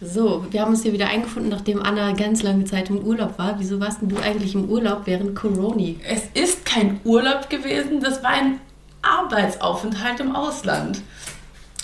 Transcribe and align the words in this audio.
So, 0.00 0.46
wir 0.50 0.60
haben 0.60 0.70
uns 0.70 0.84
hier 0.84 0.92
wieder 0.92 1.08
eingefunden, 1.08 1.50
nachdem 1.50 1.82
Anna 1.82 2.12
ganz 2.12 2.44
lange 2.44 2.64
Zeit 2.64 2.88
im 2.88 2.98
Urlaub 2.98 3.36
war. 3.36 3.56
Wieso 3.58 3.80
warst 3.80 4.00
denn 4.00 4.08
du 4.08 4.16
eigentlich 4.18 4.54
im 4.54 4.70
Urlaub 4.70 5.02
während 5.06 5.34
Coroni? 5.34 5.98
Es 6.08 6.22
ist 6.40 6.64
kein 6.64 7.00
Urlaub 7.02 7.50
gewesen, 7.50 8.00
das 8.00 8.22
war 8.22 8.30
ein 8.30 8.60
Arbeitsaufenthalt 9.02 10.20
im 10.20 10.36
Ausland. 10.36 11.00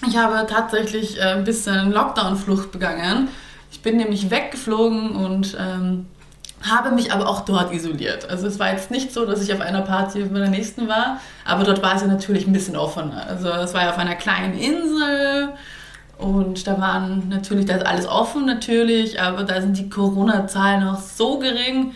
Ich 0.06 0.16
habe 0.16 0.46
tatsächlich 0.46 1.18
äh, 1.18 1.22
ein 1.22 1.44
bisschen 1.44 1.90
Lockdown-Flucht 1.90 2.70
begangen. 2.70 3.28
Ich 3.72 3.82
bin 3.82 3.96
nämlich 3.96 4.30
weggeflogen 4.30 5.16
und 5.16 5.56
ähm, 5.58 6.06
habe 6.62 6.92
mich 6.92 7.12
aber 7.12 7.28
auch 7.28 7.40
dort 7.40 7.72
isoliert. 7.72 8.30
Also 8.30 8.46
es 8.46 8.60
war 8.60 8.70
jetzt 8.70 8.92
nicht 8.92 9.12
so, 9.12 9.26
dass 9.26 9.42
ich 9.42 9.52
auf 9.52 9.60
einer 9.60 9.82
Party 9.82 10.20
mit 10.20 10.36
der 10.36 10.50
nächsten 10.50 10.86
war, 10.86 11.20
aber 11.44 11.64
dort 11.64 11.82
war 11.82 11.96
es 11.96 12.02
ja 12.02 12.06
natürlich 12.06 12.46
ein 12.46 12.52
bisschen 12.52 12.76
offener. 12.76 13.26
Also 13.26 13.48
es 13.48 13.74
war 13.74 13.82
ja 13.82 13.90
auf 13.90 13.98
einer 13.98 14.14
kleinen 14.14 14.56
Insel 14.56 15.54
und 16.18 16.66
da 16.66 16.80
waren 16.80 17.28
natürlich, 17.28 17.66
da 17.66 17.76
ist 17.76 17.86
alles 17.86 18.06
offen 18.06 18.46
natürlich, 18.46 19.20
aber 19.20 19.44
da 19.44 19.60
sind 19.60 19.76
die 19.78 19.88
Corona-Zahlen 19.88 20.84
noch 20.84 21.00
so 21.00 21.38
gering, 21.38 21.92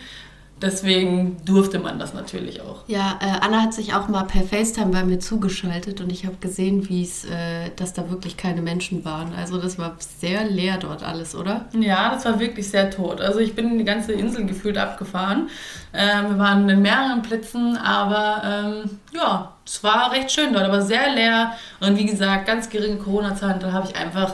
Deswegen 0.61 1.37
durfte 1.45 1.79
man 1.79 1.99
das 1.99 2.13
natürlich 2.13 2.61
auch. 2.61 2.83
Ja, 2.87 3.17
äh, 3.21 3.45
Anna 3.45 3.61
hat 3.61 3.73
sich 3.73 3.93
auch 3.93 4.09
mal 4.09 4.23
per 4.23 4.43
FaceTime 4.43 4.91
bei 4.91 5.03
mir 5.03 5.19
zugeschaltet 5.19 6.01
und 6.01 6.11
ich 6.11 6.25
habe 6.25 6.35
gesehen, 6.41 6.89
wie 6.89 7.03
es, 7.03 7.23
äh, 7.23 7.69
dass 7.77 7.93
da 7.93 8.09
wirklich 8.09 8.35
keine 8.35 8.61
Menschen 8.61 9.05
waren. 9.05 9.33
Also 9.33 9.57
das 9.57 9.77
war 9.77 9.95
sehr 9.99 10.43
leer 10.43 10.77
dort 10.77 11.01
alles, 11.03 11.33
oder? 11.33 11.65
Ja, 11.73 12.13
das 12.13 12.25
war 12.25 12.39
wirklich 12.39 12.69
sehr 12.69 12.89
tot. 12.89 13.21
Also 13.21 13.39
ich 13.39 13.55
bin 13.55 13.77
die 13.77 13.85
ganze 13.85 14.11
Insel 14.11 14.45
gefühlt 14.45 14.77
abgefahren. 14.77 15.49
Ähm, 15.93 16.31
wir 16.31 16.39
waren 16.39 16.67
in 16.67 16.81
mehreren 16.81 17.21
Plätzen, 17.21 17.77
aber 17.77 18.41
ähm, 18.43 18.89
ja, 19.13 19.53
es 19.65 19.81
war 19.83 20.11
recht 20.11 20.31
schön 20.31 20.51
dort, 20.51 20.65
aber 20.65 20.81
sehr 20.81 21.13
leer 21.13 21.53
und 21.79 21.97
wie 21.97 22.05
gesagt, 22.05 22.47
ganz 22.47 22.69
geringe 22.69 22.97
Corona-Zahlen. 22.97 23.59
Da 23.61 23.71
habe 23.71 23.87
ich 23.87 23.95
einfach 23.95 24.33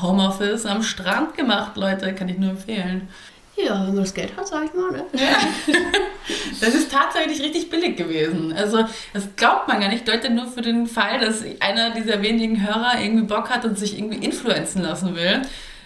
Homeoffice 0.00 0.66
am 0.66 0.82
Strand 0.82 1.36
gemacht, 1.36 1.76
Leute, 1.76 2.14
kann 2.14 2.28
ich 2.28 2.38
nur 2.38 2.50
empfehlen. 2.50 3.08
Ja, 3.64 3.80
wenn 3.80 3.94
man 3.94 3.96
das 3.96 4.14
Geld 4.14 4.36
hat, 4.36 4.46
sag 4.46 4.64
ich 4.64 4.74
mal. 4.74 4.92
Ne? 4.92 5.04
das 6.60 6.74
ist 6.74 6.90
tatsächlich 6.90 7.42
richtig 7.42 7.70
billig 7.70 7.96
gewesen. 7.96 8.52
Also, 8.52 8.84
das 9.12 9.28
glaubt 9.36 9.68
man 9.68 9.80
gar 9.80 9.88
nicht. 9.88 10.06
Leute, 10.06 10.30
nur 10.30 10.46
für 10.46 10.62
den 10.62 10.86
Fall, 10.86 11.20
dass 11.20 11.44
einer 11.60 11.90
dieser 11.90 12.22
wenigen 12.22 12.66
Hörer 12.66 13.00
irgendwie 13.00 13.26
Bock 13.26 13.50
hat 13.50 13.64
und 13.64 13.78
sich 13.78 13.98
irgendwie 13.98 14.24
influenzen 14.24 14.82
lassen 14.82 15.16
will. 15.16 15.42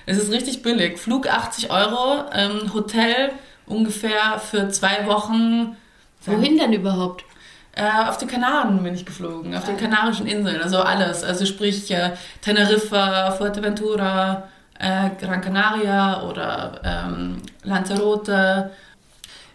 Es 0.07 0.19
ist 0.19 0.31
richtig 0.31 0.63
billig. 0.63 0.98
Flug 0.98 1.29
80 1.29 1.71
Euro, 1.71 2.25
ähm, 2.33 2.73
Hotel 2.75 3.33
ungefähr 3.67 4.39
für 4.39 4.69
zwei 4.69 5.07
Wochen. 5.07 5.77
Wohin 6.27 6.59
denn 6.59 6.73
überhaupt? 6.73 7.25
Äh, 7.77 8.09
auf 8.09 8.19
die 8.19 8.27
Kanaren 8.27 8.83
bin 8.83 8.95
ich 8.95 9.05
geflogen, 9.05 9.57
auf 9.57 9.65
den 9.65 9.77
Kanarischen 9.77 10.27
Inseln, 10.27 10.61
also 10.63 10.79
alles. 10.79 11.25
Also 11.25 11.45
sprich 11.45 11.91
äh, 11.91 12.13
Teneriffa, 12.41 13.33
Fuerteventura, 13.33 14.48
äh, 14.78 15.11
Gran 15.20 15.41
Canaria 15.41 16.22
oder 16.22 16.80
ähm, 16.84 17.42
Lanzarote. 17.62 18.70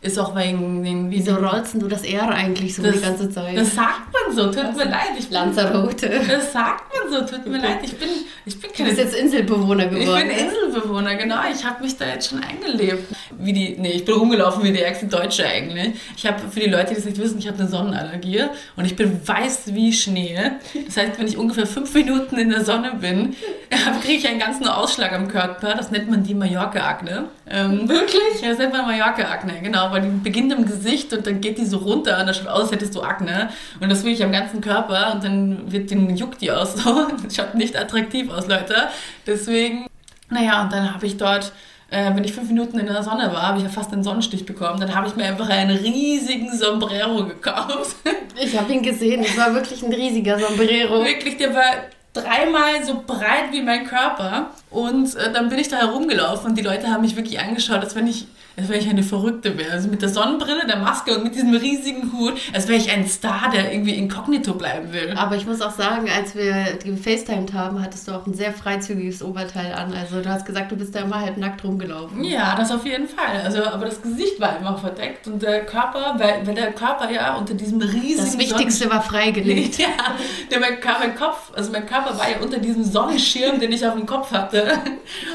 Ist 0.02 0.17
auch 0.17 0.33
wegen 0.33 0.81
den. 0.81 1.11
Wieso 1.11 1.36
rollst 1.36 1.73
du 1.73 1.88
das 1.89 2.03
R 2.03 2.30
eigentlich 2.30 2.73
so 2.73 2.81
das, 2.81 2.95
die 2.95 3.02
ganze 3.02 3.30
Zeit? 3.30 3.58
Das 3.58 3.75
sagt 3.75 4.08
man 4.14 4.33
so, 4.33 4.45
tut 4.45 4.78
mir 4.78 4.86
leid. 4.86 5.09
Ich 5.17 5.25
bin, 5.25 5.33
Lanzarote. 5.33 6.22
Das 6.25 6.53
sagt 6.53 6.83
man 6.94 7.11
so, 7.11 7.25
tut 7.25 7.45
mir 7.45 7.58
leid. 7.58 7.80
Ich 7.83 7.97
bin, 7.97 8.08
ich 8.45 8.61
bin 8.61 8.72
keine, 8.72 8.89
Du 8.92 8.95
bist 8.95 9.11
jetzt 9.11 9.22
Inselbewohner 9.22 9.88
geworden. 9.88 10.30
Ich 10.30 10.38
bin 10.38 10.47
ne? 10.47 10.53
Inselbewohner, 10.53 11.16
genau. 11.16 11.36
Ich 11.53 11.66
habe 11.66 11.83
mich 11.83 11.97
da 11.97 12.08
jetzt 12.08 12.30
schon 12.30 12.42
eingelebt. 12.42 13.14
Wie 13.38 13.52
die, 13.52 13.75
nee, 13.77 13.92
ich 13.92 14.05
bin 14.05 14.16
rumgelaufen 14.16 14.64
wie 14.64 14.72
die 14.72 14.81
ärgste 14.81 15.08
Deutsche 15.08 15.45
eigentlich. 15.45 15.95
Ich 16.16 16.25
habe, 16.25 16.39
für 16.50 16.61
die 16.61 16.70
Leute, 16.70 16.94
die 16.94 17.00
es 17.00 17.05
nicht 17.05 17.17
wissen, 17.17 17.38
ich 17.39 17.47
habe 17.50 17.59
eine 17.59 17.67
Sonnenallergie 17.67 18.44
und 18.77 18.86
ich 18.86 18.95
bin 18.95 19.20
weiß 19.27 19.73
wie 19.73 19.92
Schnee. 19.92 20.39
Das 20.86 20.95
heißt, 20.95 21.20
wenn 21.20 21.27
ich 21.27 21.38
ungefähr 21.38 21.67
fünf 21.67 21.94
Minuten 21.94 22.38
in 22.38 22.52
der 22.52 22.64
Sonne 22.64 22.94
bin, 23.02 23.36
kriege 24.02 24.17
ich 24.17 24.27
einen 24.27 24.39
ganzen 24.39 24.66
Ausschlag 24.67 25.11
am 25.11 25.27
Körper. 25.27 25.75
Das 25.75 25.92
nennt 25.92 26.09
man 26.09 26.23
die 26.23 26.33
Mallorca-Akne. 26.33 27.25
Ähm, 27.50 27.89
Wirklich? 27.89 28.42
Ja, 28.42 28.50
das 28.50 28.59
nennt 28.59 28.72
man 28.72 28.86
Mallorca-Akne, 28.86 29.59
genau 29.61 29.88
aber 29.89 29.99
die 29.99 30.09
beginnt 30.09 30.53
im 30.53 30.65
Gesicht 30.65 31.13
und 31.13 31.27
dann 31.27 31.41
geht 31.41 31.57
die 31.57 31.65
so 31.65 31.77
runter 31.77 32.19
und 32.19 32.27
das 32.27 32.37
schaut 32.37 32.47
aus, 32.47 32.61
als 32.63 32.71
hättest 32.71 32.95
du 32.95 33.01
Akne. 33.01 33.49
Und 33.80 33.89
das 33.89 34.03
will 34.03 34.14
ich 34.14 34.23
am 34.23 34.31
ganzen 34.31 34.61
Körper 34.61 35.14
und 35.14 35.23
dann 35.23 35.71
wird 35.71 35.91
den 35.91 36.15
juckt 36.15 36.41
die 36.41 36.52
aus 36.52 36.75
so. 36.75 37.08
Das 37.23 37.36
schaut 37.36 37.55
nicht 37.55 37.77
attraktiv 37.77 38.31
aus, 38.31 38.47
Leute. 38.47 38.75
Deswegen, 39.27 39.87
naja, 40.30 40.64
und 40.64 40.73
dann 40.73 40.93
habe 40.93 41.05
ich 41.05 41.17
dort 41.17 41.52
äh, 41.91 42.15
wenn 42.15 42.23
ich 42.23 42.33
fünf 42.33 42.47
Minuten 42.49 42.77
in 42.77 42.86
der 42.86 43.02
Sonne 43.03 43.31
war, 43.33 43.47
habe 43.47 43.58
ich 43.58 43.64
ja 43.64 43.69
fast 43.69 43.91
einen 43.91 44.03
Sonnenstich 44.03 44.45
bekommen. 44.45 44.80
Dann 44.80 44.93
habe 44.93 45.08
ich 45.08 45.15
mir 45.15 45.25
einfach 45.25 45.49
einen 45.49 45.75
riesigen 45.75 46.55
Sombrero 46.55 47.25
gekauft. 47.27 47.95
Ich 48.39 48.58
habe 48.58 48.71
ihn 48.71 48.83
gesehen, 48.83 49.23
es 49.23 49.37
war 49.37 49.53
wirklich 49.53 49.81
ein 49.83 49.91
riesiger 49.91 50.37
Sombrero. 50.37 51.03
Wirklich, 51.03 51.37
der 51.37 51.53
war 51.53 51.64
dreimal 52.14 52.83
so 52.83 53.03
breit 53.05 53.52
wie 53.52 53.61
mein 53.61 53.85
Körper. 53.85 54.52
Und 54.69 55.15
äh, 55.15 55.31
dann 55.33 55.49
bin 55.49 55.59
ich 55.59 55.69
da 55.69 55.77
herumgelaufen 55.77 56.52
und 56.52 56.58
die 56.58 56.64
Leute 56.64 56.87
haben 56.87 57.02
mich 57.02 57.15
wirklich 57.15 57.39
angeschaut, 57.39 57.80
als 57.80 57.95
wenn 57.95 58.08
ich 58.08 58.27
als 58.59 58.67
wäre 58.67 58.80
ich 58.80 58.89
eine 58.89 59.03
Verrückte 59.03 59.58
wäre. 59.58 59.71
Also 59.71 59.87
mit 59.87 60.02
der 60.02 60.09
Sonnenbrille, 60.09 60.67
der 60.67 60.77
Maske 60.77 61.15
und 61.15 61.23
mit 61.23 61.36
diesem 61.36 61.53
riesigen 61.53 62.11
Hut, 62.11 62.33
als 62.53 62.67
wäre 62.67 62.77
ich 62.77 62.92
ein 62.92 63.08
Star, 63.08 63.49
der 63.53 63.71
irgendwie 63.71 63.93
inkognito 63.93 64.53
bleiben 64.53 64.92
will. 64.92 65.14
Aber 65.15 65.37
ich 65.37 65.45
muss 65.45 65.61
auch 65.61 65.71
sagen, 65.71 66.09
als 66.09 66.36
wir 66.36 66.77
gefacetimed 66.83 67.53
haben, 67.53 67.81
hattest 67.81 68.08
du 68.08 68.11
auch 68.11 68.27
ein 68.27 68.33
sehr 68.33 68.52
freizügiges 68.52 69.23
Oberteil 69.23 69.73
an. 69.73 69.93
Also 69.93 70.21
du 70.21 70.30
hast 70.30 70.45
gesagt, 70.45 70.71
du 70.71 70.75
bist 70.75 70.93
da 70.93 70.99
immer 70.99 71.21
halb 71.21 71.37
nackt 71.37 71.64
rumgelaufen. 71.64 72.21
Ja, 72.23 72.55
das 72.55 72.71
auf 72.71 72.86
jeden 72.86 73.08
Fall. 73.08 73.42
Also, 73.45 73.64
aber 73.64 73.86
das 73.86 74.02
Gesicht 74.02 74.39
war 74.42 74.58
immer 74.59 74.77
verdeckt 74.77 75.27
und 75.27 75.41
der 75.41 75.65
Körper, 75.65 76.15
weil, 76.17 76.45
weil 76.45 76.55
der 76.55 76.73
Körper 76.73 77.09
ja 77.09 77.36
unter 77.36 77.53
diesem 77.53 77.81
riesigen 77.81 78.17
Das 78.17 78.37
Wichtigste 78.37 78.83
Sonnen 78.86 78.97
war 78.97 79.03
freigelegt. 79.03 79.77
ja, 79.80 79.87
der, 80.52 80.59
mein, 80.59 80.77
mein 80.99 81.15
Kopf, 81.15 81.52
also 81.55 81.71
mein 81.71 81.86
Körper 81.86 82.17
war 82.17 82.30
ja 82.30 82.37
unter 82.41 82.58
diesem 82.58 82.83
Sonnenschirm, 82.83 83.59
den 83.59 83.71
ich 83.71 83.86
auf 83.86 83.95
dem 83.95 84.05
Kopf 84.05 84.31
hatte. 84.31 84.67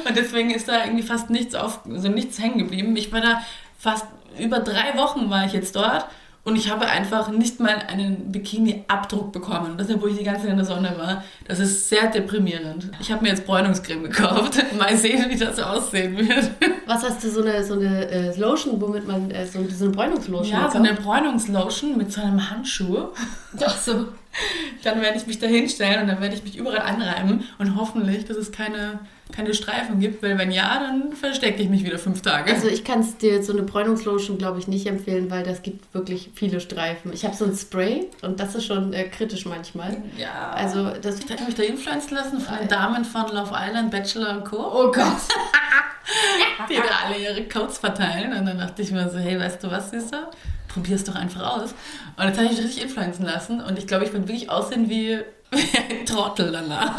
Und 0.09 0.17
deswegen 0.17 0.51
ist 0.51 0.69
da 0.69 0.85
irgendwie 0.85 1.03
fast 1.03 1.31
nichts 1.31 1.55
auf, 1.55 1.81
also 1.87 2.09
nichts 2.09 2.41
hängen 2.41 2.59
geblieben. 2.59 2.97
Ich 2.97 3.13
war 3.13 3.21
da 3.21 3.41
fast 3.79 4.07
über 4.39 4.61
drei 4.61 4.97
Wochen 4.97 5.31
war 5.31 5.47
ich 5.47 5.53
jetzt 5.53 5.77
dort 5.77 6.07
und 6.45 6.57
ich 6.57 6.71
habe 6.71 6.87
einfach 6.87 7.29
nicht 7.31 7.59
mal 7.59 7.77
einen 7.89 8.31
Bikini-Abdruck 8.31 9.33
bekommen. 9.33 9.79
Das 9.79 9.89
ist 9.89 9.97
ja, 9.97 10.03
wo 10.03 10.07
ich 10.07 10.19
die 10.19 10.25
ganze 10.25 10.43
Zeit 10.43 10.51
in 10.51 10.59
der 10.59 10.67
Sonne 10.67 10.95
war. 10.99 11.25
Das 11.49 11.59
ist 11.59 11.89
sehr 11.89 12.09
deprimierend. 12.09 12.91
Ich 13.01 13.11
habe 13.11 13.23
mir 13.23 13.31
jetzt 13.31 13.47
Bräunungscreme 13.47 14.03
gekauft. 14.03 14.63
Mal 14.79 14.95
sehen, 14.95 15.25
wie 15.31 15.37
das 15.37 15.59
aussehen 15.59 16.19
wird. 16.19 16.51
Was 16.87 17.03
hast 17.03 17.25
du, 17.25 17.31
so 17.31 17.43
eine, 17.43 17.65
so 17.65 17.75
eine 17.75 18.11
äh, 18.11 18.39
Lotion, 18.39 18.79
womit 18.79 19.09
man, 19.09 19.31
äh, 19.31 19.47
so, 19.47 19.67
so 19.71 19.87
eine 19.87 19.95
Bräunungslotion 19.95 20.53
Ja, 20.53 20.71
so 20.71 20.77
eine 20.77 20.93
Bräunungslotion 20.93 21.97
mit 21.97 22.13
so 22.13 22.21
einem 22.21 22.51
Handschuh. 22.51 23.09
Ach 23.65 23.79
so. 23.79 24.09
Dann 24.83 25.01
werde 25.01 25.17
ich 25.17 25.27
mich 25.27 25.39
da 25.39 25.47
hinstellen 25.47 26.03
und 26.03 26.09
dann 26.09 26.21
werde 26.21 26.35
ich 26.35 26.43
mich 26.43 26.57
überall 26.57 26.81
anreiben 26.81 27.45
und 27.59 27.77
hoffentlich, 27.77 28.25
dass 28.25 28.37
es 28.37 28.53
keine 28.53 29.01
keine 29.33 29.55
Streifen 29.55 29.99
gibt, 30.01 30.23
weil 30.23 30.39
wenn 30.39 30.53
ja, 30.53 30.79
dann 30.79 31.13
verstecke 31.13 31.63
ich 31.63 31.69
mich 31.69 31.85
wieder 31.85 31.99
fünf 31.99 32.21
Tage. 32.23 32.53
Also 32.53 32.69
ich 32.69 32.85
kann 32.85 33.01
es 33.01 33.17
dir 33.17 33.43
so 33.43 33.53
eine 33.53 33.63
Bräunungslotion, 33.63 34.39
glaube 34.39 34.59
ich, 34.59 34.69
nicht 34.69 34.87
empfehlen, 34.87 35.31
weil 35.31 35.43
das 35.43 35.63
gibt 35.63 35.93
wirklich 35.95 36.31
viele 36.35 36.61
Streifen. 36.61 37.13
Ich 37.13 37.25
habe 37.25 37.35
so 37.35 37.45
ein 37.45 37.57
Spray 37.57 38.11
und 38.23 38.39
das 38.39 38.55
ist 38.55 38.67
schon 38.67 38.93
äh, 38.93 39.05
kritisch 39.05 39.47
manchmal. 39.47 39.97
Ja. 40.17 40.53
Also 40.53 40.91
das 41.01 41.19
ich 41.19 41.29
hätte 41.29 41.45
mich 41.45 41.55
da 41.55 41.63
influenzen 41.63 42.15
lassen 42.15 42.41
von 42.41 42.59
den 42.59 42.69
Damen 42.69 43.05
von 43.05 43.29
Love 43.29 43.55
Island, 43.55 43.91
Bachelor 43.91 44.39
und 44.39 44.45
Co. 44.45 44.57
Oh 44.57 44.93
Gott. 44.93 45.05
die 46.69 46.77
da 46.77 47.07
alle 47.07 47.19
ihre 47.19 47.49
Codes 47.49 47.79
verteilen 47.79 48.33
und 48.39 48.47
dann 48.47 48.59
dachte 48.59 48.83
ich 48.83 48.91
mir 48.91 49.09
so, 49.11 49.19
hey, 49.19 49.39
weißt 49.39 49.65
du 49.65 49.71
was, 49.71 49.91
Süßer? 49.91 50.31
Probier 50.75 50.97
es 50.97 51.05
doch 51.05 51.15
einfach 51.15 51.57
aus. 51.57 51.75
Und 52.17 52.25
jetzt 52.27 52.37
habe 52.37 52.47
ich 52.47 52.57
mich 52.57 52.65
richtig 52.65 52.83
influenzen 52.83 53.25
lassen 53.25 53.61
und 53.61 53.79
ich 53.79 53.87
glaube, 53.87 54.05
ich 54.05 54.13
würde 54.13 54.29
wirklich 54.29 54.51
aussehen 54.51 54.91
wie 54.91 55.21
ein 55.53 56.07
Trottel 56.07 56.53
danach. 56.53 56.97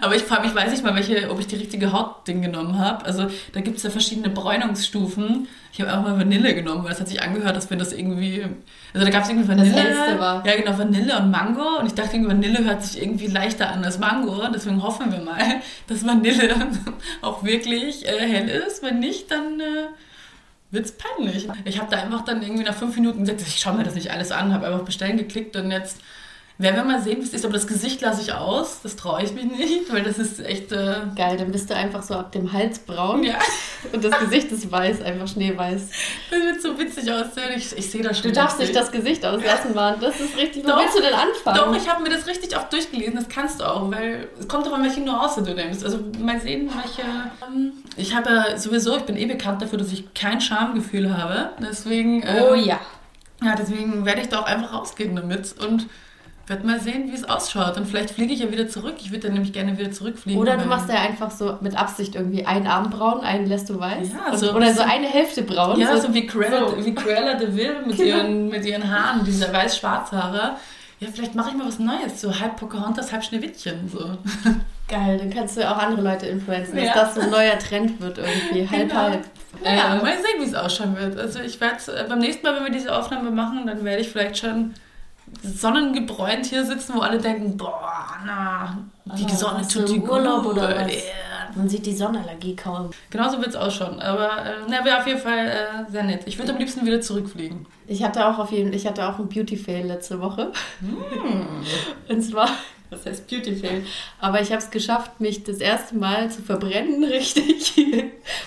Aber 0.00 0.16
ich 0.16 0.22
frage 0.22 0.42
mich, 0.42 0.54
weiß 0.54 0.72
ich 0.72 0.82
mal, 0.82 0.94
welche, 0.94 1.30
ob 1.30 1.38
ich 1.38 1.46
die 1.46 1.56
richtige 1.56 1.92
Hautding 1.92 2.42
genommen 2.42 2.78
habe. 2.78 3.04
Also 3.04 3.26
da 3.52 3.60
gibt 3.60 3.76
es 3.76 3.82
ja 3.82 3.90
verschiedene 3.90 4.30
Bräunungsstufen. 4.30 5.46
Ich 5.72 5.80
habe 5.80 5.92
auch 5.92 6.02
mal 6.02 6.18
Vanille 6.18 6.54
genommen, 6.54 6.84
weil 6.84 6.92
es 6.92 7.00
hat 7.00 7.08
sich 7.08 7.22
angehört, 7.22 7.56
dass 7.56 7.70
wenn 7.70 7.78
das 7.78 7.92
irgendwie. 7.92 8.44
Also 8.92 9.06
da 9.06 9.10
gab 9.10 9.24
es 9.24 9.30
irgendwie 9.30 9.48
Vanille. 9.48 9.70
Das 9.70 9.84
letzte 9.84 10.18
war. 10.18 10.46
Ja, 10.46 10.56
genau, 10.56 10.76
Vanille 10.76 11.18
und 11.18 11.30
Mango. 11.30 11.78
Und 11.78 11.86
ich 11.86 11.94
dachte, 11.94 12.16
Vanille 12.26 12.64
hört 12.64 12.82
sich 12.82 13.02
irgendwie 13.02 13.26
leichter 13.26 13.70
an 13.70 13.84
als 13.84 13.98
Mango. 13.98 14.42
Deswegen 14.52 14.82
hoffen 14.82 15.12
wir 15.12 15.20
mal, 15.20 15.60
dass 15.86 16.06
Vanille 16.06 16.54
auch 17.22 17.44
wirklich 17.44 18.06
äh, 18.06 18.20
hell 18.20 18.48
ist. 18.48 18.82
Wenn 18.82 19.00
nicht, 19.00 19.30
dann. 19.30 19.60
Äh, 19.60 19.88
wird's 20.72 20.92
peinlich. 20.92 21.48
Ich 21.64 21.78
habe 21.78 21.90
da 21.90 22.02
einfach 22.02 22.24
dann 22.24 22.42
irgendwie 22.42 22.64
nach 22.64 22.74
fünf 22.74 22.96
Minuten 22.96 23.20
gesagt, 23.20 23.42
ich 23.42 23.60
schaue 23.60 23.74
mir 23.74 23.84
das 23.84 23.94
nicht 23.94 24.10
alles 24.10 24.32
an, 24.32 24.52
habe 24.52 24.66
einfach 24.66 24.84
bestellen 24.84 25.18
geklickt 25.18 25.54
und 25.54 25.70
jetzt 25.70 26.00
werden 26.58 26.76
wir 26.76 26.84
mal 26.84 27.00
sehen, 27.00 27.18
wie 27.18 27.24
es 27.24 27.32
ist. 27.32 27.44
Aber 27.44 27.54
das 27.54 27.66
Gesicht 27.66 28.00
lasse 28.00 28.22
ich 28.22 28.32
aus. 28.32 28.80
Das 28.82 28.96
traue 28.96 29.22
ich 29.22 29.32
mich 29.32 29.44
nicht, 29.44 29.92
weil 29.92 30.02
das 30.02 30.18
ist 30.18 30.40
echt. 30.40 30.72
Äh 30.72 30.96
Geil, 31.16 31.36
dann 31.36 31.50
bist 31.50 31.70
du 31.70 31.74
einfach 31.74 32.02
so 32.02 32.14
ab 32.14 32.32
dem 32.32 32.52
Hals 32.52 32.78
braun. 32.78 33.22
Ja. 33.22 33.38
Und 33.92 34.04
das 34.04 34.18
Gesicht 34.20 34.52
ist 34.52 34.70
weiß, 34.70 35.02
einfach 35.02 35.26
schneeweiß. 35.26 35.88
Das 36.30 36.40
wird 36.40 36.62
so 36.62 36.78
witzig 36.78 37.10
aussehen. 37.10 37.52
Ich, 37.56 37.76
ich 37.76 37.90
sehe 37.90 38.02
das 38.02 38.18
schon. 38.18 38.30
Du 38.30 38.34
darfst 38.34 38.58
nicht 38.58 38.74
das 38.74 38.92
Gesicht 38.92 39.24
auslassen, 39.24 39.74
Mann. 39.74 39.96
Das 40.00 40.20
ist 40.20 40.36
richtig. 40.36 40.64
Wo 40.64 40.68
doch, 40.68 40.78
willst 40.78 40.96
du 40.96 41.02
denn 41.02 41.14
anfangen? 41.14 41.56
Doch, 41.56 41.76
ich 41.76 41.88
habe 41.88 42.02
mir 42.02 42.10
das 42.10 42.26
richtig 42.26 42.56
oft 42.56 42.72
durchgelesen. 42.72 43.16
Das 43.16 43.28
kannst 43.28 43.60
du 43.60 43.64
auch, 43.64 43.90
weil 43.90 44.28
es 44.38 44.46
kommt 44.46 44.66
doch 44.66 44.72
an, 44.72 44.82
welche 44.82 45.00
Nuance 45.00 45.42
du 45.42 45.54
nimmst. 45.54 45.84
Also 45.84 45.98
mal 46.18 46.40
sehen, 46.40 46.70
welche. 46.74 47.02
Ähm, 47.46 47.72
ich 47.96 48.14
habe 48.14 48.58
sowieso, 48.58 48.96
ich 48.96 49.04
bin 49.04 49.16
eh 49.16 49.26
bekannt 49.26 49.62
dafür, 49.62 49.78
dass 49.78 49.92
ich 49.92 50.14
kein 50.14 50.40
Schamgefühl 50.40 51.16
habe. 51.16 51.50
Deswegen. 51.60 52.22
Ähm, 52.22 52.44
oh 52.50 52.54
ja. 52.54 52.80
Ja, 53.44 53.56
deswegen 53.56 54.04
werde 54.04 54.20
ich 54.20 54.28
da 54.28 54.40
auch 54.40 54.46
einfach 54.46 54.72
rausgehen 54.72 55.16
damit 55.16 55.54
und 55.58 55.86
werde 56.52 56.66
mal 56.66 56.78
sehen, 56.78 57.10
wie 57.10 57.14
es 57.16 57.24
ausschaut. 57.28 57.76
Und 57.76 57.86
vielleicht 57.86 58.10
fliege 58.10 58.32
ich 58.32 58.40
ja 58.40 58.52
wieder 58.52 58.68
zurück. 58.68 58.94
Ich 59.00 59.10
würde 59.10 59.24
dann 59.24 59.32
nämlich 59.32 59.52
gerne 59.52 59.76
wieder 59.78 59.90
zurückfliegen. 59.90 60.40
Oder 60.40 60.56
du 60.56 60.66
machst 60.66 60.88
ja 60.88 60.96
einfach 61.00 61.30
so 61.30 61.56
mit 61.60 61.76
Absicht 61.76 62.14
irgendwie 62.14 62.44
einen 62.46 62.66
Arm 62.66 62.90
braun, 62.90 63.20
einen 63.22 63.46
lässt 63.46 63.68
du 63.70 63.80
weiß. 63.80 64.08
Ja, 64.12 64.32
und, 64.32 64.38
so- 64.38 64.52
oder 64.54 64.72
so 64.72 64.82
eine 64.82 65.06
Hälfte 65.08 65.42
braun. 65.42 65.80
Ja, 65.80 65.96
so 65.96 66.12
wie 66.14 66.26
Cruella, 66.26 66.68
so. 66.68 66.84
wie 66.84 66.94
Cruella 66.94 67.34
de 67.34 67.56
Vil 67.56 67.74
mit, 67.86 67.96
Genau. 67.96 68.08
ihren, 68.18 68.48
mit 68.48 68.64
ihren 68.64 68.88
Haaren, 68.88 69.24
diese 69.24 69.52
weiß-schwarz-Haare. 69.52 70.56
Ja, 71.00 71.08
vielleicht 71.12 71.34
mache 71.34 71.50
ich 71.50 71.56
mal 71.56 71.66
was 71.66 71.80
Neues, 71.80 72.20
so 72.20 72.38
halb 72.38 72.56
Pocahontas, 72.56 73.10
halb 73.10 73.24
Schneewittchen. 73.24 73.88
So. 73.88 74.10
Geil, 74.88 75.18
dann 75.18 75.30
kannst 75.30 75.56
du 75.56 75.68
auch 75.68 75.78
andere 75.78 76.02
Leute 76.02 76.26
influenzen, 76.26 76.76
dass 76.76 76.84
Ja. 76.84 76.92
das 76.94 77.14
so 77.16 77.22
ein 77.22 77.30
neuer 77.30 77.58
Trend 77.58 78.00
wird 78.00 78.18
irgendwie. 78.18 78.68
Halb, 78.70 78.88
Genau. 78.88 79.00
halb. 79.00 79.24
Ja, 79.64 79.96
Äh, 79.96 80.02
mal 80.02 80.12
sehen, 80.12 80.40
wie 80.40 80.44
es 80.44 80.54
ausschauen 80.54 80.96
wird. 80.96 81.18
Also 81.18 81.40
ich 81.40 81.60
werde 81.60 81.76
äh, 81.96 82.04
beim 82.08 82.18
nächsten 82.20 82.46
Mal, 82.46 82.54
wenn 82.56 82.64
wir 82.64 82.72
diese 82.72 82.94
Aufnahme 82.94 83.30
machen, 83.30 83.66
dann 83.66 83.84
werde 83.84 84.00
ich 84.02 84.10
vielleicht 84.10 84.38
schon 84.38 84.74
sonnengebräunt 85.42 86.46
hier 86.46 86.64
sitzen, 86.64 86.94
wo 86.96 87.00
alle 87.00 87.18
denken, 87.18 87.56
boah, 87.56 88.06
na, 88.24 88.78
die 89.16 89.24
Ah, 89.24 89.28
Sonne 89.28 89.66
tut 89.68 89.88
die 89.88 90.00
Urlaub 90.00 90.42
gut. 90.44 90.52
oder 90.52 90.76
was? 90.86 90.92
Man 91.54 91.68
sieht 91.68 91.84
die 91.84 91.94
Sonnenallergie 91.94 92.56
kaum. 92.56 92.90
Genauso 93.10 93.36
wird 93.38 93.48
es 93.50 93.56
ausschauen. 93.56 94.00
Aber 94.00 94.38
äh, 94.38 94.52
na, 94.68 94.82
wäre 94.86 94.98
auf 95.00 95.06
jeden 95.06 95.20
Fall 95.20 95.48
äh, 95.48 95.90
sehr 95.90 96.02
nett. 96.02 96.22
Ich 96.24 96.38
würde 96.38 96.52
am 96.52 96.58
liebsten 96.58 96.86
wieder 96.86 97.00
zurückfliegen. 97.02 97.66
Ich 97.86 98.02
hatte 98.02 98.26
auch 98.26 98.38
auf 98.38 98.52
jeden 98.52 98.72
ich 98.72 98.86
hatte 98.86 99.06
auch 99.06 99.18
einen 99.18 99.28
Beauty-Fail 99.28 99.86
letzte 99.86 100.18
Woche. 100.20 100.50
Und 102.08 102.22
zwar, 102.22 102.48
was 102.88 103.04
heißt 103.04 103.28
Beauty-Fail? 103.28 103.84
Aber 104.20 104.40
ich 104.40 104.48
habe 104.50 104.62
es 104.62 104.70
geschafft, 104.70 105.20
mich 105.20 105.44
das 105.44 105.58
erste 105.58 105.94
Mal 105.96 106.30
zu 106.30 106.40
verbrennen, 106.40 107.04
richtig. 107.10 107.74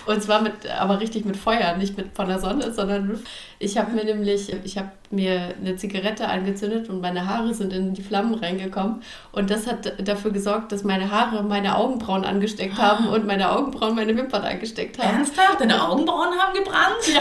Und 0.06 0.20
zwar 0.22 0.40
mit, 0.42 0.68
aber 0.78 0.98
richtig 0.98 1.24
mit 1.24 1.36
Feuer, 1.36 1.76
nicht 1.76 1.96
mit 1.96 2.14
von 2.16 2.26
der 2.28 2.40
Sonne, 2.40 2.72
sondern 2.72 3.20
ich 3.58 3.78
habe 3.78 3.92
mir 3.92 4.04
nämlich, 4.04 4.52
ich 4.64 4.76
habe 4.78 4.90
mir 5.10 5.54
eine 5.60 5.76
Zigarette 5.76 6.28
angezündet 6.28 6.88
und 6.88 7.00
meine 7.00 7.26
Haare 7.28 7.54
sind 7.54 7.72
in 7.72 7.94
die 7.94 8.02
Flammen 8.02 8.34
reingekommen. 8.34 9.02
Und 9.32 9.50
das 9.50 9.66
hat 9.66 9.92
dafür 10.06 10.32
gesorgt, 10.32 10.72
dass 10.72 10.82
meine 10.84 11.10
Haare 11.10 11.42
meine 11.42 11.76
Augenbrauen 11.76 12.24
angesteckt 12.24 12.76
haben 12.76 13.06
und 13.08 13.26
meine 13.26 13.50
Augenbrauen 13.52 13.94
meine 13.94 14.16
Wimpern 14.16 14.42
angesteckt 14.42 14.98
haben. 14.98 15.18
Ernsthaft? 15.18 15.60
Deine 15.60 15.82
Augenbrauen 15.88 16.30
haben 16.38 16.54
gebrannt? 16.54 17.06
Ja. 17.06 17.20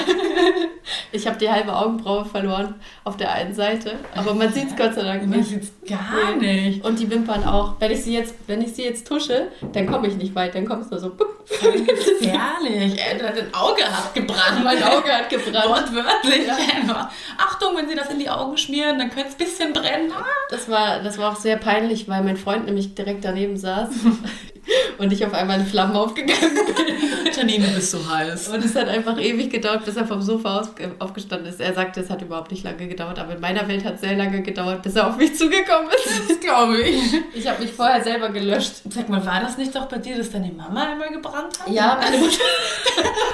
Ich 1.11 1.27
habe 1.27 1.37
die 1.37 1.49
halbe 1.49 1.75
Augenbraue 1.75 2.25
verloren 2.25 2.75
auf 3.03 3.17
der 3.17 3.31
einen 3.31 3.53
Seite, 3.53 3.93
aber 4.15 4.33
man 4.33 4.51
sieht 4.51 4.69
es 4.69 4.75
Gott 4.75 4.93
sei 4.95 5.03
Dank 5.03 5.21
Man 5.27 5.39
nicht. 5.39 5.49
sieht's 5.49 5.71
gar 5.87 6.35
nicht. 6.35 6.83
Und 6.83 6.99
die 6.99 7.09
Wimpern 7.09 7.43
auch. 7.43 7.75
Wenn 7.79 7.91
ich 7.91 8.03
sie 8.03 8.13
jetzt, 8.13 8.35
wenn 8.47 8.61
ich 8.61 8.73
sie 8.73 8.83
jetzt 8.83 9.07
tusche, 9.07 9.47
dann 9.73 9.85
komme 9.85 10.07
ich 10.07 10.15
nicht 10.15 10.33
weit, 10.35 10.55
dann 10.55 10.65
kommt 10.65 10.83
es 10.85 10.91
nur 10.91 10.99
so. 10.99 11.11
Gefährlich. 11.47 12.99
Ey, 12.99 13.17
dein 13.19 13.53
Auge 13.53 13.83
hat 13.83 14.13
gebrannt. 14.13 14.63
Mein 14.63 14.81
Auge 14.83 15.11
hat 15.11 15.29
gebrannt. 15.29 15.65
Wortwörtlich. 15.67 16.25
Einfach. 16.25 17.12
Achtung, 17.38 17.75
wenn 17.75 17.88
Sie 17.88 17.95
das 17.95 18.10
in 18.10 18.19
die 18.19 18.30
Augen 18.30 18.57
schmieren, 18.57 19.00
dann 19.00 19.10
könnte 19.10 19.30
es 19.30 19.36
ein 19.36 19.38
bisschen 19.38 19.74
brennen. 19.74 20.12
Das 20.50 20.69
war, 20.69 21.01
das 21.01 21.18
war 21.18 21.31
auch 21.31 21.39
sehr 21.39 21.57
peinlich, 21.57 22.07
weil 22.07 22.24
mein 22.24 22.38
Freund 22.38 22.66
nämlich 22.66 22.95
direkt 22.95 23.25
daneben 23.25 23.57
saß 23.57 23.89
und 24.97 25.12
ich 25.13 25.25
auf 25.25 25.33
einmal 25.33 25.59
in 25.59 25.65
Flammen 25.65 25.95
aufgegangen 25.95 26.56
bin. 26.65 27.33
Janine, 27.35 27.67
du 27.67 27.75
bist 27.75 27.91
so 27.91 28.09
heiß. 28.09 28.50
Und 28.50 28.63
es 28.63 28.75
hat 28.75 28.88
einfach 28.88 29.19
ewig 29.19 29.51
gedauert, 29.51 29.85
bis 29.85 29.95
er 29.97 30.06
vom 30.06 30.21
Sofa 30.21 30.59
aus, 30.59 30.69
aufgestanden 31.00 31.50
ist. 31.50 31.59
Er 31.59 31.73
sagte, 31.73 32.00
es 32.01 32.09
hat 32.09 32.21
überhaupt 32.21 32.51
nicht 32.51 32.63
lange 32.63 32.88
gedauert, 32.88 33.19
aber 33.19 33.33
in 33.35 33.41
meiner 33.41 33.67
Welt 33.67 33.83
hat 33.83 33.95
es 33.95 34.01
sehr 34.01 34.15
lange 34.15 34.41
gedauert, 34.41 34.83
bis 34.83 34.95
er 34.95 35.07
auf 35.07 35.17
mich 35.17 35.35
zugekommen 35.35 35.89
ist. 35.89 36.29
Das 36.29 36.39
glaube 36.39 36.81
ich. 36.81 36.95
Ich 37.33 37.47
habe 37.47 37.62
mich 37.62 37.71
vorher 37.73 38.01
selber 38.03 38.29
gelöscht. 38.29 38.75
Sag 38.89 39.09
mal, 39.09 39.23
war 39.25 39.41
das 39.41 39.57
nicht 39.57 39.75
doch 39.75 39.85
bei 39.85 39.97
dir, 39.97 40.17
dass 40.17 40.31
deine 40.31 40.51
Mama 40.51 40.91
einmal 40.91 41.11
gebrannt 41.11 41.59
hat? 41.59 41.69
Ja, 41.69 42.00
meine 42.01 42.18
Mutter. 42.18 42.44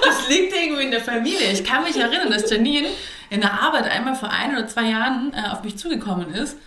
Das 0.04 0.27
liegt 0.27 0.54
irgendwie 0.54 0.84
in 0.84 0.92
der 0.92 1.01
Familie. 1.01 1.51
Ich 1.51 1.63
kann 1.63 1.84
mich 1.84 1.98
erinnern, 1.98 2.31
dass 2.31 2.50
Janine 2.50 2.88
in 3.30 3.42
der 3.42 3.54
Arbeit 3.62 3.89
einmal 3.89 4.16
vor 4.16 4.30
ein 4.30 4.51
oder 4.51 4.68
zwei 4.68 4.89
Jahren 4.89 5.34
äh, 5.34 5.50
auf 5.51 5.63
mich 5.63 5.77
zugekommen 5.77 6.34
ist 6.34 6.57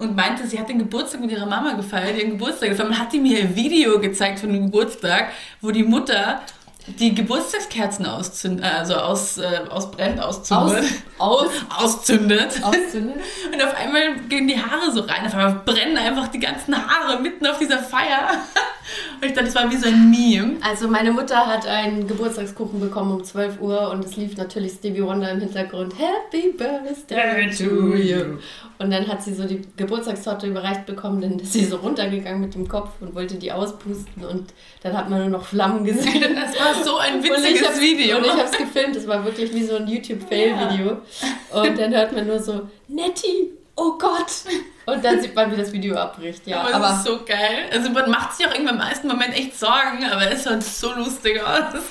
und 0.00 0.16
meinte, 0.16 0.46
sie 0.46 0.58
hat 0.58 0.68
den 0.68 0.78
Geburtstag 0.78 1.20
mit 1.20 1.30
ihrer 1.30 1.46
Mama 1.46 1.72
gefeiert, 1.74 2.18
ihren 2.18 2.30
Geburtstag. 2.30 2.76
Dann 2.76 2.98
hat 2.98 3.12
die 3.12 3.20
mir 3.20 3.40
ein 3.40 3.54
Video 3.54 4.00
gezeigt 4.00 4.40
von 4.40 4.52
dem 4.52 4.66
Geburtstag, 4.66 5.28
wo 5.60 5.70
die 5.70 5.84
Mutter 5.84 6.40
die 6.86 7.14
Geburtstagskerzen 7.14 8.06
auszündet, 8.06 8.64
also 8.64 8.94
aus, 8.94 9.38
äh, 9.38 9.60
ausbrennt, 9.68 10.20
auszündet. 10.20 10.84
Aus, 11.18 11.48
auszündet. 11.76 12.62
auszündet. 12.62 13.20
Und 13.52 13.62
auf 13.62 13.76
einmal 13.76 14.16
gehen 14.28 14.48
die 14.48 14.56
Haare 14.56 14.90
so 14.90 15.02
rein. 15.02 15.26
Auf 15.26 15.34
einmal 15.34 15.62
brennen 15.64 15.98
einfach 15.98 16.28
die 16.28 16.40
ganzen 16.40 16.74
Haare 16.74 17.20
mitten 17.20 17.46
auf 17.46 17.58
dieser 17.58 17.78
Feier. 17.78 18.30
Und 19.20 19.26
ich 19.28 19.32
dachte, 19.34 19.46
das 19.46 19.54
war 19.54 19.70
wie 19.70 19.76
so 19.76 19.86
ein 19.88 20.10
Meme. 20.10 20.56
Also 20.62 20.88
meine 20.88 21.12
Mutter 21.12 21.46
hat 21.46 21.66
einen 21.66 22.06
Geburtstagskuchen 22.06 22.80
bekommen 22.80 23.12
um 23.12 23.24
12 23.24 23.60
Uhr 23.60 23.90
und 23.90 24.04
es 24.04 24.16
lief 24.16 24.36
natürlich 24.36 24.72
Stevie 24.72 25.02
Wonder 25.02 25.30
im 25.30 25.40
Hintergrund. 25.40 25.94
Happy 25.98 26.52
Birthday 26.56 27.50
to 27.50 27.94
you. 27.94 28.38
Und 28.78 28.90
dann 28.90 29.06
hat 29.08 29.22
sie 29.22 29.34
so 29.34 29.44
die 29.44 29.60
Geburtstagstorte 29.76 30.46
überreicht 30.46 30.86
bekommen, 30.86 31.20
dann 31.20 31.38
ist 31.38 31.52
sie 31.52 31.64
so 31.66 31.76
runtergegangen 31.76 32.40
mit 32.40 32.54
dem 32.54 32.66
Kopf 32.66 32.90
und 33.00 33.14
wollte 33.14 33.34
die 33.34 33.52
auspusten 33.52 34.24
und 34.24 34.54
dann 34.82 34.96
hat 34.96 35.10
man 35.10 35.20
nur 35.20 35.28
noch 35.28 35.44
Flammen 35.44 35.84
gesehen. 35.84 36.24
Das 36.34 36.58
war 36.58 36.82
so 36.84 36.96
ein 36.96 37.16
Und 37.16 37.24
witziges 37.24 37.66
hab's- 37.68 37.80
Video. 37.80 38.16
Und 38.16 38.24
ich 38.24 38.32
habe 38.32 38.44
es 38.44 38.52
gefilmt, 38.56 38.96
das 38.96 39.06
war 39.06 39.22
wirklich 39.24 39.52
wie 39.54 39.64
so 39.64 39.76
ein 39.76 39.86
YouTube-Fail-Video. 39.86 40.98
Und 41.52 41.78
dann 41.78 41.92
hört 41.94 42.14
man 42.14 42.26
nur 42.26 42.38
so, 42.38 42.62
Nettie, 42.88 43.50
oh 43.76 43.96
Gott. 43.98 44.32
Und 44.86 45.04
dann 45.04 45.20
sieht 45.20 45.34
man, 45.34 45.50
wie 45.52 45.56
das 45.56 45.72
Video 45.72 45.96
abbricht. 45.96 46.46
Ja, 46.46 46.62
aber, 46.62 46.74
aber 46.74 46.90
es 46.90 46.96
ist 46.98 47.04
so 47.04 47.20
geil. 47.24 47.68
Also 47.72 47.90
man 47.90 48.10
macht 48.10 48.36
sich 48.36 48.46
auch 48.46 48.52
irgendwie 48.52 48.72
im 48.74 48.80
ersten 48.80 49.08
Moment 49.08 49.34
echt 49.34 49.58
Sorgen, 49.58 50.04
aber 50.10 50.30
es 50.30 50.44
schaut 50.44 50.62
so 50.62 50.92
lustig 50.94 51.40
aus. 51.42 51.82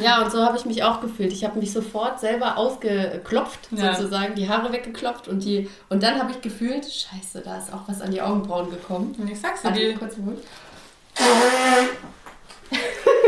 Ja, 0.00 0.22
und 0.22 0.32
so 0.32 0.42
habe 0.42 0.56
ich 0.56 0.64
mich 0.64 0.82
auch 0.82 1.00
gefühlt. 1.02 1.32
Ich 1.32 1.44
habe 1.44 1.58
mich 1.58 1.70
sofort 1.72 2.18
selber 2.18 2.56
ausgeklopft, 2.56 3.68
Ja. 3.72 3.94
sozusagen, 3.94 4.34
die 4.34 4.48
Haare 4.48 4.72
weggeklopft 4.72 5.28
und 5.28 5.44
die 5.44 5.68
und 5.90 6.02
dann 6.02 6.18
habe 6.18 6.32
ich 6.32 6.40
gefühlt, 6.40 6.84
scheiße, 6.86 7.42
da 7.44 7.58
ist 7.58 7.70
auch 7.72 7.82
was 7.86 8.00
an 8.00 8.10
die 8.10 8.22
Augenbrauen 8.22 8.70
gekommen. 8.70 9.14
Und 9.18 9.30
ich 9.30 9.38
sag's 9.38 9.60
dir, 9.62 9.68
Warte, 9.68 9.94
kurz. 9.96 10.16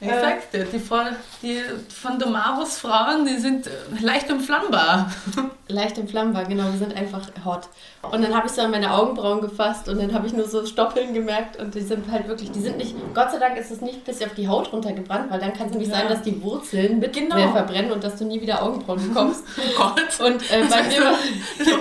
ich 0.00 0.08
sag's 0.08 0.50
dir, 0.50 0.64
die, 0.64 0.78
Frau- 0.78 1.10
die 1.42 1.58
von 1.92 2.18
Domaros 2.18 2.78
Frauen, 2.78 3.26
die 3.26 3.36
sind 3.38 3.66
äh, 3.66 3.70
leicht 4.00 4.30
umflammbar. 4.30 5.10
Leicht 5.68 5.96
war, 6.12 6.44
genau, 6.46 6.64
die 6.72 6.78
sind 6.78 6.96
einfach 6.96 7.28
hot. 7.44 7.68
Und 8.10 8.22
dann 8.24 8.34
habe 8.34 8.48
ich 8.48 8.52
so 8.52 8.60
an 8.62 8.72
meine 8.72 8.92
Augenbrauen 8.92 9.40
gefasst 9.40 9.88
und 9.88 10.00
dann 10.02 10.12
habe 10.12 10.26
ich 10.26 10.32
nur 10.32 10.48
so 10.48 10.66
Stoppeln 10.66 11.14
gemerkt 11.14 11.60
und 11.60 11.72
die 11.76 11.80
sind 11.80 12.10
halt 12.10 12.26
wirklich, 12.26 12.50
die 12.50 12.58
sind 12.60 12.76
nicht, 12.76 12.96
Gott 13.14 13.30
sei 13.30 13.38
Dank 13.38 13.56
ist 13.56 13.70
es 13.70 13.80
nicht 13.80 14.04
bis 14.04 14.20
auf 14.20 14.34
die 14.34 14.48
Haut 14.48 14.72
runtergebrannt, 14.72 15.30
weil 15.30 15.38
dann 15.38 15.52
kann 15.52 15.66
es 15.66 15.72
nämlich 15.72 15.88
Ja. 15.90 15.98
sein, 15.98 16.08
dass 16.08 16.22
die 16.22 16.42
Wurzeln 16.42 16.98
mit 16.98 17.12
Genau. 17.12 17.36
mehr 17.36 17.50
verbrennen 17.52 17.92
und 17.92 18.02
dass 18.02 18.16
du 18.16 18.24
nie 18.24 18.40
wieder 18.40 18.60
Augenbrauen 18.64 19.06
bekommst. 19.08 19.44
Oh 19.78 19.78
Gott. 19.80 20.26
Und 20.28 20.42
äh, 20.50 20.64
bei 20.68 20.82
mir 20.82 21.04
war, 21.04 21.14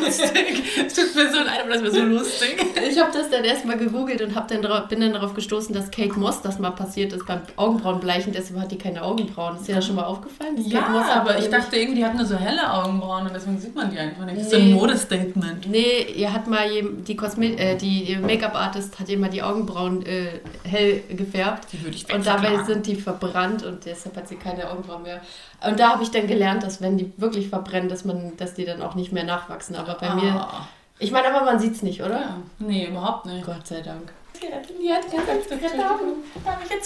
lustig. 0.02 0.64
Es 0.86 0.94
tut 0.94 1.16
mir 1.16 1.32
so 1.32 1.38
leid, 1.40 1.62
aber 1.64 1.74
das 1.74 1.82
wäre 1.82 1.92
so 1.92 2.02
lustig. 2.04 2.64
Ich 2.90 3.00
habe 3.00 3.12
das 3.12 3.30
dann 3.32 3.44
erstmal 3.44 3.78
gegoogelt 3.80 4.22
und 4.22 4.36
hab 4.36 4.48
dann 4.50 4.62
drauf, 4.62 4.88
bin 4.88 5.00
dann 5.02 5.14
darauf 5.14 5.34
gestoßen, 5.34 5.74
dass 5.74 5.90
Kate 5.90 6.14
Moss 6.20 6.42
das 6.44 6.60
mal 6.60 6.72
passiert 6.72 7.14
ist 7.14 7.26
beim 7.26 7.42
Augenbrauenbleichen. 8.10 8.34
Deshalb 8.34 8.60
hat 8.60 8.72
die 8.72 8.78
keine 8.78 9.02
Augenbrauen. 9.04 9.56
Ist 9.58 9.68
dir 9.68 9.76
das 9.76 9.86
schon 9.86 9.96
mal 9.96 10.04
aufgefallen? 10.06 10.56
dass 10.56 10.68
Ja, 10.72 10.82
aber 11.16 11.38
ich 11.38 11.50
dachte 11.50 11.76
irgendwie, 11.78 11.96
die 12.00 12.06
hat 12.06 12.16
nur 12.16 12.26
so 12.26 12.36
helle 12.36 12.72
Augenbrauen 12.72 13.28
und 13.28 13.34
deswegen 13.34 13.60
sieht 13.60 13.76
man 13.76 13.90
die 13.92 13.98
einfach 14.00 14.26
nicht. 14.26 14.38
Das 14.38 14.44
ist 14.46 14.52
so 14.52 14.58
ein 14.58 14.74
Modestatement. 14.74 15.70
Nee, 15.70 16.04
ihr 16.16 16.32
hat 16.34 16.48
mal 16.48 16.68
die, 17.08 17.16
Kosme 17.16 17.58
äh, 17.58 17.76
die 17.78 18.18
Make-up-Artist 18.18 19.00
hat 19.00 19.10
ihr 19.10 19.18
mal 19.20 19.30
die 19.30 19.42
Augenbrauen 19.44 20.06
äh, 20.06 20.40
hell 20.64 21.04
gefärbt. 21.10 21.68
Die 21.74 21.84
würde 21.84 21.96
ich 21.96 22.12
Und 22.14 22.26
dabei 22.26 22.64
sind 22.64 22.86
die 22.88 22.96
verbrannt 22.96 23.64
und 23.64 23.86
deshalb 23.86 24.16
hat 24.18 24.28
sie 24.28 24.36
keine 24.36 24.70
Augenbrauen 24.70 25.04
mehr. 25.04 25.22
Und 25.68 25.80
da 25.80 25.90
habe 25.94 26.04
ich 26.04 26.12
dann 26.12 26.28
gelernt, 26.28 26.64
dass 26.64 26.82
wenn 26.82 26.98
die 26.98 27.12
wirklich 27.18 27.50
verbrennen, 27.50 27.90
dass 27.90 28.06
man, 28.06 28.36
dass 28.38 28.54
die 28.54 28.66
dann 28.66 28.82
auch 28.82 28.96
nicht 28.96 29.12
mehr 29.12 29.24
nachwachsen. 29.24 29.76
Aber 29.76 29.96
bei 29.96 30.14
mir, 30.16 30.30
Ah. 30.30 30.68
ich 31.00 31.12
meine, 31.12 31.34
aber 31.34 31.46
man 31.46 31.60
sieht 31.60 31.74
es 31.76 31.84
nicht, 31.84 32.02
oder? 32.02 32.20
Ja. 32.20 32.36
Nee, 32.60 32.88
überhaupt 32.88 33.26
nicht. 33.26 33.46
Gott 33.46 33.68
sei 33.68 33.82
Dank. 33.82 34.12
Ja, 34.82 35.02
du 35.02 35.10
kannst 35.10 35.30
eine 35.30 35.42
Zigarette 35.42 35.90
haben. 35.90 36.24
Darf 36.46 36.66
ich 36.66 36.72
eine 36.72 36.82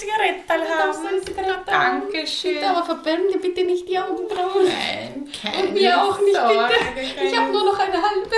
Zigarette 1.22 1.72
haben? 1.72 2.02
Dankeschön. 2.02 2.64
Aber 2.64 2.84
verbrennen 2.84 3.28
dir 3.32 3.40
bitte 3.40 3.64
nicht 3.64 3.88
die 3.88 4.00
Augenbrauen. 4.00 4.66
Nein, 4.66 5.28
keine 5.42 5.68
Und 5.68 5.74
mir 5.74 6.04
auch 6.04 6.20
nicht, 6.20 6.36
Sorge, 6.36 6.74
bitte. 6.96 7.26
Ich 7.26 7.38
habe 7.38 7.52
nur 7.52 7.66
noch 7.66 7.80
eine 7.80 7.94
halbe. 8.02 8.36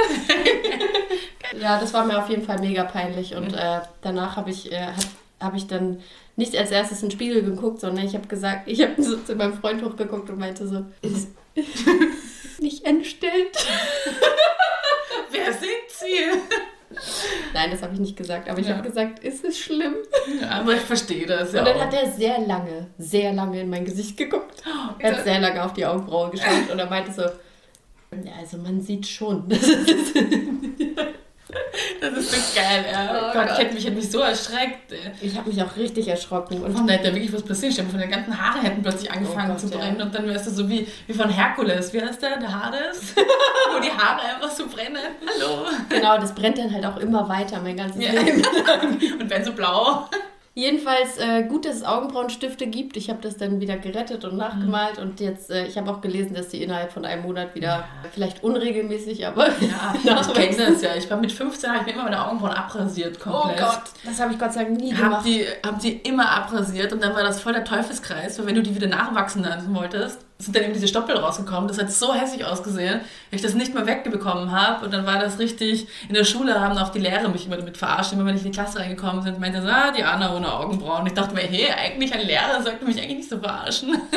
ja, 1.61 1.79
das 1.79 1.93
war 1.93 2.05
mir 2.05 2.19
auf 2.19 2.29
jeden 2.29 2.43
Fall 2.43 2.59
mega 2.59 2.83
peinlich. 2.83 3.35
Und 3.35 3.53
äh, 3.53 3.79
danach 4.01 4.35
habe 4.35 4.49
ich, 4.49 4.71
äh, 4.71 4.87
hab, 4.87 5.47
hab 5.47 5.55
ich 5.55 5.67
dann 5.67 6.03
nicht 6.35 6.55
als 6.57 6.71
erstes 6.71 7.01
in 7.01 7.09
den 7.09 7.15
Spiegel 7.15 7.43
geguckt, 7.43 7.79
sondern 7.79 8.05
ich 8.05 8.15
habe 8.15 8.27
gesagt, 8.27 8.67
ich 8.67 8.81
habe 8.81 9.01
so 9.01 9.17
zu 9.17 9.35
meinem 9.35 9.53
Freund 9.53 9.83
hochgeguckt 9.83 10.29
und 10.29 10.39
meinte 10.39 10.67
so, 10.67 10.83
ist 11.01 11.29
nicht 12.59 12.85
entstellt. 12.85 13.55
Wer 15.31 15.53
sind 15.53 15.89
Sie? 15.89 16.65
Nein, 17.53 17.71
das 17.71 17.81
habe 17.81 17.93
ich 17.93 17.99
nicht 17.99 18.15
gesagt, 18.17 18.49
aber 18.49 18.59
ich 18.59 18.67
Ja. 18.67 18.75
habe 18.77 18.87
gesagt, 18.87 19.19
ist 19.19 19.43
es 19.43 19.57
schlimm? 19.57 19.95
Ja, 20.41 20.49
aber 20.61 20.73
ich 20.73 20.81
verstehe 20.81 21.25
das 21.25 21.51
ja 21.53 21.59
Und 21.59 21.67
dann 21.67 21.77
auch. 21.77 21.81
hat 21.85 21.93
er 21.93 22.11
sehr 22.11 22.39
lange, 22.39 22.87
sehr 22.97 23.33
lange 23.33 23.61
in 23.61 23.69
mein 23.69 23.85
Gesicht 23.85 24.17
geguckt. 24.17 24.61
Er 24.99 25.15
hat 25.17 25.23
sehr 25.23 25.39
lange 25.39 25.63
auf 25.63 25.73
die 25.73 25.85
Augenbraue 25.85 26.29
geschaut 26.31 26.69
und 26.71 26.79
er 26.79 26.89
meinte 26.89 27.11
so, 27.11 27.21
ja, 27.23 28.31
also 28.39 28.57
man 28.57 28.79
sieht 28.81 29.05
schon. 29.07 29.45
Das 32.01 32.13
ist 32.13 32.31
so 32.31 32.59
geil, 32.59 32.85
ja. 32.91 33.09
Oh 33.09 33.33
Gott, 33.33 33.47
Gott. 33.47 33.51
Ich, 33.51 33.57
hätte 33.57 33.73
mich, 33.73 33.85
hätte 33.85 33.95
mich 33.95 34.11
so 34.11 34.19
erschreckt. 34.19 34.93
Ich 35.21 35.35
habe 35.37 35.49
mich 35.49 35.61
auch 35.61 35.75
richtig 35.75 36.07
erschrocken. 36.07 36.61
Und 36.61 36.73
von 36.75 36.87
da 36.87 36.93
hätte 36.93 37.13
wirklich 37.13 37.33
was 37.33 37.43
passiert. 37.43 37.73
Stell 37.73 37.85
von 37.85 37.99
den 37.99 38.11
ganzen 38.11 38.39
Haare 38.39 38.61
hätten 38.61 38.81
plötzlich 38.81 39.11
angefangen 39.11 39.49
oh 39.49 39.53
Gott, 39.53 39.61
zu 39.61 39.69
brennen. 39.69 39.97
Ja. 39.97 40.05
Und 40.05 40.13
dann 40.13 40.27
wärst 40.27 40.47
du 40.47 40.51
so 40.51 40.69
wie, 40.69 40.87
wie 41.07 41.13
von 41.13 41.29
Herkules. 41.29 41.93
Wie 41.93 42.01
heißt 42.01 42.21
der? 42.21 42.37
Der 42.37 42.53
Hades? 42.53 43.15
Wo 43.73 43.79
die 43.79 43.91
Haare 43.91 44.21
einfach 44.35 44.51
so 44.51 44.67
brennen. 44.67 44.97
Hallo. 45.21 45.65
Genau, 45.89 46.17
das 46.17 46.33
brennt 46.33 46.57
dann 46.57 46.71
halt 46.71 46.85
auch 46.85 46.97
immer 46.97 47.27
weiter, 47.27 47.59
mein 47.61 47.77
ganzes 47.77 48.03
ja. 48.03 48.11
Leben. 48.11 48.41
Und 49.19 49.29
werden 49.29 49.45
so 49.45 49.53
blau. 49.53 50.09
Jedenfalls 50.57 51.17
äh, 51.17 51.43
gut, 51.43 51.65
dass 51.65 51.75
es 51.75 51.83
Augenbrauenstifte 51.83 52.67
gibt. 52.67 52.95
Ich 52.95 53.09
habe 53.09 53.19
das 53.21 53.35
dann 53.35 53.59
wieder 53.59 53.75
gerettet 53.75 54.23
und 54.23 54.37
nachgemalt 54.37 54.97
mhm. 54.97 55.03
und 55.03 55.19
jetzt, 55.19 55.51
äh, 55.51 55.67
ich 55.67 55.77
habe 55.77 55.91
auch 55.91 55.99
gelesen, 55.99 56.33
dass 56.33 56.47
die 56.47 56.63
innerhalb 56.63 56.93
von 56.93 57.03
einem 57.03 57.23
Monat 57.23 57.53
wieder, 57.55 57.67
ja. 57.67 57.87
vielleicht 58.13 58.41
unregelmäßig, 58.41 59.27
aber. 59.27 59.49
Ja, 59.59 59.93
ich 60.21 60.33
kenne 60.33 60.71
das 60.71 60.81
ja. 60.81 60.95
Ich 60.95 61.09
war 61.11 61.17
mit 61.17 61.33
15, 61.33 61.69
habe 61.69 61.79
ich 61.81 61.87
mir 61.87 61.91
immer 61.91 62.03
meine 62.05 62.25
Augenbrauen 62.25 62.53
abrasiert 62.53 63.19
komplett. 63.19 63.61
Oh 63.61 63.65
Gott, 63.65 63.81
das 64.05 64.17
habe 64.21 64.31
ich 64.31 64.39
Gott 64.39 64.53
sei 64.53 64.63
Dank 64.63 64.77
nie 64.79 64.93
gemacht. 64.93 65.17
Hab 65.17 65.23
die, 65.25 65.45
hab 65.65 65.79
die 65.79 65.91
immer 65.97 66.31
abrasiert 66.31 66.93
und 66.93 67.03
dann 67.03 67.13
war 67.13 67.23
das 67.23 67.41
voll 67.41 67.51
der 67.51 67.65
Teufelskreis, 67.65 68.39
weil 68.39 68.47
wenn 68.47 68.55
du 68.55 68.63
die 68.63 68.73
wieder 68.73 68.87
nachwachsen 68.87 69.43
lassen 69.43 69.75
wolltest, 69.75 70.24
sind 70.37 70.55
dann 70.55 70.63
eben 70.63 70.73
diese 70.73 70.87
Stoppel 70.87 71.17
rausgekommen. 71.17 71.67
Das 71.67 71.77
hat 71.77 71.91
so 71.91 72.13
hässlich 72.13 72.43
ausgesehen, 72.45 72.99
weil 72.99 73.39
ich 73.39 73.41
das 73.41 73.53
nicht 73.53 73.73
mehr 73.73 73.85
wegbekommen 73.85 74.51
habe. 74.51 74.85
Und 74.85 74.93
dann 74.93 75.05
war 75.05 75.19
das 75.19 75.39
richtig, 75.39 75.87
in 76.09 76.13
der 76.13 76.25
Schule 76.25 76.59
haben 76.59 76.77
auch 76.77 76.89
die 76.89 76.99
Lehrer 76.99 77.29
mich 77.29 77.45
immer 77.45 77.57
damit 77.57 77.77
verarscht. 77.77 78.11
Immer 78.13 78.25
wenn 78.25 78.35
ich 78.35 78.43
in 78.45 78.51
die 78.51 78.57
Klasse 78.57 78.79
reingekommen 78.79 79.23
bin, 79.23 79.39
meinte 79.39 79.61
sie, 79.61 79.69
ah, 79.69 79.91
die 79.91 80.03
Anna 80.03 80.35
ohne 80.35 80.53
Augenbrauen. 80.53 81.07
Ich 81.07 81.13
dachte 81.13 81.33
mir, 81.33 81.41
hey, 81.41 81.67
eigentlich 81.71 82.13
ein 82.13 82.25
Lehrer 82.27 82.61
sollte 82.61 82.83
mich 82.83 82.97
eigentlich 82.97 83.17
nicht 83.17 83.29
so 83.29 83.39
verarschen. 83.39 83.97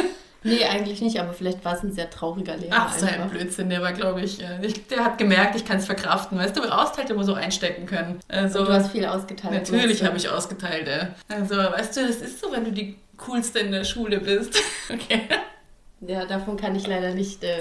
Nee, 0.45 0.65
eigentlich 0.65 1.01
nicht, 1.01 1.19
aber 1.19 1.33
vielleicht 1.33 1.65
war 1.65 1.75
es 1.75 1.83
ein 1.83 1.93
sehr 1.93 2.09
trauriger 2.11 2.57
Lehrer. 2.57 2.77
Ach, 2.77 2.97
so 2.97 3.07
ein 3.07 3.29
Blödsinn, 3.29 3.71
der 3.71 3.83
war, 3.83 3.93
glaube 3.93 4.21
ich, 4.21 4.41
äh, 4.41 4.65
ich, 4.65 4.87
der 4.87 5.05
hat 5.05 5.19
gemerkt, 5.19 5.57
ich 5.57 5.65
kann 5.65 5.79
es 5.79 5.87
verkraften. 5.87 6.39
Weißt 6.39 6.57
du, 6.57 6.63
Austeilt 6.63 7.11
immer 7.11 7.25
so 7.25 7.35
einstecken 7.35 7.87
können. 7.87 8.21
Also, 8.29 8.61
Und 8.61 8.69
du 8.69 8.73
hast 8.73 8.93
viel 8.93 9.05
ausgeteilt. 9.05 9.55
Natürlich 9.55 10.05
habe 10.05 10.17
ich 10.17 10.29
ausgeteilt. 10.29 10.87
Ey. 10.87 11.09
Also, 11.29 11.57
weißt 11.57 11.97
du, 11.97 12.07
das 12.07 12.17
ist 12.17 12.41
so, 12.41 12.53
wenn 12.53 12.65
du 12.65 12.71
die 12.71 12.97
Coolste 13.17 13.59
in 13.59 13.73
der 13.73 13.85
Schule 13.85 14.21
bist. 14.21 14.57
Okay. 14.91 15.21
Ja, 16.01 16.25
davon 16.25 16.57
kann 16.57 16.77
ich 16.77 16.87
leider 16.87 17.13
nicht, 17.13 17.43
äh, 17.43 17.59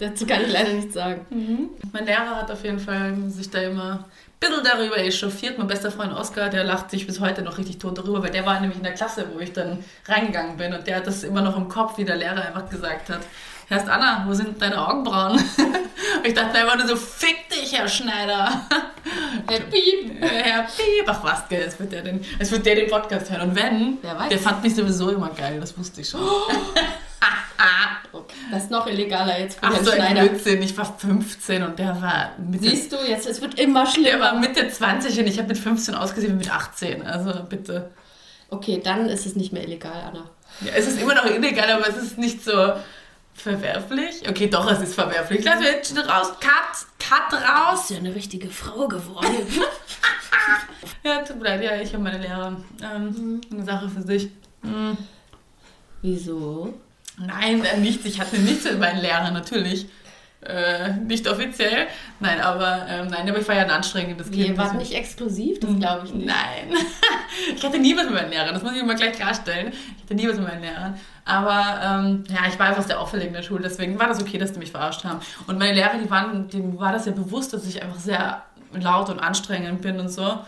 dazu 0.00 0.26
kann 0.26 0.42
ich 0.42 0.52
leider 0.52 0.72
nichts 0.72 0.94
sagen. 0.94 1.24
Mhm. 1.30 1.70
Mein 1.92 2.06
Lehrer 2.06 2.34
hat 2.34 2.50
auf 2.50 2.64
jeden 2.64 2.80
Fall 2.80 3.16
sich 3.28 3.50
da 3.50 3.60
immer 3.60 3.92
ein 3.92 4.04
bisschen 4.40 4.64
darüber 4.64 4.98
echauffiert. 4.98 5.58
Mein 5.58 5.68
bester 5.68 5.92
Freund 5.92 6.12
Oskar, 6.12 6.48
der 6.48 6.64
lacht 6.64 6.90
sich 6.90 7.06
bis 7.06 7.20
heute 7.20 7.42
noch 7.42 7.56
richtig 7.56 7.78
tot 7.78 7.96
darüber, 7.96 8.22
weil 8.22 8.32
der 8.32 8.44
war 8.44 8.58
nämlich 8.58 8.78
in 8.78 8.84
der 8.84 8.94
Klasse, 8.94 9.26
wo 9.32 9.38
ich 9.38 9.52
dann 9.52 9.84
reingegangen 10.06 10.56
bin 10.56 10.74
und 10.74 10.88
der 10.88 10.96
hat 10.96 11.06
das 11.06 11.22
immer 11.22 11.40
noch 11.40 11.56
im 11.56 11.68
Kopf, 11.68 11.98
wie 11.98 12.04
der 12.04 12.16
Lehrer 12.16 12.46
einfach 12.46 12.68
gesagt 12.68 13.10
hat. 13.10 13.20
Herrst 13.68 13.88
Anna, 13.88 14.24
wo 14.26 14.32
sind 14.32 14.60
deine 14.60 14.88
Augenbrauen? 14.88 15.40
ich 16.24 16.34
dachte 16.34 16.58
einfach 16.58 16.78
nur 16.78 16.88
so, 16.88 16.96
fick 16.96 17.48
dich, 17.50 17.78
Herr 17.78 17.86
Schneider. 17.86 18.62
Herr 19.46 19.60
Piep. 19.60 20.20
Herr 20.20 20.62
Piep. 20.62 21.04
Ach 21.06 21.22
was, 21.22 21.48
gell, 21.48 21.64
es 21.66 21.78
wird 21.78 21.92
der 21.92 22.02
den, 22.02 22.24
es 22.38 22.50
wird 22.50 22.64
der 22.66 22.74
den 22.74 22.90
Podcast 22.90 23.30
hören. 23.30 23.50
Und 23.50 23.56
wenn, 23.56 23.98
der 24.02 24.38
fand 24.38 24.64
mich 24.64 24.74
sowieso 24.74 25.10
immer 25.10 25.28
geil, 25.28 25.60
das 25.60 25.76
wusste 25.78 26.00
ich 26.00 26.08
schon. 26.08 26.20
Das 28.50 28.64
ist 28.64 28.70
noch 28.70 28.86
illegaler 28.86 29.40
jetzt 29.40 29.58
für 29.58 29.66
Ach, 29.66 29.82
so 29.82 29.92
Schneider. 29.92 30.26
Blödsinn. 30.26 30.62
Ich 30.62 30.76
war 30.76 30.96
15 30.96 31.62
und 31.62 31.78
der 31.78 32.00
war 32.00 32.30
Mitte... 32.38 32.68
Siehst 32.68 32.92
du, 32.92 32.96
jetzt 33.06 33.26
es 33.26 33.40
wird 33.40 33.58
immer 33.58 33.86
schlimmer. 33.86 34.08
Der 34.08 34.20
war 34.20 34.34
Mitte 34.34 34.68
20 34.68 35.18
und 35.18 35.26
ich 35.26 35.38
habe 35.38 35.48
mit 35.48 35.58
15 35.58 35.94
ausgesehen 35.94 36.34
wie 36.34 36.38
mit 36.38 36.50
18. 36.50 37.04
Also 37.04 37.42
bitte. 37.48 37.90
Okay, 38.50 38.80
dann 38.82 39.08
ist 39.08 39.26
es 39.26 39.36
nicht 39.36 39.52
mehr 39.52 39.64
illegal, 39.64 40.04
Anna. 40.08 40.30
Ja, 40.60 40.72
es 40.74 40.86
ist 40.86 41.00
immer 41.00 41.14
noch 41.14 41.26
illegal, 41.26 41.70
aber 41.70 41.88
es 41.88 41.96
ist 41.96 42.16
nicht 42.16 42.42
so 42.42 42.72
verwerflich. 43.34 44.28
Okay, 44.28 44.48
doch, 44.48 44.70
es 44.70 44.80
ist 44.80 44.94
verwerflich. 44.94 45.44
Lass 45.44 45.58
mich 45.58 45.68
jetzt 45.68 45.96
raus. 45.96 46.32
Cut, 46.40 46.86
cut 46.98 47.32
raus. 47.32 47.70
Du 47.70 47.76
bist 47.76 47.90
ja 47.90 47.96
eine 47.98 48.14
richtige 48.14 48.48
Frau 48.48 48.88
geworden. 48.88 49.36
ja, 51.04 51.22
tut 51.22 51.38
mir 51.38 51.44
leid. 51.44 51.62
Ja, 51.62 51.76
ich 51.80 51.92
habe 51.92 52.02
meine 52.02 52.18
Lehrer. 52.18 52.56
Ähm, 52.82 53.04
mhm. 53.04 53.40
Eine 53.52 53.64
Sache 53.64 53.88
für 53.88 54.02
sich. 54.02 54.30
Mhm. 54.62 54.96
Wieso? 56.02 56.74
Nein, 57.18 57.64
äh, 57.64 57.78
nichts. 57.78 58.04
Ich 58.04 58.20
hatte 58.20 58.38
nichts 58.38 58.64
mit 58.64 58.78
meinen 58.78 59.00
Lehrern, 59.00 59.34
natürlich. 59.34 59.86
Äh, 60.40 60.92
nicht 60.92 61.26
offiziell. 61.26 61.88
Nein, 62.20 62.40
aber 62.40 62.86
ähm, 62.88 63.08
nein, 63.08 63.28
aber 63.28 63.40
ich 63.40 63.48
war 63.48 63.56
ja 63.56 63.62
ein 63.62 63.70
anstrengendes 63.70 64.30
Kind. 64.30 64.46
Ihr 64.46 64.56
wart 64.56 64.74
nicht 64.74 64.94
exklusiv, 64.94 65.58
das 65.58 65.76
glaube 65.76 66.06
ich 66.06 66.14
nicht. 66.14 66.26
Nein. 66.26 66.78
ich 67.56 67.64
hatte 67.64 67.78
nie 67.78 67.96
was 67.96 68.04
mit 68.04 68.14
meinen 68.14 68.30
Lehrern, 68.30 68.54
das 68.54 68.62
muss 68.62 68.72
ich 68.72 68.80
immer 68.80 68.94
gleich 68.94 69.14
klarstellen. 69.14 69.72
Ich 69.96 70.04
hatte 70.04 70.14
nie 70.14 70.28
was 70.28 70.36
mit 70.36 70.46
meinen 70.46 70.62
Lehrern. 70.62 70.94
Aber 71.24 71.80
ähm, 71.82 72.24
ja, 72.28 72.48
ich 72.48 72.56
war 72.56 72.66
einfach 72.68 72.84
sehr 72.84 73.00
auffällig 73.00 73.26
in 73.26 73.32
der 73.32 73.42
Schule, 73.42 73.62
deswegen 73.64 73.98
war 73.98 74.06
das 74.06 74.22
okay, 74.22 74.38
dass 74.38 74.52
die 74.52 74.60
mich 74.60 74.70
verarscht 74.70 75.02
haben. 75.02 75.18
Und 75.48 75.58
meine 75.58 75.74
Lehrer, 75.74 75.98
die 76.02 76.08
waren, 76.08 76.48
denen 76.48 76.78
war 76.78 76.92
das 76.92 77.06
ja 77.06 77.12
bewusst, 77.12 77.52
dass 77.52 77.66
ich 77.66 77.82
einfach 77.82 77.98
sehr 77.98 78.44
laut 78.72 79.10
und 79.10 79.18
anstrengend 79.18 79.82
bin 79.82 79.98
und 79.98 80.08
so. 80.08 80.38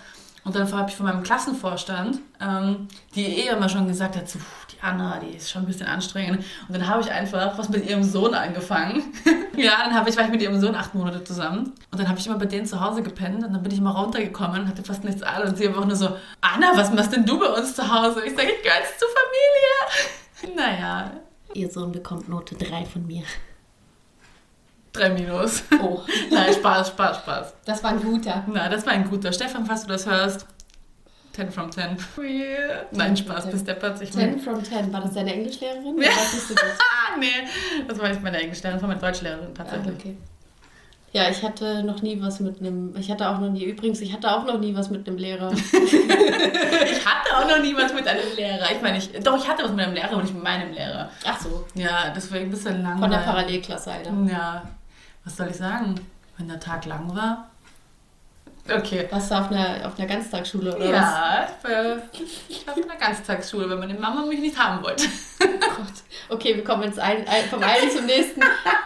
Und 0.44 0.54
dann 0.54 0.72
habe 0.72 0.88
ich 0.88 0.96
von 0.96 1.06
meinem 1.06 1.24
Klassenvorstand, 1.24 2.20
ähm, 2.40 2.86
die 3.16 3.26
eh 3.26 3.48
immer 3.48 3.68
schon 3.68 3.88
gesagt 3.88 4.16
hat, 4.16 4.28
so, 4.28 4.38
Anna, 4.82 5.20
die 5.20 5.36
ist 5.36 5.50
schon 5.50 5.62
ein 5.62 5.66
bisschen 5.66 5.86
anstrengend. 5.86 6.44
Und 6.68 6.76
dann 6.76 6.86
habe 6.86 7.02
ich 7.02 7.10
einfach 7.10 7.56
was 7.58 7.68
mit 7.68 7.88
ihrem 7.88 8.02
Sohn 8.02 8.34
angefangen. 8.34 9.02
ja, 9.56 9.72
dann 9.84 9.94
habe 9.94 10.10
ich, 10.10 10.16
war 10.16 10.24
ich 10.24 10.30
mit 10.30 10.42
ihrem 10.42 10.60
Sohn 10.60 10.74
acht 10.74 10.94
Monate 10.94 11.22
zusammen. 11.24 11.72
Und 11.90 12.00
dann 12.00 12.08
habe 12.08 12.18
ich 12.18 12.26
immer 12.26 12.38
bei 12.38 12.46
denen 12.46 12.66
zu 12.66 12.80
Hause 12.80 13.02
gepennt. 13.02 13.44
Und 13.44 13.52
dann 13.52 13.62
bin 13.62 13.72
ich 13.72 13.80
mal 13.80 13.90
runtergekommen, 13.90 14.68
hatte 14.68 14.82
fast 14.82 15.04
nichts 15.04 15.22
an. 15.22 15.48
Und 15.48 15.56
sie 15.56 15.68
einfach 15.68 15.84
nur 15.84 15.96
so, 15.96 16.16
Anna, 16.40 16.72
was 16.74 16.92
machst 16.92 17.12
denn 17.12 17.26
du 17.26 17.38
bei 17.38 17.46
uns 17.46 17.74
zu 17.74 17.82
Hause? 17.82 18.24
Ich 18.24 18.34
sage, 18.34 18.48
ich 18.48 18.62
gehöre 18.62 18.80
jetzt 18.80 18.98
zur 18.98 19.08
Familie. 20.42 20.56
naja. 20.56 21.10
Ihr 21.52 21.70
Sohn 21.70 21.90
bekommt 21.92 22.28
Note 22.28 22.54
3 22.54 22.84
von 22.84 23.06
mir. 23.06 23.24
3 24.92 25.10
Minus. 25.10 25.64
Oh. 25.82 26.00
Nein, 26.30 26.52
Spaß, 26.54 26.88
Spaß, 26.88 27.18
Spaß. 27.18 27.54
Das 27.64 27.82
war 27.82 27.90
ein 27.90 28.02
guter. 28.02 28.44
Na, 28.46 28.68
das 28.68 28.86
war 28.86 28.92
ein 28.92 29.08
guter. 29.08 29.32
Stefan, 29.32 29.66
falls 29.66 29.82
du 29.82 29.88
das 29.88 30.06
hörst, 30.06 30.46
10 31.40 31.50
from 31.50 31.70
10. 31.70 31.96
Yeah. 32.18 32.84
Nein, 32.92 33.16
Spaß, 33.16 33.50
bis 33.50 33.64
deppert. 33.64 33.98
10 33.98 34.38
from 34.40 34.62
10. 34.62 34.92
War 34.92 35.00
das 35.00 35.14
deine 35.14 35.32
Englischlehrerin? 35.32 35.96
Ja. 35.98 36.10
nee, 37.18 37.26
das 37.88 37.98
war 37.98 38.08
nicht 38.08 38.22
meine 38.22 38.38
Englischlehrerin, 38.38 38.76
das 38.76 38.82
war 38.82 38.88
meine 38.88 39.00
Deutschlehrerin 39.00 39.54
tatsächlich. 39.54 39.94
Ah, 39.94 39.98
okay. 39.98 40.16
Ja, 41.12 41.28
ich 41.28 41.42
hatte 41.42 41.82
noch 41.82 42.02
nie 42.02 42.20
was 42.22 42.38
mit 42.38 42.60
einem. 42.60 42.94
Ich 42.96 43.10
hatte 43.10 43.28
auch 43.28 43.40
noch 43.40 43.50
nie. 43.50 43.64
Übrigens, 43.64 44.00
ich 44.00 44.12
hatte 44.12 44.30
auch 44.30 44.44
noch 44.44 44.60
nie 44.60 44.76
was 44.76 44.90
mit 44.90 45.08
einem 45.08 45.16
Lehrer. 45.16 45.50
ich 45.52 47.06
hatte 47.06 47.36
auch 47.36 47.48
noch 47.48 47.60
nie 47.60 47.74
was 47.74 47.92
mit 47.92 48.06
einem 48.06 48.36
Lehrer. 48.36 48.70
Ich 48.70 48.80
meine, 48.80 48.98
ich, 48.98 49.10
doch, 49.20 49.36
ich 49.36 49.48
hatte 49.48 49.64
was 49.64 49.72
mit 49.72 49.84
einem 49.84 49.94
Lehrer, 49.94 50.12
aber 50.12 50.22
nicht 50.22 50.34
mit 50.34 50.44
meinem 50.44 50.72
Lehrer. 50.72 51.10
Ach 51.26 51.40
so. 51.40 51.66
Ja, 51.74 52.12
deswegen 52.14 52.44
ein 52.44 52.50
bisschen 52.50 52.82
lang. 52.82 52.98
Von 52.98 53.10
der 53.10 53.18
Parallelklasse, 53.18 53.90
Alter. 53.90 54.12
Ja. 54.30 54.62
Was 55.24 55.36
soll 55.36 55.48
ich 55.48 55.56
sagen? 55.56 55.96
Wenn 56.38 56.48
der 56.48 56.60
Tag 56.60 56.86
lang 56.86 57.14
war, 57.14 57.49
Okay. 58.68 59.06
Warst 59.10 59.30
du 59.30 59.34
auf 59.34 59.50
einer, 59.50 59.86
auf 59.86 59.98
einer 59.98 60.08
Ganztagsschule 60.08 60.76
oder 60.76 60.86
ja, 60.86 61.48
was? 61.62 61.70
Ja, 61.70 61.96
ich 62.48 62.66
war 62.66 62.76
auf 62.76 62.82
einer 62.82 62.96
Ganztagsschule, 62.96 63.68
weil 63.68 63.78
meine 63.78 63.94
Mama 63.94 64.24
mich 64.26 64.40
nicht 64.40 64.58
haben 64.58 64.82
wollte. 64.82 65.04
Oh 65.42 65.46
Gott. 65.76 65.94
Okay, 66.28 66.54
wir 66.56 66.64
kommen 66.64 66.84
jetzt 66.84 66.98
ein, 66.98 67.26
ein, 67.26 67.44
vom 67.44 67.62
einen 67.62 67.90
zum 67.90 68.06
nächsten 68.06 68.40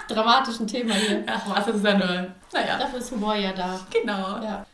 dramatischen 0.09 0.67
Thema 0.67 0.95
hier. 0.95 1.25
Ach, 1.27 1.43
was 1.47 1.69
ist 1.69 1.85
da 1.85 1.95
nur? 1.95 2.27
Naja. 2.53 2.79
Dafür 2.79 2.99
ist 2.99 3.11
Humor 3.11 3.35
ja 3.35 3.53
da. 3.53 3.81
Genau. 3.91 4.43
Ja. 4.43 4.65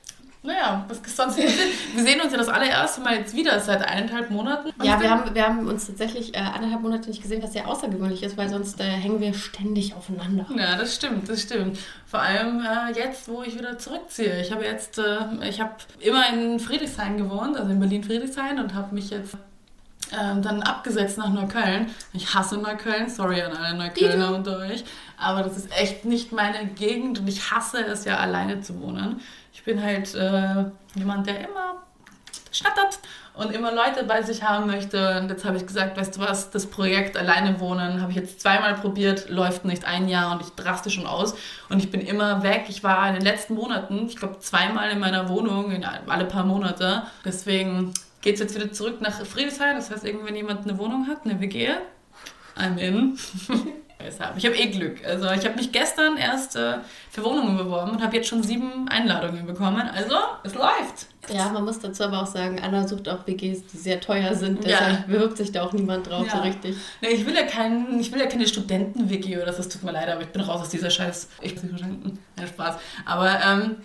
Naja, 0.43 0.87
was 0.89 1.01
sonst 1.17 1.37
Wir 1.95 2.03
sehen 2.03 2.21
uns 2.21 2.33
ja 2.33 2.39
das 2.39 2.49
allererste 2.49 3.03
Mal 3.03 3.17
jetzt 3.17 3.35
wieder 3.37 3.61
seit 3.61 3.83
eineinhalb 3.83 4.31
Monaten. 4.31 4.71
Ja, 4.83 4.99
wir 4.99 5.11
haben, 5.11 5.35
wir 5.35 5.47
haben 5.47 5.67
uns 5.69 5.87
tatsächlich 5.87 6.35
äh, 6.35 6.39
eineinhalb 6.39 6.81
Monate 6.81 7.11
nicht 7.11 7.21
gesehen, 7.21 7.43
was 7.43 7.53
sehr 7.53 7.69
außergewöhnlich 7.69 8.23
ist, 8.23 8.39
weil 8.39 8.49
sonst 8.49 8.81
äh, 8.81 8.85
hängen 8.85 9.21
wir 9.21 9.35
ständig 9.35 9.95
aufeinander. 9.95 10.47
Ja, 10.57 10.77
das 10.77 10.95
stimmt, 10.95 11.29
das 11.29 11.43
stimmt. 11.43 11.79
Vor 12.07 12.21
allem 12.21 12.63
äh, 12.63 12.99
jetzt, 12.99 13.29
wo 13.29 13.43
ich 13.43 13.59
wieder 13.59 13.79
zurückziehe. 13.79 14.41
Ich 14.41 14.51
habe 14.51 14.65
jetzt, 14.65 14.99
äh, 14.99 15.19
ich 15.47 15.61
habe 15.61 15.75
immer 15.99 16.27
in 16.33 16.59
Friedrichshain 16.59 17.19
gewohnt, 17.19 17.59
also 17.59 17.71
in 17.71 17.79
Berlin-Friedrichshain 17.79 18.59
und 18.59 18.75
habe 18.75 18.95
mich 18.95 19.11
jetzt 19.11 19.37
ähm, 20.19 20.43
dann 20.43 20.63
abgesetzt 20.63 21.19
nach 21.19 21.29
Neukölln. 21.29 21.91
Ich 22.15 22.35
hasse 22.35 22.57
Neukölln, 22.57 23.11
sorry 23.11 23.43
an 23.43 23.53
alle 23.53 23.77
Neuköllner 23.77 24.35
unter 24.35 24.59
euch, 24.59 24.85
aber 25.17 25.43
das 25.43 25.57
ist 25.57 25.71
echt 25.79 26.05
nicht 26.05 26.33
meine 26.33 26.67
Gegend 26.67 27.21
und 27.21 27.29
ich 27.29 27.51
hasse 27.51 27.85
es 27.85 28.05
ja 28.07 28.17
alleine 28.17 28.61
zu 28.61 28.81
wohnen. 28.81 29.21
Ich 29.61 29.65
bin 29.67 29.83
halt 29.83 30.15
äh, 30.15 30.65
jemand, 30.95 31.27
der 31.27 31.41
immer 31.41 31.83
schnattert 32.51 32.99
und 33.35 33.53
immer 33.53 33.73
Leute 33.73 34.05
bei 34.05 34.23
sich 34.23 34.43
haben 34.43 34.67
möchte. 34.67 35.21
Und 35.21 35.29
jetzt 35.29 35.45
habe 35.45 35.59
ich 35.59 35.67
gesagt, 35.67 35.99
weißt 35.99 36.17
du 36.17 36.21
was, 36.21 36.51
das 36.51 36.65
Projekt 36.65 37.19
Alleine 37.19 37.61
wohnen 37.61 38.01
habe 38.01 38.11
ich 38.11 38.17
jetzt 38.17 38.41
zweimal 38.41 38.73
probiert, 38.75 39.29
läuft 39.29 39.67
nicht 39.67 39.85
ein 39.85 40.09
Jahr 40.09 40.33
und 40.33 40.41
ich 40.41 40.49
draste 40.55 40.89
schon 40.89 41.07
aus. 41.07 41.35
Und 41.69 41.79
ich 41.79 41.91
bin 41.91 42.01
immer 42.01 42.43
weg. 42.43 42.65
Ich 42.69 42.83
war 42.83 43.07
in 43.07 43.13
den 43.13 43.23
letzten 43.23 43.53
Monaten, 43.53 44.07
ich 44.07 44.17
glaube, 44.17 44.39
zweimal 44.39 44.89
in 44.91 44.99
meiner 44.99 45.29
Wohnung, 45.29 45.73
in 45.73 45.85
alle 45.85 46.25
paar 46.25 46.47
Monate. 46.47 47.03
Deswegen 47.23 47.93
geht 48.23 48.37
es 48.37 48.41
jetzt 48.41 48.55
wieder 48.55 48.73
zurück 48.73 49.03
nach 49.03 49.27
Friedrichshain. 49.27 49.77
Das 49.77 49.91
heißt, 49.91 50.05
wenn 50.05 50.37
jemand 50.37 50.67
eine 50.67 50.79
Wohnung 50.79 51.07
hat, 51.07 51.27
eine 51.27 51.39
WG, 51.39 51.69
I'm 52.57 52.79
in. 52.79 53.19
Ich 54.37 54.47
habe 54.47 54.57
eh 54.57 54.67
Glück. 54.67 55.05
Also 55.05 55.31
ich 55.31 55.45
habe 55.45 55.57
mich 55.57 55.73
gestern 55.73 56.17
erst 56.17 56.57
äh, 56.57 56.79
für 57.11 57.25
Wohnungen 57.25 57.57
beworben 57.57 57.93
und 57.93 58.03
habe 58.03 58.17
jetzt 58.17 58.29
schon 58.29 58.43
sieben 58.43 58.89
Einladungen 58.89 59.47
bekommen. 59.47 59.89
Also 59.95 60.17
es 60.43 60.55
läuft. 60.55 61.07
Ja, 61.29 61.49
man 61.51 61.65
muss 61.65 61.79
dazu 61.79 62.05
aber 62.05 62.23
auch 62.23 62.27
sagen, 62.27 62.61
Anna 62.61 62.89
sucht 62.89 63.09
auch 63.09 63.27
WGs, 63.27 63.67
die 63.67 63.77
sehr 63.77 64.01
teuer 64.01 64.35
sind. 64.35 64.65
Deshalb 64.65 65.01
ja. 65.01 65.05
bewirbt 65.07 65.37
sich 65.37 65.53
da 65.53 65.63
auch 65.63 65.73
niemand 65.73 66.09
drauf 66.09 66.27
ja. 66.27 66.37
so 66.37 66.43
richtig. 66.43 66.77
Nee, 67.01 67.09
ich 67.09 67.27
will 67.27 67.35
ja, 67.35 67.45
kein, 67.45 68.01
ich 68.01 68.11
will 68.11 68.19
ja 68.19 68.27
keine 68.27 68.47
Studenten-WG 68.47 69.37
oder 69.37 69.47
das. 69.53 69.69
Tut 69.69 69.83
mir 69.85 69.93
leid, 69.93 70.09
aber 70.09 70.23
ich 70.23 70.29
bin 70.29 70.43
raus 70.43 70.63
aus 70.63 70.71
dieser 70.71 70.91
Scheiß. 70.91 71.29
Ich 71.43 71.55
bin 71.55 71.77
Studenten. 71.77 72.19
Ja, 72.39 72.47
Spaß. 72.47 72.77
Aber 73.05 73.39
ähm, 73.45 73.77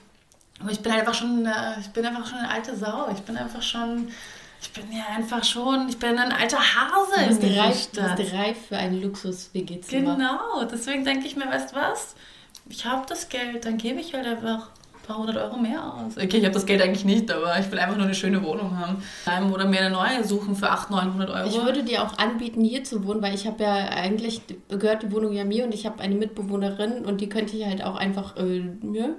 ich 0.69 0.79
bin 0.79 0.91
einfach 0.91 1.13
schon, 1.13 1.47
ich 1.79 1.89
bin 1.89 2.05
einfach 2.05 2.25
schon 2.25 2.39
eine 2.39 2.49
alte 2.49 2.75
Sau. 2.75 3.09
Ich 3.13 3.21
bin 3.21 3.37
einfach 3.37 3.61
schon, 3.61 4.09
ich 4.65 4.71
bin 4.73 4.91
ja 4.91 5.05
einfach 5.15 5.43
schon, 5.43 5.89
ich 5.89 5.97
bin 5.97 6.17
ein 6.17 6.31
alter 6.31 6.57
Hase 6.59 7.19
Du 7.19 7.27
bist 7.27 7.43
in 7.43 7.49
dieser 7.49 7.63
reif, 7.63 7.87
du 7.91 8.15
bist 8.15 8.33
reif 8.33 8.57
für 8.67 8.77
ein 8.77 9.01
Luxus-WG-Zimmer. 9.01 10.15
Genau, 10.15 10.63
deswegen 10.65 11.05
denke 11.05 11.27
ich 11.27 11.35
mir, 11.35 11.47
weißt 11.47 11.71
du 11.71 11.75
was? 11.75 12.15
Ich 12.67 12.85
habe 12.85 13.05
das 13.07 13.29
Geld, 13.29 13.65
dann 13.65 13.77
gebe 13.77 13.99
ich 13.99 14.13
halt 14.13 14.25
einfach 14.25 14.69
ein 15.05 15.07
paar 15.07 15.17
hundert 15.17 15.37
Euro 15.37 15.57
mehr 15.57 15.83
aus. 15.83 16.17
Okay, 16.17 16.37
ich 16.37 16.43
habe 16.43 16.53
das 16.53 16.65
Geld 16.65 16.81
eigentlich 16.81 17.05
nicht, 17.05 17.31
aber 17.31 17.57
ich 17.59 17.71
will 17.71 17.79
einfach 17.79 17.95
nur 17.95 18.05
eine 18.05 18.15
schöne 18.15 18.43
Wohnung 18.43 18.77
haben. 18.77 19.03
Ähm, 19.31 19.53
Oder 19.53 19.65
mir 19.65 19.79
eine 19.79 19.91
neue 19.91 20.23
suchen 20.23 20.55
für 20.55 20.69
800, 20.69 21.05
900 21.05 21.29
Euro. 21.29 21.47
Ich 21.47 21.63
würde 21.63 21.83
dir 21.83 22.03
auch 22.03 22.17
anbieten, 22.17 22.61
hier 22.63 22.83
zu 22.83 23.05
wohnen, 23.05 23.21
weil 23.21 23.35
ich 23.35 23.45
habe 23.45 23.63
ja 23.63 23.73
eigentlich, 23.89 24.41
gehört 24.69 25.03
die 25.03 25.11
Wohnung 25.11 25.33
ja 25.33 25.43
mir 25.43 25.65
und 25.65 25.73
ich 25.73 25.85
habe 25.85 26.01
eine 26.01 26.15
Mitbewohnerin 26.15 27.05
und 27.05 27.21
die 27.21 27.29
könnte 27.29 27.55
ich 27.55 27.65
halt 27.65 27.83
auch 27.83 27.95
einfach, 27.95 28.35
äh, 28.37 28.63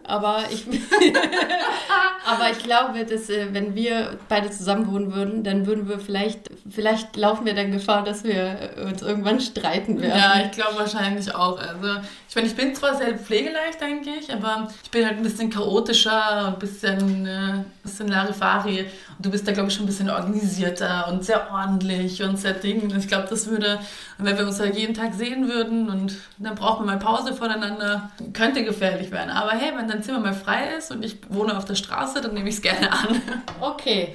aber 0.04 0.38
ich, 0.50 0.66
aber 2.26 2.50
ich 2.50 2.58
glaube, 2.58 3.04
dass 3.04 3.30
äh, 3.30 3.48
wenn 3.52 3.74
wir 3.74 4.18
beide 4.28 4.50
zusammen 4.50 4.90
wohnen 4.90 5.14
würden, 5.14 5.44
dann 5.44 5.66
würden 5.66 5.88
wir 5.88 6.00
vielleicht, 6.00 6.50
vielleicht 6.68 7.16
laufen 7.16 7.46
wir 7.46 7.54
dann 7.54 7.70
Gefahr, 7.70 8.02
dass 8.02 8.24
wir 8.24 8.74
äh, 8.76 8.84
uns 8.84 9.02
irgendwann 9.02 9.40
streiten 9.40 10.00
werden. 10.00 10.18
Ja, 10.18 10.42
ich 10.44 10.50
glaube 10.50 10.78
wahrscheinlich 10.78 11.32
auch. 11.34 11.58
Also, 11.58 12.00
ich 12.28 12.34
meine, 12.34 12.48
ich 12.48 12.56
bin 12.56 12.74
zwar 12.74 12.96
sehr 12.96 13.16
pflegeleicht, 13.16 13.80
denke 13.80 14.10
ich, 14.18 14.32
aber 14.32 14.68
ich 14.82 14.90
bin 14.90 15.06
halt 15.06 15.18
ein 15.18 15.22
bisschen 15.22 15.48
chaotischer 15.50 15.75
und 15.76 16.54
ein 16.54 16.58
bisschen, 16.58 17.26
äh, 17.26 17.64
bisschen 17.82 18.08
Larifari. 18.08 18.80
Und 18.80 19.24
du 19.26 19.30
bist 19.30 19.46
da, 19.46 19.52
glaube 19.52 19.68
ich, 19.68 19.74
schon 19.74 19.84
ein 19.84 19.88
bisschen 19.88 20.10
organisierter 20.10 21.08
und 21.08 21.24
sehr 21.24 21.50
ordentlich 21.50 22.22
und 22.22 22.38
sehr 22.38 22.54
ding. 22.54 22.82
Und 22.82 22.96
ich 22.96 23.08
glaube, 23.08 23.26
das 23.28 23.46
würde, 23.48 23.78
wenn 24.18 24.36
wir 24.36 24.46
uns 24.46 24.60
halt 24.60 24.76
jeden 24.76 24.94
Tag 24.94 25.14
sehen 25.14 25.48
würden 25.48 25.88
und 25.88 26.16
dann 26.38 26.54
brauchen 26.54 26.86
wir 26.86 26.92
mal 26.92 26.98
Pause 26.98 27.34
voneinander, 27.34 28.10
könnte 28.32 28.64
gefährlich 28.64 29.10
werden. 29.10 29.30
Aber 29.30 29.52
hey, 29.52 29.72
wenn 29.76 29.88
dein 29.88 30.02
Zimmer 30.02 30.20
mal 30.20 30.34
frei 30.34 30.74
ist 30.78 30.90
und 30.90 31.04
ich 31.04 31.18
wohne 31.28 31.56
auf 31.56 31.64
der 31.64 31.74
Straße, 31.74 32.20
dann 32.20 32.34
nehme 32.34 32.48
ich 32.48 32.56
es 32.56 32.62
gerne 32.62 32.92
an. 32.92 33.22
Okay. 33.60 34.14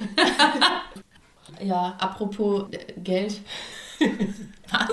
ja, 1.60 1.94
apropos 1.98 2.64
äh, 2.72 3.00
Geld. 3.00 3.40
Was? 3.98 4.88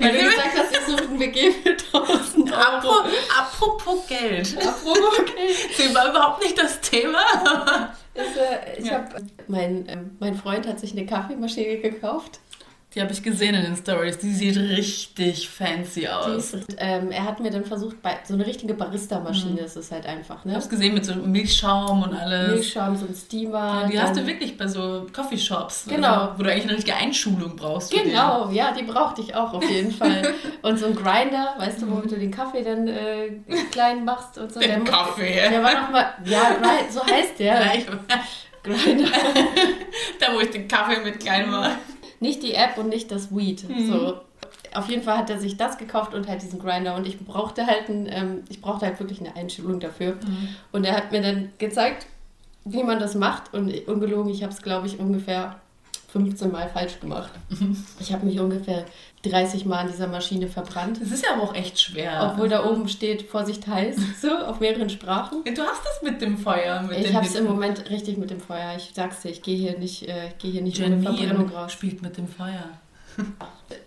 Weil 0.00 0.12
du 0.12 0.18
gesagt 0.24 0.50
hast, 0.56 0.72
ich 0.72 0.80
suche 0.86 1.02
ein 1.04 1.20
WG 1.20 1.50
für 1.52 1.70
1000 1.70 2.50
Euro. 2.52 2.60
Apropos, 2.62 3.12
apropos 3.38 4.06
Geld. 4.06 4.56
Apropos 4.56 5.18
Geld. 5.34 5.56
Sie 5.76 5.94
war 5.94 6.08
überhaupt 6.10 6.42
nicht 6.42 6.56
das 6.58 6.80
Thema. 6.80 7.92
Ist, 8.14 8.36
äh, 8.36 8.78
ich 8.80 8.86
Ja. 8.86 8.92
hab, 8.94 9.14
mein, 9.48 9.86
ähm, 9.88 10.16
mein 10.20 10.34
Freund 10.34 10.66
hat 10.66 10.80
sich 10.80 10.92
eine 10.92 11.04
Kaffeemaschine 11.06 11.78
gekauft. 11.78 12.40
Die 12.92 13.00
habe 13.00 13.12
ich 13.12 13.22
gesehen 13.22 13.54
in 13.54 13.62
den 13.62 13.76
Stories. 13.76 14.18
Die 14.18 14.32
sieht 14.32 14.56
richtig 14.56 15.48
fancy 15.48 16.08
aus. 16.08 16.52
ist, 16.54 16.74
ähm, 16.78 17.12
er 17.12 17.24
hat 17.24 17.38
mir 17.38 17.52
dann 17.52 17.64
versucht, 17.64 18.02
bei, 18.02 18.18
so 18.24 18.34
eine 18.34 18.44
richtige 18.44 18.74
Barista-Maschine 18.74 19.60
ist 19.60 19.76
es 19.76 19.92
halt 19.92 20.06
einfach, 20.06 20.38
Ich 20.40 20.44
ne? 20.46 20.52
habe 20.54 20.62
es 20.64 20.68
gesehen 20.68 20.94
mit 20.94 21.04
so 21.04 21.14
Milchschaum 21.14 22.02
und 22.02 22.12
alles. 22.14 22.50
Milchschaum, 22.54 22.96
so 22.96 23.06
ein 23.06 23.14
Steamer. 23.14 23.82
Ja, 23.84 23.88
die 23.88 24.00
hast 24.00 24.16
du 24.16 24.26
wirklich 24.26 24.58
bei 24.58 24.66
so 24.66 25.06
Coffeeshops. 25.12 25.84
Genau. 25.88 26.08
Also, 26.08 26.38
wo 26.38 26.42
du 26.42 26.50
eigentlich 26.50 26.64
eine 26.64 26.72
richtige 26.78 26.96
Einschulung 26.96 27.54
brauchst. 27.54 27.92
Genau, 27.92 28.50
ja, 28.50 28.72
die 28.72 28.82
brauchte 28.82 29.20
ich 29.20 29.36
auch 29.36 29.52
auf 29.54 29.70
jeden 29.70 29.92
Fall. 29.92 30.34
Und 30.62 30.78
so 30.80 30.86
ein 30.86 30.96
Grinder, 30.96 31.54
weißt 31.58 31.82
du, 31.82 31.90
womit 31.92 32.10
du 32.10 32.16
den 32.18 32.32
Kaffee 32.32 32.62
dann 32.64 32.88
äh, 32.88 33.30
klein 33.70 34.04
machst 34.04 34.36
und 34.36 34.52
so. 34.52 34.58
Den 34.58 34.68
Der 34.68 34.78
muss- 34.80 34.90
Kaffee. 34.90 35.32
Der 35.48 35.62
war 35.62 35.80
nochmal, 35.82 36.06
ja, 36.24 36.40
so 36.90 37.04
heißt 37.06 37.38
Den. 37.38 37.46
der. 37.46 37.72
Ich, 37.76 37.86
Grinder. 38.62 39.08
da, 40.20 40.34
wo 40.34 40.40
ich 40.40 40.50
den 40.50 40.68
Kaffee 40.68 41.00
mit 41.02 41.20
klein 41.20 41.50
war. 41.50 41.70
Nicht 42.20 42.42
die 42.42 42.54
App 42.54 42.78
und 42.78 42.88
nicht 42.88 43.10
das 43.10 43.34
Weed. 43.34 43.68
Mhm. 43.68 43.86
So. 43.86 44.20
Auf 44.74 44.88
jeden 44.88 45.02
Fall 45.02 45.18
hat 45.18 45.30
er 45.30 45.38
sich 45.38 45.56
das 45.56 45.78
gekauft 45.78 46.14
und 46.14 46.28
halt 46.28 46.42
diesen 46.42 46.60
Grinder 46.60 46.94
und 46.94 47.06
ich 47.06 47.18
brauchte 47.18 47.66
halt 47.66 47.88
ein, 47.88 48.06
ähm, 48.08 48.44
ich 48.48 48.60
brauchte 48.60 48.86
halt 48.86 49.00
wirklich 49.00 49.20
eine 49.20 49.34
Einschulung 49.34 49.80
dafür. 49.80 50.14
Mhm. 50.14 50.48
Und 50.70 50.84
er 50.84 50.94
hat 50.94 51.10
mir 51.10 51.22
dann 51.22 51.50
gezeigt, 51.58 52.06
wie 52.64 52.84
man 52.84 53.00
das 53.00 53.14
macht 53.14 53.52
und 53.54 53.88
ungelogen, 53.88 54.30
ich 54.30 54.42
habe 54.42 54.52
es 54.52 54.62
glaube 54.62 54.86
ich 54.86 55.00
ungefähr 55.00 55.60
15 56.12 56.50
Mal 56.50 56.68
falsch 56.68 56.98
gemacht. 57.00 57.30
Ich 58.00 58.12
habe 58.12 58.26
mich 58.26 58.40
ungefähr 58.40 58.84
30 59.22 59.64
Mal 59.64 59.80
an 59.80 59.88
dieser 59.88 60.08
Maschine 60.08 60.48
verbrannt. 60.48 61.00
Das 61.00 61.10
ist 61.10 61.24
ja 61.24 61.34
aber 61.34 61.42
auch 61.42 61.54
echt 61.54 61.78
schwer. 61.80 62.32
Obwohl 62.32 62.48
da 62.48 62.64
oben 62.64 62.88
steht, 62.88 63.22
Vorsicht 63.22 63.66
heiß, 63.66 63.96
so 64.20 64.30
auf 64.30 64.60
mehreren 64.60 64.90
Sprachen. 64.90 65.44
Du 65.44 65.62
hast 65.62 65.82
das 65.84 66.02
mit 66.02 66.20
dem 66.20 66.38
Feuer. 66.38 66.82
Mit 66.82 66.98
Ich 66.98 67.14
habe 67.14 67.26
es 67.26 67.34
im. 67.34 67.44
Moment 67.44 67.90
richtig 67.90 68.16
mit 68.16 68.30
dem 68.30 68.40
Feuer. 68.40 68.74
Ich 68.76 68.90
sag's 68.94 69.22
dir, 69.22 69.30
ich 69.30 69.42
gehe 69.42 69.56
hier 69.56 69.78
nicht, 69.78 70.08
äh, 70.08 70.28
ich 70.28 70.38
gehe 70.38 70.50
hier 70.50 70.62
nicht 70.62 70.82
ohne 70.82 71.00
Verbrennung 71.00 71.48
raus. 71.50 71.72
spielt 71.72 72.02
mit 72.02 72.16
dem 72.16 72.28
Feuer. 72.28 72.64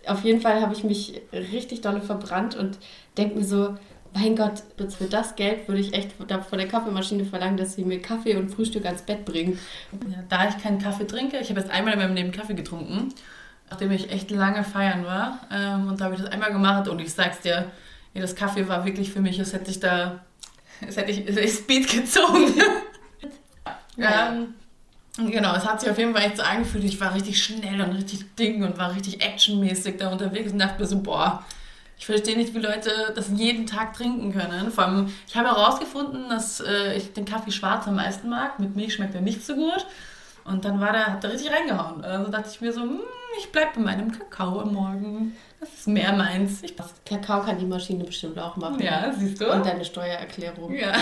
Auf 0.06 0.22
jeden 0.24 0.40
Fall 0.40 0.60
habe 0.60 0.74
ich 0.74 0.84
mich 0.84 1.20
richtig 1.32 1.80
dolle 1.80 2.00
verbrannt 2.00 2.54
und 2.56 2.78
denke 3.16 3.38
mir 3.38 3.44
so, 3.44 3.74
mein 4.14 4.36
Gott, 4.36 4.62
für 4.96 5.06
das 5.06 5.34
Geld 5.34 5.66
würde 5.66 5.80
ich 5.80 5.92
echt 5.92 6.12
von 6.12 6.28
der 6.28 6.68
Kaffeemaschine 6.68 7.24
verlangen, 7.24 7.56
dass 7.56 7.74
sie 7.74 7.84
mir 7.84 8.00
Kaffee 8.00 8.36
und 8.36 8.48
Frühstück 8.48 8.86
ans 8.86 9.02
Bett 9.02 9.24
bringen. 9.24 9.58
Ja, 10.08 10.22
da 10.28 10.48
ich 10.48 10.56
keinen 10.62 10.78
Kaffee 10.78 11.06
trinke, 11.06 11.38
ich 11.38 11.50
habe 11.50 11.60
jetzt 11.60 11.70
einmal 11.70 11.94
in 11.94 11.98
meinem 11.98 12.14
Leben 12.14 12.30
Kaffee 12.30 12.54
getrunken, 12.54 13.12
nachdem 13.68 13.90
ich 13.90 14.12
echt 14.12 14.30
lange 14.30 14.62
feiern 14.62 15.04
war. 15.04 15.40
Ähm, 15.50 15.88
und 15.88 16.00
da 16.00 16.04
habe 16.06 16.14
ich 16.14 16.20
das 16.20 16.30
einmal 16.30 16.52
gemacht 16.52 16.86
und 16.88 17.00
ich 17.00 17.12
sag's 17.12 17.40
dir, 17.40 17.72
ja, 18.14 18.20
das 18.20 18.36
Kaffee 18.36 18.68
war 18.68 18.84
wirklich 18.84 19.10
für 19.10 19.20
mich, 19.20 19.40
als 19.40 19.52
hätte 19.52 19.72
ich 19.72 19.80
da, 19.80 20.20
als 20.80 20.96
hätte 20.96 21.10
ich, 21.10 21.26
als 21.26 21.36
hätte 21.36 21.48
ich 21.48 21.54
Speed 21.54 21.88
gezogen. 21.90 22.54
ähm, 23.98 24.54
genau, 25.16 25.56
es 25.56 25.66
hat 25.66 25.80
sich 25.80 25.90
auf 25.90 25.98
jeden 25.98 26.14
Fall 26.14 26.22
echt 26.22 26.36
so 26.36 26.44
angefühlt, 26.44 26.84
ich 26.84 27.00
war 27.00 27.12
richtig 27.16 27.42
schnell 27.42 27.80
und 27.80 27.90
richtig 27.90 28.36
ding 28.36 28.62
und 28.62 28.78
war 28.78 28.94
richtig 28.94 29.20
actionmäßig 29.24 29.96
da 29.98 30.12
unterwegs 30.12 30.52
und 30.52 30.60
dachte 30.60 30.80
mir 30.80 30.86
so, 30.86 31.02
boah, 31.02 31.44
ich 31.98 32.06
verstehe 32.06 32.36
nicht, 32.36 32.54
wie 32.54 32.58
Leute 32.58 33.12
das 33.14 33.30
jeden 33.34 33.66
Tag 33.66 33.94
trinken 33.94 34.32
können. 34.32 34.70
Vor 34.70 34.84
allem, 34.84 35.12
ich 35.26 35.36
habe 35.36 35.48
herausgefunden, 35.48 36.28
dass 36.28 36.60
äh, 36.60 36.96
ich 36.96 37.12
den 37.12 37.24
Kaffee 37.24 37.52
schwarz 37.52 37.86
am 37.86 37.96
meisten 37.96 38.28
mag. 38.28 38.58
Mit 38.58 38.76
Milch 38.76 38.94
schmeckt 38.94 39.14
er 39.14 39.20
nicht 39.20 39.44
so 39.44 39.54
gut. 39.54 39.86
Und 40.44 40.64
dann 40.64 40.80
war 40.80 40.92
der, 40.92 41.06
hat 41.06 41.24
er 41.24 41.32
richtig 41.32 41.50
reingehauen. 41.52 42.04
Also 42.04 42.30
dachte 42.30 42.50
ich 42.50 42.60
mir 42.60 42.72
so, 42.72 42.82
hm, 42.82 43.00
ich 43.38 43.50
bleibe 43.50 43.72
bei 43.76 43.80
meinem 43.80 44.12
Kakao 44.12 44.60
am 44.60 44.74
Morgen. 44.74 45.36
Das 45.64 45.72
ist 45.72 45.88
mehr 45.88 46.12
meins. 46.12 46.62
Ich. 46.62 46.74
Kakao 47.06 47.40
kann 47.40 47.58
die 47.58 47.64
Maschine 47.64 48.04
bestimmt 48.04 48.38
auch 48.38 48.56
machen. 48.56 48.80
Ja, 48.82 49.10
siehst 49.16 49.40
du? 49.40 49.50
Und 49.50 49.64
deine 49.64 49.82
Steuererklärung. 49.82 50.74
ja. 50.74 50.92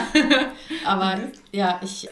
Aber 0.87 1.18
ja, 1.51 1.81
ich. 1.83 2.09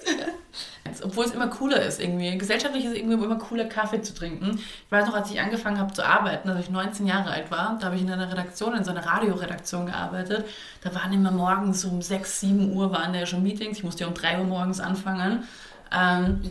Obwohl 1.04 1.26
es 1.26 1.30
immer 1.30 1.46
cooler 1.46 1.80
ist 1.80 2.00
irgendwie. 2.00 2.36
Gesellschaftlich 2.36 2.84
ist 2.84 2.90
es 2.90 2.98
irgendwie 2.98 3.14
immer 3.14 3.38
cooler, 3.38 3.66
Kaffee 3.66 4.02
zu 4.02 4.12
trinken. 4.14 4.58
Ich 4.58 4.90
weiß 4.90 5.06
noch, 5.06 5.14
als 5.14 5.30
ich 5.30 5.40
angefangen 5.40 5.78
habe 5.78 5.92
zu 5.92 6.04
arbeiten, 6.04 6.50
als 6.50 6.64
ich 6.64 6.70
19 6.70 7.06
Jahre 7.06 7.30
alt 7.30 7.52
war, 7.52 7.78
da 7.78 7.86
habe 7.86 7.96
ich 7.96 8.02
in 8.02 8.10
einer 8.10 8.32
Redaktion, 8.32 8.74
in 8.74 8.82
so 8.82 8.90
einer 8.90 9.06
Radioredaktion 9.06 9.86
gearbeitet. 9.86 10.44
Da 10.82 10.92
waren 10.92 11.12
immer 11.12 11.30
morgens 11.30 11.84
um 11.84 12.02
6, 12.02 12.40
7 12.40 12.72
Uhr 12.72 12.90
waren 12.90 13.12
da 13.12 13.20
ja 13.20 13.26
schon 13.26 13.44
Meetings. 13.44 13.78
Ich 13.78 13.84
musste 13.84 14.02
ja 14.02 14.08
um 14.08 14.14
3 14.14 14.40
Uhr 14.40 14.46
morgens 14.46 14.80
anfangen. 14.80 15.44
Ähm, 15.92 16.42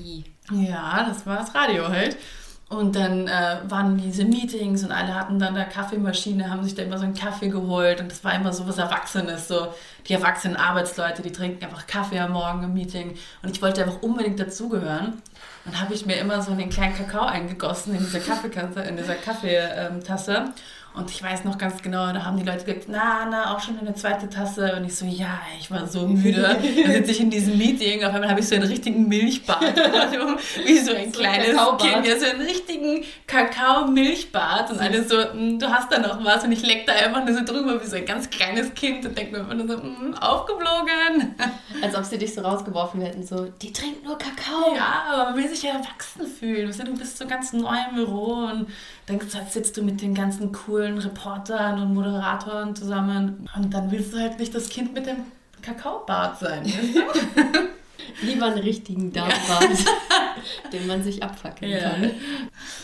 ja, 0.51 1.05
das 1.09 1.25
war 1.25 1.39
das 1.39 1.53
Radio 1.53 1.89
halt. 1.89 2.15
Und 2.69 2.95
dann 2.95 3.27
äh, 3.27 3.57
waren 3.67 3.97
diese 3.97 4.25
Meetings 4.25 4.83
und 4.83 4.91
alle 4.91 5.15
hatten 5.15 5.39
dann 5.39 5.55
da 5.55 5.63
Kaffeemaschine, 5.63 6.51
haben 6.51 6.63
sich 6.63 6.75
da 6.75 6.83
immer 6.83 6.99
so 6.99 7.03
einen 7.03 7.15
Kaffee 7.15 7.49
geholt 7.49 7.99
und 7.99 8.11
das 8.11 8.23
war 8.23 8.35
immer 8.35 8.53
so 8.53 8.67
was 8.67 8.77
Erwachsenes, 8.77 9.47
so 9.47 9.73
die 10.07 10.13
erwachsenen 10.13 10.55
Arbeitsleute, 10.55 11.23
die 11.23 11.31
trinken 11.31 11.65
einfach 11.65 11.87
Kaffee 11.87 12.19
am 12.19 12.33
Morgen 12.33 12.63
im 12.63 12.75
Meeting 12.75 13.17
und 13.41 13.49
ich 13.49 13.61
wollte 13.63 13.83
einfach 13.83 14.03
unbedingt 14.03 14.39
dazugehören. 14.39 15.19
Dann 15.65 15.81
habe 15.81 15.95
ich 15.95 16.05
mir 16.05 16.17
immer 16.17 16.43
so 16.43 16.51
einen 16.51 16.69
kleinen 16.69 16.95
Kakao 16.95 17.25
eingegossen 17.25 17.95
in 17.95 18.01
diese 18.01 18.19
Kaffeekasse, 18.19 18.81
in 18.81 18.97
dieser 18.97 19.15
Kaffeetasse. 19.15 20.53
Und 20.95 21.09
ich 21.11 21.21
weiß 21.23 21.45
noch 21.45 21.57
ganz 21.57 21.81
genau, 21.81 22.11
da 22.11 22.25
haben 22.25 22.37
die 22.37 22.43
Leute 22.43 22.65
gesagt, 22.65 22.87
na, 22.89 23.25
na, 23.29 23.55
auch 23.55 23.59
schon 23.61 23.79
eine 23.79 23.93
zweite 23.93 24.29
Tasse. 24.29 24.75
Und 24.75 24.85
ich 24.85 24.95
so, 24.95 25.05
ja, 25.05 25.39
ich 25.59 25.69
war 25.71 25.87
so 25.87 26.07
müde. 26.07 26.41
Dann 26.83 26.91
sitze 26.93 27.11
ich 27.11 27.19
in 27.21 27.29
diesem 27.29 27.57
Meeting, 27.57 28.03
auf 28.03 28.13
einmal 28.13 28.29
habe 28.29 28.39
ich 28.39 28.47
so 28.47 28.55
einen 28.55 28.65
richtigen 28.65 29.07
Milchbart. 29.07 29.61
wie 30.65 30.77
so 30.79 30.91
ein 30.91 30.95
So 30.95 30.95
ein 30.95 31.11
kleines 31.11 31.55
Kakaobart. 31.55 31.81
Kind, 31.81 32.05
ja, 32.07 32.19
so 32.19 32.25
einen 32.25 32.41
richtigen 32.41 33.03
Kakao-Milchbart. 33.27 34.71
Und 34.71 34.79
alle 34.79 35.03
so, 35.07 35.15
"Mm, 35.33 35.59
du 35.59 35.67
hast 35.71 35.91
da 35.91 35.99
noch 35.99 36.23
was. 36.23 36.43
Und 36.43 36.51
ich 36.51 36.65
leck 36.65 36.85
da 36.87 36.93
einfach 36.93 37.23
nur 37.25 37.35
so 37.37 37.45
drüber 37.45 37.81
wie 37.81 37.87
so 37.87 37.95
ein 37.95 38.05
ganz 38.05 38.29
kleines 38.29 38.73
Kind 38.73 39.05
und 39.05 39.17
denke 39.17 39.33
mir 39.33 39.39
einfach 39.39 39.53
nur 39.53 39.67
so, 39.67 39.77
"Mm, 39.83 40.13
aufgeflogen. 40.15 41.35
Als 41.81 41.95
ob 41.95 42.03
sie 42.03 42.17
dich 42.17 42.33
so 42.33 42.41
rausgeworfen 42.41 43.01
hätten, 43.01 43.25
so, 43.25 43.45
die 43.61 43.71
trinkt 43.71 44.03
nur 44.03 44.17
Kakao. 44.17 44.75
Ja, 44.75 45.03
aber 45.13 45.25
man 45.31 45.37
will 45.37 45.47
sich 45.47 45.63
ja 45.63 45.71
erwachsen 45.71 46.25
fühlen. 46.27 46.71
Du 46.85 46.93
bist 46.97 47.17
so 47.17 47.25
ganz 47.27 47.53
neu 47.53 47.75
im 47.89 47.95
Büro 47.95 48.33
und 48.51 48.67
dann 49.05 49.19
sitzt 49.49 49.77
du 49.77 49.81
mit 49.83 50.01
den 50.01 50.13
ganzen 50.13 50.51
coolen 50.51 50.78
Reportern 50.79 51.81
und 51.81 51.93
Moderatoren 51.93 52.75
zusammen. 52.75 53.47
Und 53.55 53.73
dann 53.73 53.91
willst 53.91 54.13
du 54.13 54.19
halt 54.19 54.39
nicht 54.39 54.53
das 54.55 54.69
Kind 54.69 54.93
mit 54.93 55.05
dem 55.05 55.17
Kakaobart 55.61 56.39
sein. 56.39 56.65
weißt 56.65 56.95
du? 56.95 57.59
Lieber 58.25 58.47
einen 58.47 58.59
richtigen 58.59 59.13
Darmbart, 59.13 59.69
den 60.73 60.87
man 60.87 61.03
sich 61.03 61.21
abfackeln 61.23 61.71
Ja. 61.71 61.79
kann. 61.91 62.11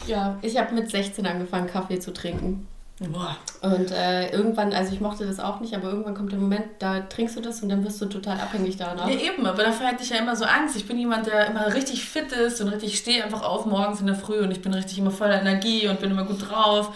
Ja, 0.08 0.38
ich 0.42 0.58
habe 0.58 0.74
mit 0.76 0.90
16 0.90 1.26
angefangen, 1.26 1.68
Kaffee 1.68 2.00
zu 2.00 2.14
trinken. 2.14 2.68
Boah. 3.12 3.36
Und 3.62 3.92
äh, 3.92 4.30
irgendwann, 4.32 4.72
also 4.72 4.94
ich 4.94 5.02
mochte 5.02 5.26
das 5.26 5.42
auch 5.42 5.60
nicht, 5.60 5.76
aber 5.76 5.90
irgendwann 5.90 6.16
kommt 6.16 6.32
der 6.32 6.40
Moment, 6.40 6.64
da 6.80 7.02
trinkst 7.02 7.36
du 7.36 7.42
das 7.42 7.62
und 7.62 7.68
dann 7.68 7.84
wirst 7.84 8.00
du 8.02 8.06
total 8.06 8.40
abhängig 8.40 8.78
danach. 8.78 9.10
Ja, 9.10 9.20
eben, 9.20 9.46
aber 9.46 9.64
dafür 9.64 9.88
hatte 9.88 10.04
ich 10.04 10.12
ja 10.12 10.18
immer 10.18 10.36
so 10.38 10.46
Angst. 10.46 10.78
Ich 10.78 10.88
bin 10.88 10.98
jemand, 10.98 11.28
der 11.28 11.48
immer 11.48 11.74
richtig 11.74 12.06
fit 12.06 12.32
ist 12.32 12.62
und 12.62 12.70
richtig, 12.70 12.94
ich 12.94 13.00
stehe 13.00 13.22
einfach 13.22 13.44
auf 13.44 13.66
morgens 13.66 14.00
in 14.00 14.06
der 14.08 14.16
Früh 14.16 14.40
und 14.40 14.52
ich 14.52 14.62
bin 14.62 14.74
richtig 14.74 14.98
immer 14.98 15.12
voller 15.12 15.42
Energie 15.42 15.90
und 15.90 16.00
bin 16.00 16.12
immer 16.12 16.24
gut 16.24 16.50
drauf. 16.50 16.96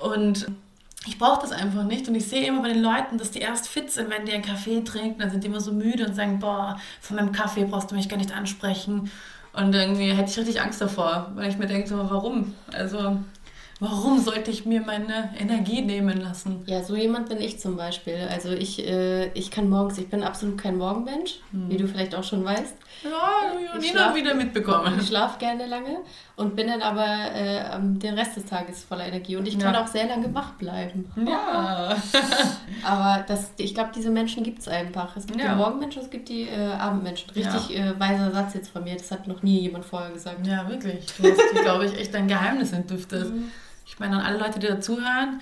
Und 0.00 0.46
ich 1.06 1.18
brauche 1.18 1.40
das 1.40 1.52
einfach 1.52 1.84
nicht. 1.84 2.08
Und 2.08 2.14
ich 2.14 2.28
sehe 2.28 2.46
immer 2.46 2.62
bei 2.62 2.68
den 2.68 2.82
Leuten, 2.82 3.18
dass 3.18 3.30
die 3.30 3.40
erst 3.40 3.68
fit 3.68 3.90
sind, 3.90 4.10
wenn 4.10 4.26
die 4.26 4.32
einen 4.32 4.42
Kaffee 4.42 4.82
trinken. 4.82 5.20
Dann 5.20 5.30
sind 5.30 5.44
die 5.44 5.48
immer 5.48 5.60
so 5.60 5.72
müde 5.72 6.06
und 6.06 6.14
sagen, 6.14 6.38
boah, 6.38 6.78
von 7.00 7.16
meinem 7.16 7.32
Kaffee 7.32 7.64
brauchst 7.64 7.90
du 7.90 7.94
mich 7.94 8.08
gar 8.08 8.18
nicht 8.18 8.34
ansprechen. 8.34 9.10
Und 9.52 9.74
irgendwie 9.74 10.12
hätte 10.12 10.30
ich 10.30 10.38
richtig 10.38 10.60
Angst 10.60 10.80
davor, 10.80 11.32
weil 11.34 11.50
ich 11.50 11.58
mir 11.58 11.66
denke, 11.66 11.88
so, 11.88 11.98
warum? 12.10 12.54
Also 12.72 13.18
warum 13.80 14.18
sollte 14.20 14.50
ich 14.50 14.66
mir 14.66 14.82
meine 14.82 15.30
Energie 15.38 15.80
nehmen 15.80 16.20
lassen? 16.20 16.62
Ja, 16.66 16.84
so 16.84 16.94
jemand 16.94 17.30
bin 17.30 17.40
ich 17.40 17.58
zum 17.58 17.76
Beispiel. 17.76 18.28
Also 18.30 18.50
ich, 18.50 18.86
äh, 18.86 19.32
ich 19.32 19.50
kann 19.50 19.70
morgens, 19.70 19.96
ich 19.96 20.08
bin 20.08 20.22
absolut 20.22 20.58
kein 20.58 20.76
Morgenmensch, 20.76 21.40
hm. 21.50 21.70
wie 21.70 21.78
du 21.78 21.88
vielleicht 21.88 22.14
auch 22.14 22.22
schon 22.22 22.44
weißt. 22.44 22.76
Ja, 23.02 23.78
ich 23.78 23.92
Nina 23.92 24.14
wieder 24.14 24.34
mitbekommen. 24.34 24.98
Ich 25.00 25.06
schlafe 25.06 25.38
gerne 25.38 25.66
lange 25.66 26.00
und 26.36 26.54
bin 26.54 26.66
dann 26.66 26.82
aber 26.82 27.06
äh, 27.34 27.78
den 27.80 28.14
Rest 28.14 28.36
des 28.36 28.44
Tages 28.44 28.84
voller 28.84 29.06
Energie. 29.06 29.36
Und 29.36 29.48
ich 29.48 29.58
kann 29.58 29.72
ja. 29.72 29.82
auch 29.82 29.86
sehr 29.86 30.06
lange 30.06 30.34
wach 30.34 30.52
bleiben. 30.52 31.10
Ja. 31.26 31.96
aber 32.84 33.24
das, 33.26 33.52
ich 33.56 33.72
glaube, 33.72 33.90
diese 33.96 34.10
Menschen 34.10 34.42
gibt 34.42 34.58
es 34.58 34.68
einfach. 34.68 35.16
Es 35.16 35.26
gibt 35.26 35.40
ja. 35.40 35.52
die 35.52 35.56
Morgenmenschen, 35.56 36.02
es 36.02 36.10
gibt 36.10 36.28
die 36.28 36.42
äh, 36.42 36.72
Abendmenschen. 36.72 37.30
Richtig 37.30 37.70
ja. 37.70 37.92
äh, 37.92 38.00
weiser 38.00 38.30
Satz 38.32 38.52
jetzt 38.52 38.68
von 38.68 38.84
mir. 38.84 38.96
Das 38.96 39.10
hat 39.10 39.26
noch 39.26 39.42
nie 39.42 39.60
jemand 39.60 39.86
vorher 39.86 40.10
gesagt. 40.10 40.46
Ja, 40.46 40.68
wirklich. 40.68 41.06
Du 41.16 41.22
hast, 41.24 41.62
glaube 41.62 41.86
ich, 41.86 41.98
echt 41.98 42.12
dein 42.12 42.28
Geheimnis 42.28 42.72
entlüftet. 42.72 43.32
Mhm. 43.32 43.50
Ich 43.90 43.98
meine 43.98 44.16
an 44.18 44.22
alle 44.22 44.38
Leute, 44.38 44.60
die 44.60 44.68
dazuhören, 44.68 45.40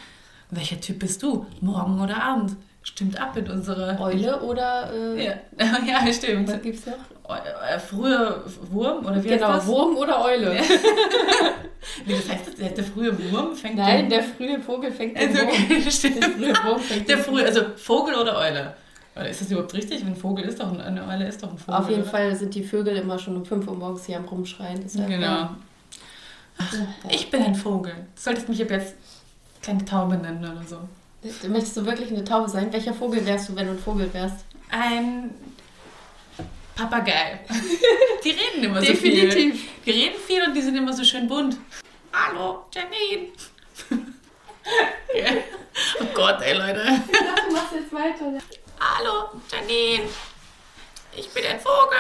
welcher 0.51 0.81
Typ 0.81 1.01
bist 1.01 1.23
du? 1.23 1.45
Morgen 1.61 2.01
oder 2.01 2.23
Abend? 2.23 2.57
Stimmt 2.83 3.21
ab 3.21 3.37
mit 3.37 3.51
unserer. 3.51 4.01
Eule 4.01 4.41
oder. 4.41 4.91
Äh, 4.91 5.27
ja. 5.27 5.35
ja, 5.87 6.11
stimmt. 6.11 6.49
Was 6.49 6.63
gibt's 6.63 6.87
noch? 6.87 6.95
Äh, 7.29 7.79
früher 7.79 8.43
Wurm 8.71 9.05
oder 9.05 9.23
wie 9.23 9.29
Genau, 9.29 9.67
Wurm 9.67 9.99
oder 9.99 10.25
Eule. 10.25 10.53
nee, 12.07 12.15
das 12.17 12.31
heißt, 12.31 12.59
der, 12.59 12.71
der 12.71 12.85
frühe 12.85 13.31
Wurm 13.31 13.55
fängt 13.55 13.77
Nein, 13.77 14.09
der 14.09 14.23
frühe 14.23 14.59
Vogel 14.59 14.93
fängt 14.93 15.19
den 15.19 15.29
also, 15.29 15.43
Wurm. 15.43 15.91
stimmt. 15.91 16.23
Der 16.23 16.31
frühe 16.31 16.55
Wurm 16.65 16.81
fängt 16.81 17.09
der 17.11 17.19
frühe, 17.19 17.45
also 17.45 17.61
Vogel 17.77 18.15
oder 18.15 18.39
Eule? 18.39 18.75
Ist 19.29 19.43
das 19.43 19.51
überhaupt 19.51 19.75
richtig? 19.75 20.03
Ein 20.03 20.17
Vogel 20.17 20.45
ist 20.47 20.59
doch 20.59 20.73
ein, 20.73 20.81
eine 20.81 21.07
Eule 21.07 21.29
ist 21.29 21.43
doch 21.43 21.51
ein 21.51 21.59
Vogel. 21.59 21.79
Auf 21.79 21.91
jeden 21.91 22.03
oder? 22.03 22.11
Fall 22.11 22.35
sind 22.35 22.55
die 22.55 22.63
Vögel 22.63 22.97
immer 22.97 23.19
schon 23.19 23.37
um 23.37 23.45
5 23.45 23.69
Uhr 23.69 23.75
morgens 23.75 24.07
hier 24.07 24.17
am 24.17 24.25
Rumschreien. 24.25 24.87
Genau. 24.91 25.21
Ja. 25.21 25.57
Ach, 26.59 26.75
ich 27.09 27.31
bin 27.31 27.43
ein 27.43 27.55
Vogel. 27.55 27.95
Du 28.15 28.21
solltest 28.21 28.49
mich 28.49 28.61
ab 28.63 28.71
jetzt 28.71 28.95
keine 29.63 29.85
Taube 29.85 30.17
nennen 30.17 30.41
oder 30.45 30.63
so. 30.67 30.89
Möchtest 31.49 31.77
du 31.77 31.85
wirklich 31.87 32.11
eine 32.11 32.25
Taube 32.25 32.49
sein? 32.49 32.73
Welcher 32.73 32.95
Vogel 32.95 33.25
wärst 33.27 33.49
du, 33.49 33.57
wenn 33.57 33.67
du 33.67 33.73
ein 33.73 33.79
Vogel 33.79 34.13
wärst? 34.13 34.45
Ein 34.71 35.31
Papagei. 36.75 37.41
Die 38.25 38.31
reden 38.31 38.65
immer 38.65 38.81
so 38.81 38.95
viel. 38.95 39.29
Definitiv. 39.29 39.69
Die 39.85 39.91
reden 39.91 40.21
viel 40.27 40.43
und 40.45 40.55
die 40.55 40.63
sind 40.63 40.77
immer 40.77 40.93
so 40.93 41.03
schön 41.05 41.27
bunt. 41.27 41.57
Hallo, 42.13 42.65
Janine. 42.73 43.29
yeah. 45.15 45.33
Oh 46.01 46.05
Gott, 46.13 46.41
ey, 46.43 46.55
Leute. 46.55 46.81
Ich 47.11 47.19
dachte, 47.19 47.43
du 47.49 47.55
machst 47.55 47.73
jetzt 47.73 47.93
weiter. 47.93 48.33
Hallo, 48.81 49.41
Janine. 49.53 50.09
Ich 51.17 51.29
bin 51.31 51.45
ein 51.47 51.61
Vogel. 51.61 51.99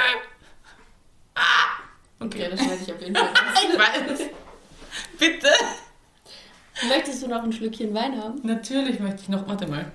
Ah. 1.37 1.79
Okay, 2.19 2.43
ja, 2.43 2.49
das 2.51 2.59
schneide 2.61 2.83
ich 2.83 2.93
auf 2.93 3.01
jeden 3.01 3.15
Fall. 3.17 3.31
ich 3.55 3.79
weiß. 3.79 4.21
Bitte. 5.19 5.49
Möchtest 6.89 7.23
du 7.23 7.29
noch 7.29 7.43
ein 7.43 7.53
Schlückchen 7.53 7.93
Wein 7.95 8.21
haben? 8.23 8.41
Natürlich 8.43 9.01
möchte 9.01 9.23
ich 9.23 9.29
noch. 9.29 9.47
Warte 9.49 9.67
mal. 9.67 9.91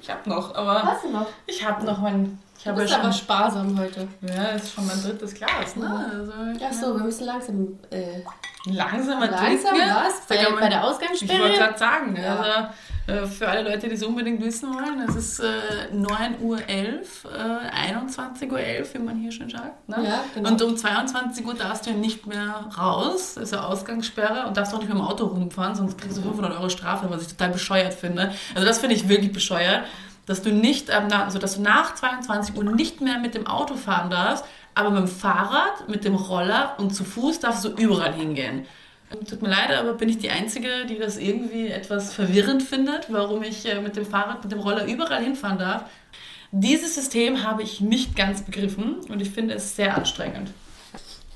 Ich 0.00 0.08
habe 0.08 0.28
noch, 0.28 0.54
aber. 0.54 0.82
Hast 0.82 1.04
du 1.04 1.10
noch? 1.10 1.26
Ich 1.46 1.66
habe 1.66 1.84
noch 1.84 1.98
mein. 1.98 2.38
Ich 2.58 2.64
du 2.64 2.72
bist 2.74 2.90
ja 2.90 3.00
aber 3.00 3.12
sparsam 3.12 3.78
heute. 3.78 4.06
Ja, 4.22 4.52
das 4.52 4.64
ist 4.64 4.74
schon 4.74 4.86
mein 4.86 5.02
drittes 5.02 5.34
Glas, 5.34 5.76
ne? 5.76 6.10
Also, 6.12 6.32
Ach 6.64 6.72
so, 6.72 6.96
wir 6.96 7.04
müssen 7.04 7.24
langsam. 7.24 7.78
Äh, 7.90 8.22
Langsamer 8.66 9.28
langsam 9.28 9.74
trinken? 9.74 9.90
was? 9.94 10.26
Bei, 10.26 10.60
bei 10.60 10.68
der 10.68 10.84
Ausgangssperre? 10.84 11.32
Ich 11.32 11.40
wollte 11.40 11.58
gerade 11.58 11.78
sagen, 11.78 12.16
ja. 12.16 12.36
also 12.36 12.68
äh, 13.06 13.26
für 13.26 13.48
alle 13.48 13.62
Leute, 13.62 13.88
die 13.88 13.94
es 13.94 14.02
unbedingt 14.02 14.42
wissen 14.42 14.74
wollen, 14.74 15.00
es 15.08 15.14
ist 15.14 15.40
äh, 15.40 15.94
9.11 15.94 16.40
Uhr, 16.40 16.58
äh, 16.58 17.92
21.11 17.92 18.50
Uhr, 18.50 18.94
wie 18.94 18.98
man 18.98 19.16
hier 19.16 19.30
schon 19.30 19.48
sagt. 19.48 19.88
Ne? 19.88 19.96
Ja, 20.04 20.24
genau. 20.34 20.50
Und 20.50 20.62
um 20.62 20.76
22 20.76 21.46
Uhr 21.46 21.54
darfst 21.54 21.86
du 21.86 21.92
nicht 21.92 22.26
mehr 22.26 22.68
raus, 22.76 23.38
eine 23.38 23.64
Ausgangssperre 23.64 24.46
und 24.46 24.56
darfst 24.56 24.74
auch 24.74 24.78
nicht 24.78 24.88
mit 24.88 24.98
dem 24.98 25.04
Auto 25.04 25.26
rumfahren, 25.26 25.76
sonst 25.76 25.98
kriegst 25.98 26.16
du 26.18 26.22
500 26.22 26.52
Euro 26.54 26.68
Strafe, 26.68 27.06
was 27.08 27.22
ich 27.22 27.28
total 27.28 27.50
bescheuert 27.50 27.94
finde. 27.94 28.32
Also 28.54 28.66
das 28.66 28.78
finde 28.78 28.96
ich 28.96 29.08
wirklich 29.08 29.32
bescheuert, 29.32 29.84
dass 30.26 30.42
du 30.42 30.50
nicht, 30.50 30.90
ähm, 30.90 31.08
also 31.12 31.38
dass 31.38 31.54
du 31.54 31.62
nach 31.62 31.94
22 31.94 32.56
Uhr 32.56 32.64
nicht 32.64 33.00
mehr 33.00 33.18
mit 33.18 33.34
dem 33.34 33.46
Auto 33.46 33.76
fahren 33.76 34.10
darfst, 34.10 34.44
aber 34.76 34.90
mit 34.90 35.00
dem 35.00 35.08
Fahrrad, 35.08 35.88
mit 35.88 36.04
dem 36.04 36.14
Roller 36.14 36.76
und 36.78 36.94
zu 36.94 37.02
Fuß 37.02 37.40
darfst 37.40 37.64
du 37.64 37.70
überall 37.70 38.12
hingehen. 38.12 38.66
Tut 39.28 39.40
mir 39.40 39.48
leid, 39.48 39.70
aber 39.70 39.94
bin 39.94 40.08
ich 40.08 40.18
die 40.18 40.30
Einzige, 40.30 40.84
die 40.88 40.98
das 40.98 41.16
irgendwie 41.16 41.68
etwas 41.68 42.12
verwirrend 42.12 42.62
findet, 42.62 43.12
warum 43.12 43.42
ich 43.42 43.64
äh, 43.66 43.80
mit 43.80 43.96
dem 43.96 44.04
Fahrrad, 44.04 44.42
mit 44.42 44.52
dem 44.52 44.60
Roller 44.60 44.84
überall 44.86 45.22
hinfahren 45.22 45.58
darf. 45.58 45.84
Dieses 46.50 46.94
System 46.94 47.42
habe 47.42 47.62
ich 47.62 47.80
nicht 47.80 48.16
ganz 48.16 48.42
begriffen 48.42 48.96
und 49.08 49.22
ich 49.22 49.30
finde 49.30 49.54
es 49.54 49.76
sehr 49.76 49.96
anstrengend. 49.96 50.50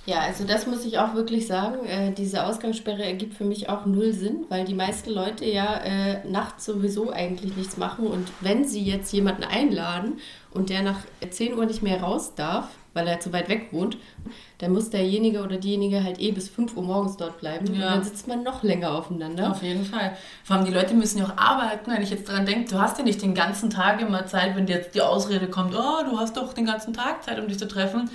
Ja, 0.04 0.20
also 0.20 0.44
das 0.44 0.66
muss 0.66 0.84
ich 0.84 0.98
auch 0.98 1.14
wirklich 1.14 1.46
sagen. 1.46 1.86
Äh, 1.86 2.12
diese 2.12 2.44
Ausgangssperre 2.44 3.04
ergibt 3.04 3.34
für 3.34 3.44
mich 3.44 3.68
auch 3.68 3.86
null 3.86 4.12
Sinn, 4.12 4.44
weil 4.48 4.64
die 4.64 4.74
meisten 4.74 5.10
Leute 5.10 5.44
ja 5.46 5.76
äh, 5.76 6.28
nachts 6.28 6.64
sowieso 6.64 7.10
eigentlich 7.10 7.56
nichts 7.56 7.76
machen. 7.76 8.06
Und 8.06 8.28
wenn 8.40 8.66
sie 8.66 8.82
jetzt 8.82 9.12
jemanden 9.12 9.44
einladen 9.44 10.18
und 10.52 10.68
der 10.68 10.82
nach 10.82 11.00
10 11.28 11.56
Uhr 11.56 11.64
nicht 11.64 11.82
mehr 11.82 12.02
raus 12.02 12.34
darf, 12.34 12.68
weil 12.92 13.06
er 13.06 13.20
zu 13.20 13.32
weit 13.32 13.48
weg 13.48 13.68
wohnt, 13.72 13.96
dann 14.58 14.72
muss 14.72 14.90
derjenige 14.90 15.42
oder 15.42 15.56
diejenige 15.56 16.02
halt 16.02 16.20
eh 16.20 16.32
bis 16.32 16.48
5 16.48 16.76
Uhr 16.76 16.82
morgens 16.82 17.16
dort 17.16 17.38
bleiben. 17.40 17.66
Ja. 17.66 17.72
Und 17.72 17.80
dann 17.80 18.02
sitzt 18.04 18.28
man 18.28 18.42
noch 18.42 18.62
länger 18.62 18.92
aufeinander. 18.92 19.50
Auf 19.50 19.62
jeden 19.62 19.84
Fall. 19.84 20.16
Vor 20.44 20.56
allem 20.56 20.64
die 20.64 20.72
Leute 20.72 20.94
müssen 20.94 21.18
ja 21.18 21.24
auch 21.26 21.36
arbeiten. 21.36 21.90
Wenn 21.90 22.02
ich 22.02 22.10
jetzt 22.10 22.28
daran 22.28 22.46
denke, 22.46 22.70
du 22.70 22.80
hast 22.80 22.98
ja 22.98 23.04
nicht 23.04 23.22
den 23.22 23.34
ganzen 23.34 23.70
Tag 23.70 24.00
immer 24.00 24.26
Zeit, 24.26 24.56
wenn 24.56 24.66
dir 24.66 24.76
jetzt 24.76 24.94
die 24.94 25.02
Ausrede 25.02 25.46
kommt, 25.48 25.74
oh, 25.74 26.04
du 26.10 26.18
hast 26.18 26.36
doch 26.36 26.52
den 26.52 26.66
ganzen 26.66 26.92
Tag 26.92 27.22
Zeit, 27.22 27.38
um 27.38 27.48
dich 27.48 27.58
zu 27.58 27.68
treffen. 27.68 28.10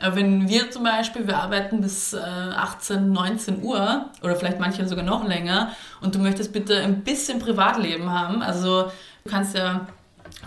Aber 0.00 0.16
wenn 0.16 0.48
wir 0.48 0.70
zum 0.72 0.82
Beispiel, 0.82 1.26
wir 1.26 1.38
arbeiten 1.38 1.80
bis 1.80 2.14
18, 2.14 3.12
19 3.12 3.62
Uhr 3.62 4.10
oder 4.22 4.34
vielleicht 4.34 4.58
manche 4.58 4.86
sogar 4.88 5.04
noch 5.04 5.24
länger 5.26 5.70
und 6.00 6.14
du 6.14 6.18
möchtest 6.18 6.52
bitte 6.52 6.78
ein 6.78 7.04
bisschen 7.04 7.38
Privatleben 7.38 8.10
haben, 8.10 8.42
also 8.42 8.90
du 9.22 9.30
kannst 9.30 9.56
ja 9.56 9.86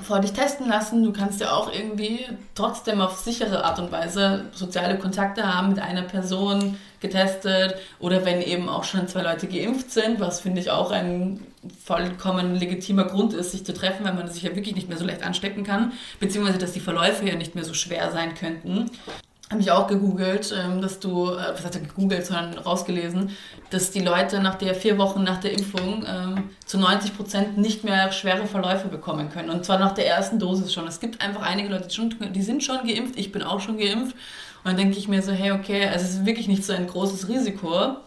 vor 0.03 0.19
dich 0.19 0.33
testen 0.33 0.67
lassen. 0.67 1.03
Du 1.03 1.12
kannst 1.12 1.41
ja 1.41 1.51
auch 1.51 1.71
irgendwie 1.71 2.25
trotzdem 2.55 3.01
auf 3.01 3.17
sichere 3.17 3.63
Art 3.63 3.79
und 3.79 3.91
Weise 3.91 4.45
soziale 4.53 4.97
Kontakte 4.97 5.53
haben 5.53 5.69
mit 5.69 5.79
einer 5.79 6.03
Person 6.03 6.77
getestet 6.99 7.75
oder 7.99 8.25
wenn 8.25 8.41
eben 8.41 8.69
auch 8.69 8.83
schon 8.83 9.07
zwei 9.07 9.21
Leute 9.21 9.47
geimpft 9.47 9.91
sind, 9.91 10.19
was 10.19 10.41
finde 10.41 10.62
ich 10.62 10.71
auch 10.71 10.91
ein 10.91 11.45
vollkommen 11.83 12.55
legitimer 12.55 13.05
Grund 13.05 13.33
ist, 13.33 13.51
sich 13.51 13.65
zu 13.65 13.73
treffen, 13.73 14.05
weil 14.05 14.13
man 14.13 14.29
sich 14.29 14.43
ja 14.43 14.55
wirklich 14.55 14.75
nicht 14.75 14.89
mehr 14.89 14.97
so 14.97 15.05
leicht 15.05 15.23
anstecken 15.23 15.63
kann, 15.63 15.93
beziehungsweise 16.19 16.57
dass 16.57 16.71
die 16.71 16.79
Verläufe 16.79 17.25
ja 17.27 17.36
nicht 17.36 17.55
mehr 17.55 17.65
so 17.65 17.73
schwer 17.73 18.12
sein 18.12 18.33
könnten 18.33 18.89
habe 19.49 19.62
ich 19.62 19.71
auch 19.71 19.88
gegoogelt, 19.88 20.53
ähm, 20.57 20.81
dass 20.81 20.99
du, 20.99 21.31
äh, 21.31 21.53
was 21.53 21.63
heißt 21.63 21.75
du 21.75 21.79
gegoogelt, 21.79 22.25
sondern 22.25 22.57
rausgelesen, 22.57 23.31
dass 23.69 23.91
die 23.91 24.01
Leute 24.01 24.41
nach 24.41 24.55
der 24.55 24.75
vier 24.75 24.97
Wochen 24.97 25.23
nach 25.23 25.39
der 25.39 25.53
Impfung 25.53 26.05
ähm, 26.05 26.49
zu 26.65 26.77
90 26.77 27.15
Prozent 27.15 27.57
nicht 27.57 27.83
mehr 27.83 28.12
schwere 28.12 28.45
Verläufe 28.45 28.89
bekommen 28.89 29.29
können. 29.29 29.49
Und 29.49 29.63
zwar 29.63 29.79
nach 29.79 29.93
der 29.93 30.07
ersten 30.07 30.38
Dosis 30.38 30.73
schon. 30.73 30.86
Es 30.88 30.99
gibt 30.99 31.21
einfach 31.21 31.41
einige 31.43 31.69
Leute, 31.69 31.88
die, 31.88 32.29
die 32.31 32.41
sind 32.41 32.63
schon 32.63 32.86
geimpft, 32.86 33.17
ich 33.17 33.31
bin 33.31 33.41
auch 33.41 33.62
schon 33.62 33.77
geimpft. 33.77 34.15
Und 34.63 34.71
dann 34.71 34.77
denke 34.77 34.97
ich 34.97 35.07
mir 35.07 35.21
so, 35.21 35.31
hey, 35.31 35.51
okay, 35.51 35.86
also 35.86 36.03
es 36.03 36.15
ist 36.15 36.25
wirklich 36.25 36.49
nicht 36.49 36.65
so 36.65 36.73
ein 36.73 36.88
großes 36.88 37.29
Risiko. 37.29 37.97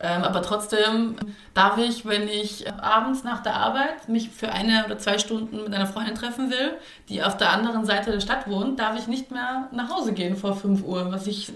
Ähm, 0.00 0.22
aber 0.22 0.42
trotzdem 0.42 1.16
darf 1.54 1.76
ich, 1.78 2.06
wenn 2.06 2.28
ich 2.28 2.72
abends 2.80 3.24
nach 3.24 3.42
der 3.42 3.54
Arbeit 3.54 4.08
mich 4.08 4.30
für 4.30 4.50
eine 4.50 4.84
oder 4.84 4.98
zwei 4.98 5.18
Stunden 5.18 5.64
mit 5.64 5.74
einer 5.74 5.86
Freundin 5.86 6.14
treffen 6.14 6.50
will, 6.50 6.76
die 7.08 7.22
auf 7.22 7.36
der 7.36 7.50
anderen 7.50 7.84
Seite 7.84 8.12
der 8.12 8.20
Stadt 8.20 8.48
wohnt, 8.48 8.78
darf 8.78 8.96
ich 8.96 9.08
nicht 9.08 9.30
mehr 9.32 9.68
nach 9.72 9.90
Hause 9.90 10.12
gehen 10.12 10.36
vor 10.36 10.54
5 10.54 10.84
Uhr, 10.84 11.10
was 11.10 11.26
ich 11.26 11.52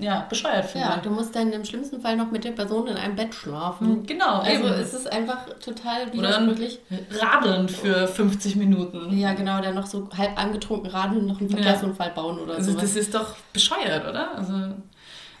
ja, 0.00 0.26
bescheuert 0.28 0.66
finde. 0.66 0.86
Ja, 0.86 0.96
du 0.98 1.10
musst 1.10 1.34
dann 1.34 1.52
im 1.52 1.64
schlimmsten 1.64 2.00
Fall 2.00 2.16
noch 2.16 2.30
mit 2.30 2.44
der 2.44 2.52
Person 2.52 2.86
in 2.86 2.96
einem 2.96 3.16
Bett 3.16 3.34
schlafen. 3.34 4.06
Genau. 4.06 4.40
Also 4.40 4.66
eben. 4.66 4.74
es 4.74 4.94
ist 4.94 5.10
einfach 5.10 5.46
total 5.64 6.12
widersprüchlich. 6.12 6.80
Radeln 7.18 7.68
für 7.68 8.06
50 8.06 8.56
Minuten. 8.56 9.16
Ja, 9.16 9.32
genau, 9.32 9.60
dann 9.60 9.74
noch 9.74 9.86
so 9.86 10.08
halb 10.16 10.38
angetrunken 10.38 10.90
radeln, 10.90 11.26
noch 11.26 11.40
einen 11.40 11.50
Verkehrsunfall 11.50 12.08
ja. 12.08 12.14
bauen 12.14 12.38
oder 12.38 12.54
so. 12.54 12.70
Also 12.70 12.80
das 12.80 12.96
ist 12.96 13.14
doch 13.14 13.34
bescheuert, 13.52 14.08
oder? 14.08 14.36
Also 14.36 14.52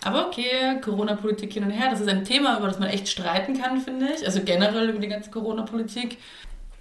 aber 0.04 0.26
okay, 0.26 0.80
Corona-Politik 0.80 1.52
hin 1.52 1.64
und 1.64 1.70
her, 1.70 1.90
das 1.90 2.00
ist 2.00 2.08
ein 2.08 2.24
Thema, 2.24 2.58
über 2.58 2.68
das 2.68 2.78
man 2.78 2.88
echt 2.88 3.08
streiten 3.08 3.60
kann, 3.60 3.80
finde 3.80 4.06
ich. 4.14 4.24
Also 4.24 4.40
generell 4.44 4.88
über 4.90 5.00
die 5.00 5.08
ganze 5.08 5.30
Corona-Politik. 5.30 6.18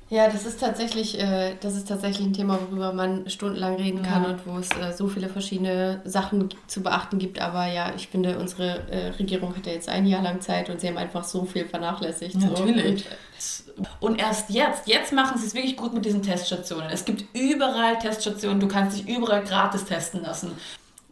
Ja, 0.09 0.29
das 0.29 0.45
ist 0.45 0.61
tatsächlich, 0.61 1.19
äh, 1.19 1.55
das 1.59 1.75
ist 1.75 1.89
tatsächlich 1.89 2.27
ein 2.27 2.33
Thema, 2.33 2.57
worüber 2.61 2.93
man 2.93 3.29
stundenlang 3.29 3.75
reden 3.75 4.03
kann 4.03 4.23
ja. 4.23 4.29
und 4.29 4.47
wo 4.47 4.57
es 4.57 4.69
äh, 4.69 4.93
so 4.95 5.09
viele 5.09 5.27
verschiedene 5.27 5.99
Sachen 6.05 6.47
zu 6.67 6.81
beachten 6.81 7.19
gibt. 7.19 7.41
Aber 7.41 7.67
ja, 7.67 7.91
ich 7.93 8.07
finde, 8.07 8.39
unsere 8.39 8.89
äh, 8.89 9.07
Regierung 9.19 9.53
hat 9.53 9.65
ja 9.65 9.73
jetzt 9.73 9.89
ein 9.89 10.05
Jahr 10.05 10.21
lang 10.21 10.39
Zeit 10.39 10.69
und 10.69 10.79
sie 10.79 10.87
haben 10.87 10.97
einfach 10.97 11.25
so 11.25 11.43
viel 11.43 11.65
vernachlässigt. 11.65 12.35
Natürlich. 12.35 13.05
So. 13.37 13.73
Und, 13.75 13.87
und 13.99 14.19
erst 14.19 14.49
jetzt, 14.49 14.87
jetzt 14.87 15.11
machen 15.11 15.37
sie 15.39 15.45
es 15.45 15.53
wirklich 15.53 15.75
gut 15.75 15.93
mit 15.93 16.05
diesen 16.05 16.21
Teststationen. 16.21 16.89
Es 16.89 17.03
gibt 17.03 17.25
überall 17.37 17.97
Teststationen, 17.99 18.61
du 18.61 18.69
kannst 18.69 18.97
dich 18.97 19.13
überall 19.13 19.43
gratis 19.43 19.83
testen 19.83 20.21
lassen 20.21 20.51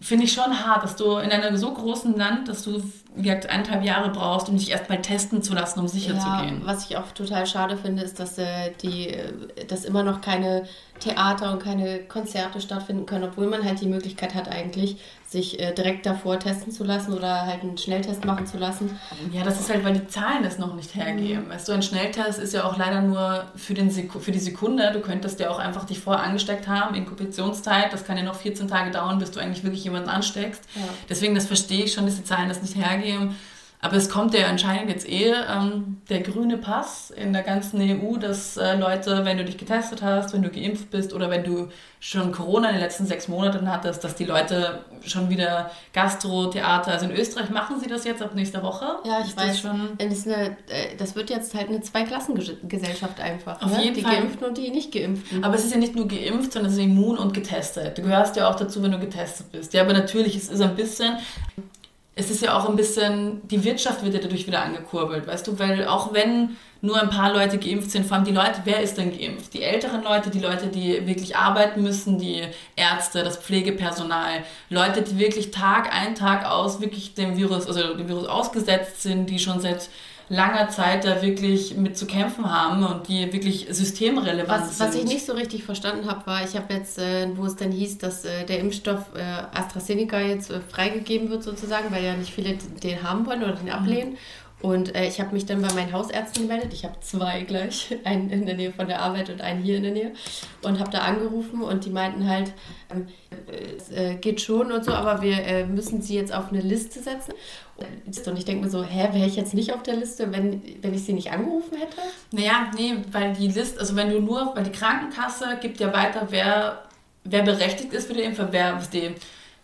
finde 0.06 0.26
ich 0.26 0.34
schon 0.34 0.66
hart, 0.66 0.84
dass 0.84 0.96
du 0.96 1.18
in 1.18 1.32
einem 1.32 1.58
so 1.58 1.74
großen 1.74 2.16
Land, 2.16 2.48
dass 2.48 2.64
du 2.64 2.82
wie 3.16 3.24
gesagt, 3.24 3.50
eineinhalb 3.50 3.84
Jahre 3.84 4.10
brauchst, 4.10 4.50
um 4.50 4.58
dich 4.58 4.70
erstmal 4.72 5.02
testen 5.02 5.42
zu 5.42 5.54
lassen, 5.54 5.80
um 5.80 5.88
sicher 5.88 6.14
ja, 6.16 6.20
zu 6.20 6.46
gehen. 6.46 6.62
Was 6.66 6.90
ich 6.90 6.98
auch 6.98 7.12
total 7.14 7.48
schade 7.48 7.78
finde, 7.78 8.04
ist, 8.04 8.20
dass, 8.20 8.38
äh, 8.38 8.72
die, 8.82 9.10
äh, 9.10 9.32
dass 9.68 9.86
immer 9.86 10.04
noch 10.04 10.22
keine 10.22 10.68
Theater 11.00 11.54
und 11.54 11.64
keine 11.64 12.00
Konzerte 12.00 12.60
stattfinden 12.60 13.06
können, 13.06 13.24
obwohl 13.24 13.48
man 13.48 13.64
halt 13.64 13.80
die 13.82 13.88
Möglichkeit 13.88 14.36
hat, 14.36 14.50
eigentlich 14.50 14.98
sich 15.36 15.60
äh, 15.60 15.74
direkt 15.74 16.06
davor 16.06 16.40
testen 16.40 16.72
zu 16.72 16.84
lassen 16.84 17.14
oder 17.14 17.46
halt 17.46 17.62
einen 17.62 17.78
Schnelltest 17.78 18.24
machen 18.24 18.48
zu 18.48 18.58
lassen. 18.58 18.98
Ja, 19.34 19.44
das 19.44 19.60
ist 19.60 19.70
halt, 19.70 19.84
weil 19.84 19.94
die 19.94 20.08
Zahlen 20.08 20.46
es 20.46 20.58
noch 20.58 20.74
nicht 20.76 20.96
hergeben. 20.96 21.46
Mhm. 21.46 21.50
Weißt 21.50 21.68
du, 21.68 21.74
ein 21.74 21.84
Schnelltest 21.84 22.40
ist 22.40 22.54
ja 22.54 22.64
auch 22.64 22.78
leider 22.78 23.02
nur 23.02 23.46
für, 23.56 23.74
den 23.74 23.92
für 23.92 24.32
die 24.32 24.40
Sekunde. 24.40 24.92
Du 24.94 25.02
könntest 25.02 25.40
ja 25.42 25.50
auch 25.50 25.60
einfach 25.60 25.84
dich 25.84 26.00
vorher 26.00 26.24
angesteckt 26.24 26.68
haben, 26.68 26.96
Inkubationszeit. 26.96 27.92
Das 27.92 28.06
kann 28.06 28.18
ja 28.18 28.24
noch 28.24 28.36
14 28.36 28.68
Tage 28.68 28.92
dauern, 28.92 29.20
bis 29.20 29.32
du 29.32 29.40
eigentlich 29.42 29.64
wirklich 29.64 29.84
jemanden 29.84 30.10
ansteckst. 30.10 30.64
Ja. 30.76 30.82
Deswegen, 31.10 31.36
das 31.36 31.46
verstehe 31.46 31.84
ich 31.84 31.94
schon, 31.94 32.06
dass 32.06 32.16
die 32.16 32.24
Zahlen 32.24 32.48
das 32.48 32.62
nicht 32.62 32.76
hergeben. 32.76 33.36
Aber 33.86 33.98
es 33.98 34.10
kommt 34.10 34.34
ja 34.34 34.48
anscheinend 34.48 34.90
jetzt 34.90 35.08
eh 35.08 35.32
ähm, 35.32 35.98
der 36.10 36.22
grüne 36.22 36.58
Pass 36.58 37.12
in 37.12 37.34
der 37.34 37.44
ganzen 37.44 37.80
EU, 37.80 38.18
dass 38.18 38.58
äh, 38.58 38.76
Leute, 38.80 39.26
wenn 39.26 39.38
du 39.38 39.46
dich 39.46 39.60
getestet 39.60 40.02
hast, 40.02 40.34
wenn 40.34 40.42
du 40.42 40.50
geimpft 40.50 40.90
bist 40.90 41.14
oder 41.14 41.30
wenn 41.30 41.44
du 41.44 41.68
schon 42.00 42.32
Corona 42.32 42.70
in 42.70 42.78
den 42.78 42.82
letzten 42.82 43.06
sechs 43.06 43.28
Monaten 43.28 43.72
hattest, 43.72 44.04
dass 44.04 44.16
die 44.16 44.26
Leute 44.26 44.80
schon 45.06 45.30
wieder 45.30 45.70
Gastro, 45.94 46.48
Theater, 46.48 46.94
also 46.94 47.06
in 47.06 47.12
Österreich 47.12 47.52
machen 47.52 47.80
sie 47.80 47.86
das 47.86 48.06
jetzt 48.06 48.24
ab 48.24 48.34
nächster 48.34 48.64
Woche. 48.64 48.88
Ja, 49.06 49.20
ich 49.22 49.28
ist 49.28 49.38
weiß. 49.38 49.48
Das, 49.50 49.60
schon 49.60 49.90
das, 50.00 50.26
eine, 50.26 50.58
äh, 50.68 50.96
das 50.98 51.16
wird 51.16 51.30
jetzt 51.30 51.54
halt 51.54 51.70
eine 51.70 51.82
Zweiklassengesellschaft 51.82 53.20
einfach. 53.20 53.62
Auf 53.62 53.72
ne? 53.72 53.84
jeden 53.84 53.96
die 53.98 54.02
Fall. 54.02 54.16
Geimpften 54.16 54.48
und 54.48 54.58
die 54.58 54.72
nicht 54.72 54.94
Geimpften. 54.94 55.44
Aber 55.44 55.54
es 55.54 55.64
ist 55.64 55.72
ja 55.72 55.78
nicht 55.78 55.96
nur 55.96 56.08
geimpft, 56.08 56.54
sondern 56.54 56.72
es 56.72 56.80
ist 56.80 56.84
immun 56.84 57.20
und 57.20 57.36
getestet. 57.36 58.00
Du 58.00 58.02
gehörst 58.02 58.36
ja 58.36 58.50
auch 58.50 58.56
dazu, 58.56 58.82
wenn 58.82 58.94
du 58.94 59.00
getestet 59.00 59.52
bist. 59.52 59.76
Ja, 59.76 59.84
aber 59.84 59.94
natürlich, 59.94 60.36
es 60.36 60.50
ist 60.50 60.62
ein 60.62 60.76
bisschen 60.76 61.18
es 62.18 62.32
ist 62.32 62.42
ja 62.42 62.58
auch 62.58 62.70
ein 62.70 62.78
bisschen, 62.78 63.46
die 63.50 63.64
Wirtschaft 63.64 64.04
wird 64.04 64.14
ja 64.14 64.22
dadurch 64.22 64.48
wieder 64.48 64.64
angekurbelt, 64.64 65.28
weißt 65.28 65.46
du, 65.48 65.60
weil 65.60 65.86
auch 65.86 66.14
wenn 66.14 66.56
nur 66.82 67.02
ein 67.02 67.10
paar 67.10 67.34
Leute 67.34 67.58
geimpft 67.58 67.92
sind, 67.92 68.06
vor 68.06 68.16
allem 68.16 68.26
die 68.26 68.32
Leute, 68.32 68.62
wer 68.64 68.82
ist 68.82 68.98
denn 68.98 69.18
geimpft? 69.18 69.54
Die 69.54 69.64
älteren 69.64 70.04
Leute, 70.04 70.30
die 70.30 70.40
Leute, 70.40 70.68
die 70.68 71.06
wirklich 71.08 71.36
arbeiten 71.36 71.84
müssen, 71.84 72.18
die 72.18 72.44
Ärzte, 72.76 73.24
das 73.24 73.38
Pflegepersonal, 73.38 74.44
Leute, 74.70 75.02
die 75.02 75.20
wirklich 75.20 75.52
Tag 75.52 75.94
ein, 75.94 76.16
Tag 76.16 76.46
aus 76.46 76.80
wirklich 76.80 77.16
dem 77.16 77.38
Virus, 77.38 77.68
also 77.68 77.96
dem 77.96 78.08
Virus 78.08 78.28
ausgesetzt 78.28 79.02
sind, 79.02 79.30
die 79.30 79.40
schon 79.40 79.60
seit 79.60 79.90
langer 80.30 80.70
Zeit 80.70 81.06
da 81.06 81.22
wirklich 81.22 81.78
mit 81.78 81.98
zu 81.98 82.08
kämpfen 82.08 82.50
haben 82.52 82.84
und 82.84 83.08
die 83.08 83.32
wirklich 83.32 83.68
systemrelevant 83.70 84.64
was, 84.64 84.78
sind. 84.78 84.88
Was 84.88 84.96
ich 84.96 85.06
nicht 85.06 85.26
so 85.26 85.34
richtig 85.34 85.64
verstanden 85.64 86.10
habe, 86.10 86.26
war, 86.26 86.44
ich 86.44 86.56
habe 86.56 86.74
jetzt, 86.74 86.98
äh, 86.98 87.28
wo 87.36 87.46
es 87.46 87.56
dann 87.56 87.72
hieß, 87.72 88.00
dass 88.00 88.26
äh, 88.26 88.46
der 88.46 88.60
Impfstoff 88.60 89.06
äh, 89.16 89.58
AstraZeneca 89.58 90.20
jetzt 90.20 90.50
äh, 90.50 90.60
freigegeben 90.62 91.30
wird 91.30 91.44
sozusagen, 91.44 91.92
weil 91.92 92.04
ja 92.04 92.16
nicht 92.16 92.34
viele 92.34 92.56
den 92.56 93.04
haben 93.04 93.26
wollen 93.26 93.44
oder 93.44 93.54
den 93.54 93.70
ablehnen. 93.70 94.12
Mhm. 94.12 94.18
Und 94.66 94.96
äh, 94.96 95.08
ich 95.08 95.20
habe 95.20 95.32
mich 95.32 95.46
dann 95.46 95.62
bei 95.62 95.72
meinen 95.76 95.94
Hausärzten 95.94 96.48
gemeldet. 96.48 96.74
Ich 96.74 96.86
habe 96.86 97.00
zwei 97.00 97.44
gleich, 97.44 97.96
einen 98.04 98.32
in 98.32 98.48
der 98.48 98.56
Nähe 98.56 98.72
von 98.72 98.88
der 98.88 99.00
Arbeit 99.00 99.30
und 99.30 99.40
einen 99.40 99.62
hier 99.62 99.78
in 99.78 99.84
der 99.84 99.92
Nähe. 99.92 100.14
Und 100.64 100.80
habe 100.80 100.90
da 100.90 101.00
angerufen 101.00 101.62
und 101.62 101.86
die 101.86 101.92
meinten 101.92 102.28
halt, 102.28 102.52
ähm, 102.92 103.06
es 103.78 103.92
äh, 103.92 104.16
geht 104.16 104.42
schon 104.42 104.72
und 104.72 104.84
so, 104.84 104.92
aber 104.92 105.22
wir 105.22 105.38
äh, 105.46 105.68
müssen 105.68 106.02
sie 106.02 106.16
jetzt 106.16 106.34
auf 106.34 106.52
eine 106.52 106.62
Liste 106.62 107.00
setzen. 107.00 107.34
Und 107.78 108.40
ich 108.40 108.46
denke 108.46 108.64
mir 108.64 108.72
so, 108.72 108.84
hä, 108.84 109.10
wäre 109.12 109.28
ich 109.28 109.36
jetzt 109.36 109.54
nicht 109.54 109.72
auf 109.72 109.84
der 109.84 109.98
Liste, 109.98 110.32
wenn, 110.32 110.64
wenn 110.82 110.96
ich 110.96 111.04
sie 111.04 111.14
nicht 111.14 111.32
angerufen 111.32 111.78
hätte? 111.78 111.98
Naja, 112.32 112.72
nee, 112.76 112.96
weil 113.12 113.34
die 113.34 113.50
Liste, 113.50 113.80
also 113.80 113.96
wenn 113.96 114.10
du 114.10 114.20
nur, 114.20 114.56
weil 114.56 114.64
die 114.64 114.72
Krankenkasse 114.72 115.60
gibt 115.62 115.80
ja 115.80 115.94
weiter, 115.94 116.26
wer, 116.32 116.86
wer 117.24 117.44
berechtigt 117.44 117.94
ist 117.94 118.08
für 118.08 118.16
die 118.16 118.22
Impfung, 118.22 118.48
wer, 118.50 118.82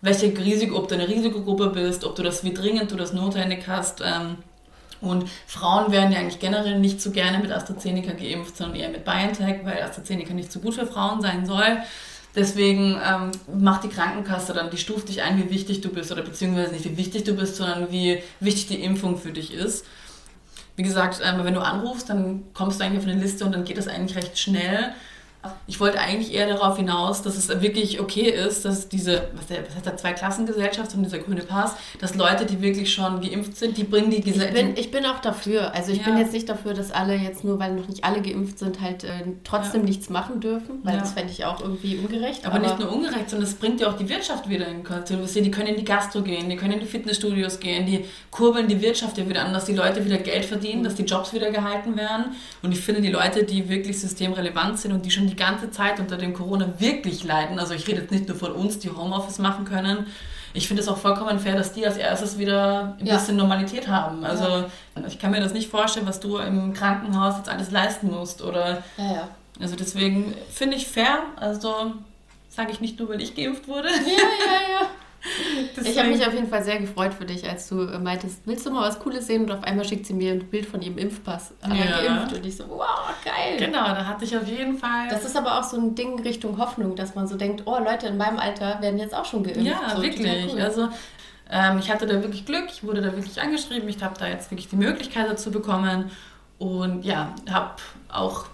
welche 0.01 0.27
Risiko, 0.37 0.77
ob 0.77 0.89
du 0.89 0.95
eine 0.95 1.07
Risikogruppe 1.07 1.69
bist, 1.69 2.05
ob 2.05 2.15
du 2.15 2.21
das, 2.21 2.43
wie 2.43 2.53
dringend 2.53 2.91
du 2.91 2.95
das 2.95 3.13
notwendig 3.13 3.63
hast. 3.67 4.01
Ähm, 4.05 4.37
und 5.01 5.25
Frauen 5.47 5.91
werden 5.91 6.11
ja 6.11 6.19
eigentlich 6.19 6.39
generell 6.39 6.79
nicht 6.79 7.01
so 7.01 7.11
gerne 7.11 7.39
mit 7.39 7.51
AstraZeneca 7.51 8.13
geimpft, 8.13 8.55
sondern 8.55 8.77
eher 8.77 8.89
mit 8.89 9.03
BioNTech, 9.03 9.65
weil 9.65 9.81
AstraZeneca 9.81 10.33
nicht 10.33 10.51
so 10.51 10.59
gut 10.59 10.75
für 10.75 10.85
Frauen 10.85 11.21
sein 11.21 11.45
soll. 11.45 11.79
Deswegen 12.35 12.97
ähm, 13.05 13.31
macht 13.59 13.83
die 13.83 13.89
Krankenkasse 13.89 14.53
dann, 14.53 14.69
die 14.69 14.77
stuft 14.77 15.09
dich 15.09 15.21
ein, 15.21 15.37
wie 15.37 15.49
wichtig 15.49 15.81
du 15.81 15.89
bist 15.89 16.11
oder 16.11 16.21
beziehungsweise 16.21 16.71
nicht 16.71 16.85
wie 16.85 16.95
wichtig 16.95 17.25
du 17.25 17.33
bist, 17.33 17.57
sondern 17.57 17.91
wie 17.91 18.23
wichtig 18.39 18.67
die 18.67 18.83
Impfung 18.83 19.17
für 19.17 19.31
dich 19.31 19.53
ist. 19.53 19.85
Wie 20.77 20.83
gesagt, 20.83 21.19
ähm, 21.23 21.43
wenn 21.43 21.53
du 21.53 21.61
anrufst, 21.61 22.09
dann 22.09 22.43
kommst 22.53 22.79
du 22.79 22.85
eigentlich 22.85 22.99
auf 22.99 23.07
eine 23.07 23.19
Liste 23.19 23.43
und 23.43 23.51
dann 23.51 23.65
geht 23.65 23.77
das 23.77 23.87
eigentlich 23.87 24.15
recht 24.15 24.39
schnell. 24.39 24.93
Ich 25.65 25.79
wollte 25.79 25.99
eigentlich 25.99 26.33
eher 26.33 26.47
darauf 26.47 26.77
hinaus, 26.77 27.23
dass 27.23 27.35
es 27.35 27.49
wirklich 27.61 27.99
okay 27.99 28.29
ist, 28.29 28.63
dass 28.63 28.89
diese, 28.89 29.29
was, 29.33 29.47
der, 29.47 29.65
was 29.65 29.75
heißt 29.75 29.87
da, 29.87 29.97
Zweiklassengesellschaft 29.97 30.93
und 30.93 31.03
dieser 31.03 31.17
grüne 31.17 31.41
Pass, 31.41 31.75
dass 31.99 32.15
Leute, 32.15 32.45
die 32.45 32.61
wirklich 32.61 32.93
schon 32.93 33.21
geimpft 33.21 33.57
sind, 33.57 33.77
die 33.77 33.83
bringen 33.83 34.11
die 34.11 34.21
Gesellschaft. 34.21 34.55
Ich 34.55 34.65
bin, 34.65 34.77
ich 34.77 34.91
bin 34.91 35.05
auch 35.05 35.19
dafür. 35.19 35.73
Also 35.73 35.91
ich 35.91 35.99
ja. 35.99 36.05
bin 36.05 36.17
jetzt 36.17 36.33
nicht 36.33 36.47
dafür, 36.47 36.73
dass 36.73 36.91
alle 36.91 37.15
jetzt 37.15 37.43
nur, 37.43 37.57
weil 37.59 37.73
noch 37.73 37.87
nicht 37.87 38.03
alle 38.03 38.21
geimpft 38.21 38.59
sind, 38.59 38.81
halt 38.81 39.03
äh, 39.03 39.09
trotzdem 39.43 39.81
ja. 39.81 39.87
nichts 39.87 40.09
machen 40.09 40.41
dürfen, 40.41 40.79
weil 40.83 40.95
ja. 40.95 40.99
das 40.99 41.13
fände 41.13 41.31
ich 41.31 41.43
auch 41.43 41.59
irgendwie 41.61 41.97
ungerecht. 41.97 42.45
Aber, 42.45 42.55
aber, 42.55 42.67
nicht 42.67 42.79
nur 42.79 42.91
ungerecht, 42.91 43.29
sondern 43.29 43.47
es 43.47 43.55
bringt 43.55 43.81
ja 43.81 43.89
auch 43.89 43.97
die 43.97 44.09
Wirtschaft 44.09 44.47
wieder 44.47 44.67
in 44.67 44.83
Konstellation. 44.83 45.43
Die 45.43 45.51
können 45.51 45.69
in 45.69 45.77
die 45.77 45.85
Gastro 45.85 46.21
gehen, 46.21 46.49
die 46.49 46.55
können 46.55 46.73
in 46.73 46.79
die 46.81 46.85
Fitnessstudios 46.85 47.59
gehen, 47.59 47.87
die 47.87 48.05
kurbeln 48.29 48.67
die 48.67 48.79
Wirtschaft 48.79 49.17
ja 49.17 49.27
wieder 49.27 49.43
an, 49.43 49.53
dass 49.53 49.65
die 49.65 49.73
Leute 49.73 50.05
wieder 50.05 50.17
Geld 50.17 50.45
verdienen, 50.45 50.83
dass 50.83 50.95
die 50.95 51.03
Jobs 51.03 51.33
wieder 51.33 51.49
gehalten 51.49 51.97
werden. 51.97 52.35
Und 52.61 52.71
ich 52.71 52.79
finde, 52.79 53.01
die 53.01 53.09
Leute, 53.09 53.43
die 53.43 53.67
wirklich 53.69 53.99
systemrelevant 53.99 54.79
sind 54.79 54.91
und 54.91 55.03
die 55.05 55.11
schon 55.11 55.27
die 55.27 55.30
ganze 55.35 55.71
Zeit 55.71 55.99
unter 55.99 56.17
dem 56.17 56.33
Corona 56.33 56.73
wirklich 56.79 57.23
leiden, 57.23 57.59
also 57.59 57.73
ich 57.73 57.87
rede 57.87 58.01
jetzt 58.01 58.11
nicht 58.11 58.27
nur 58.27 58.37
von 58.37 58.51
uns, 58.51 58.79
die 58.79 58.89
Homeoffice 58.89 59.39
machen 59.39 59.65
können, 59.65 60.07
ich 60.53 60.67
finde 60.67 60.83
es 60.83 60.89
auch 60.89 60.97
vollkommen 60.97 61.39
fair, 61.39 61.55
dass 61.55 61.73
die 61.73 61.85
als 61.85 61.97
erstes 61.97 62.37
wieder 62.37 62.95
ein 62.99 63.05
ja. 63.05 63.15
bisschen 63.15 63.37
Normalität 63.37 63.87
haben. 63.87 64.25
Also 64.25 64.45
ja. 64.45 64.67
ich 65.07 65.17
kann 65.19 65.31
mir 65.31 65.39
das 65.39 65.53
nicht 65.53 65.69
vorstellen, 65.69 66.05
was 66.07 66.19
du 66.19 66.37
im 66.37 66.73
Krankenhaus 66.73 67.37
jetzt 67.37 67.49
alles 67.49 67.71
leisten 67.71 68.11
musst. 68.11 68.41
Oder 68.41 68.83
ja. 68.97 69.29
Also 69.61 69.75
deswegen 69.75 70.33
finde 70.51 70.75
ich 70.75 70.87
fair. 70.87 71.19
Also 71.37 71.93
sage 72.49 72.71
ich 72.71 72.81
nicht 72.81 72.99
nur, 72.99 73.09
weil 73.09 73.21
ich 73.21 73.35
geimpft 73.35 73.67
wurde. 73.67 73.89
Ja, 73.89 73.95
ja, 73.95 74.81
ja. 74.81 74.87
ich 75.83 75.97
habe 75.97 76.09
mich 76.09 76.25
auf 76.25 76.33
jeden 76.33 76.47
Fall 76.47 76.63
sehr 76.63 76.79
gefreut 76.79 77.13
für 77.13 77.25
dich, 77.25 77.47
als 77.47 77.67
du 77.69 77.75
meintest, 77.75 78.41
willst 78.45 78.65
du 78.65 78.71
mal 78.71 78.87
was 78.87 78.99
Cooles 78.99 79.27
sehen? 79.27 79.43
Und 79.43 79.51
auf 79.51 79.63
einmal 79.63 79.85
schickt 79.85 80.05
sie 80.05 80.13
mir 80.13 80.33
ein 80.33 80.45
Bild 80.47 80.65
von 80.65 80.81
ihrem 80.81 80.97
Impfpass. 80.97 81.53
Ja. 81.63 82.01
Geimpft. 82.01 82.35
Und 82.35 82.45
ich 82.45 82.57
so, 82.57 82.67
wow, 82.69 83.13
geil. 83.23 83.57
Genau, 83.57 83.85
da 83.85 84.05
hatte 84.05 84.25
ich 84.25 84.35
auf 84.35 84.47
jeden 84.47 84.77
Fall. 84.77 85.07
Das 85.09 85.25
ist 85.25 85.35
aber 85.37 85.59
auch 85.59 85.63
so 85.63 85.77
ein 85.77 85.95
Ding 85.95 86.19
Richtung 86.21 86.57
Hoffnung, 86.57 86.95
dass 86.95 87.15
man 87.15 87.27
so 87.27 87.37
denkt, 87.37 87.63
oh, 87.65 87.77
Leute 87.77 88.07
in 88.07 88.17
meinem 88.17 88.39
Alter 88.39 88.81
werden 88.81 88.99
jetzt 88.99 89.13
auch 89.13 89.25
schon 89.25 89.43
geimpft. 89.43 89.61
Ja, 89.61 89.95
so, 89.95 90.01
wirklich. 90.01 90.53
Cool. 90.53 90.61
Also 90.61 90.89
ähm, 91.49 91.79
ich 91.79 91.91
hatte 91.91 92.07
da 92.07 92.13
wirklich 92.21 92.45
Glück, 92.45 92.65
ich 92.69 92.83
wurde 92.83 93.01
da 93.01 93.15
wirklich 93.15 93.39
angeschrieben, 93.41 93.87
ich 93.89 94.01
habe 94.01 94.17
da 94.17 94.27
jetzt 94.27 94.49
wirklich 94.51 94.69
die 94.69 94.77
Möglichkeit 94.77 95.29
dazu 95.29 95.51
bekommen. 95.51 96.09
Und 96.57 97.03
ja, 97.03 97.33
habe 97.49 97.71
auch 98.09 98.45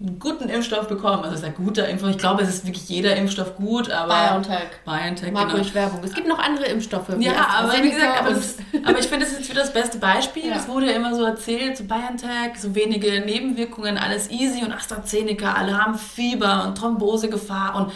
einen 0.00 0.18
guten 0.18 0.48
Impfstoff 0.48 0.88
bekommen. 0.88 1.22
Also 1.22 1.34
es 1.34 1.40
ist 1.40 1.46
ein 1.46 1.54
guter 1.54 1.86
Impfstoff. 1.86 2.10
Ich 2.10 2.18
glaube, 2.18 2.42
es 2.42 2.48
ist 2.48 2.66
wirklich 2.66 2.88
jeder 2.88 3.16
Impfstoff 3.16 3.56
gut, 3.56 3.90
aber. 3.90 4.14
BioNTech. 4.14 4.68
BioNTech, 4.84 5.32
Mag 5.32 5.48
genau. 5.48 5.58
ruhig 5.58 5.74
Werbung. 5.74 6.00
Es 6.02 6.14
gibt 6.14 6.26
noch 6.26 6.38
andere 6.38 6.66
Impfstoffe. 6.66 7.10
Ja, 7.18 7.32
aber 7.58 7.72
wie 7.74 7.90
gesagt, 7.90 8.20
aber, 8.20 8.30
das, 8.30 8.56
aber 8.84 8.98
ich 8.98 9.06
finde, 9.06 9.26
das 9.26 9.32
ist 9.32 9.40
jetzt 9.40 9.50
wieder 9.50 9.60
das 9.60 9.72
beste 9.72 9.98
Beispiel. 9.98 10.48
Ja. 10.48 10.56
Es 10.56 10.68
wurde 10.68 10.86
ja 10.86 10.92
immer 10.92 11.14
so 11.14 11.24
erzählt, 11.24 11.76
so 11.76 11.84
BioNTech, 11.84 12.58
so 12.58 12.74
wenige 12.74 13.20
Nebenwirkungen, 13.20 13.98
alles 13.98 14.30
easy 14.30 14.64
und 14.64 14.72
AstraZeneca, 14.72 15.52
alle 15.52 15.76
haben 15.76 15.98
Fieber 15.98 16.64
und 16.66 16.78
Thrombosegefahr 16.78 17.76
und, 17.76 17.92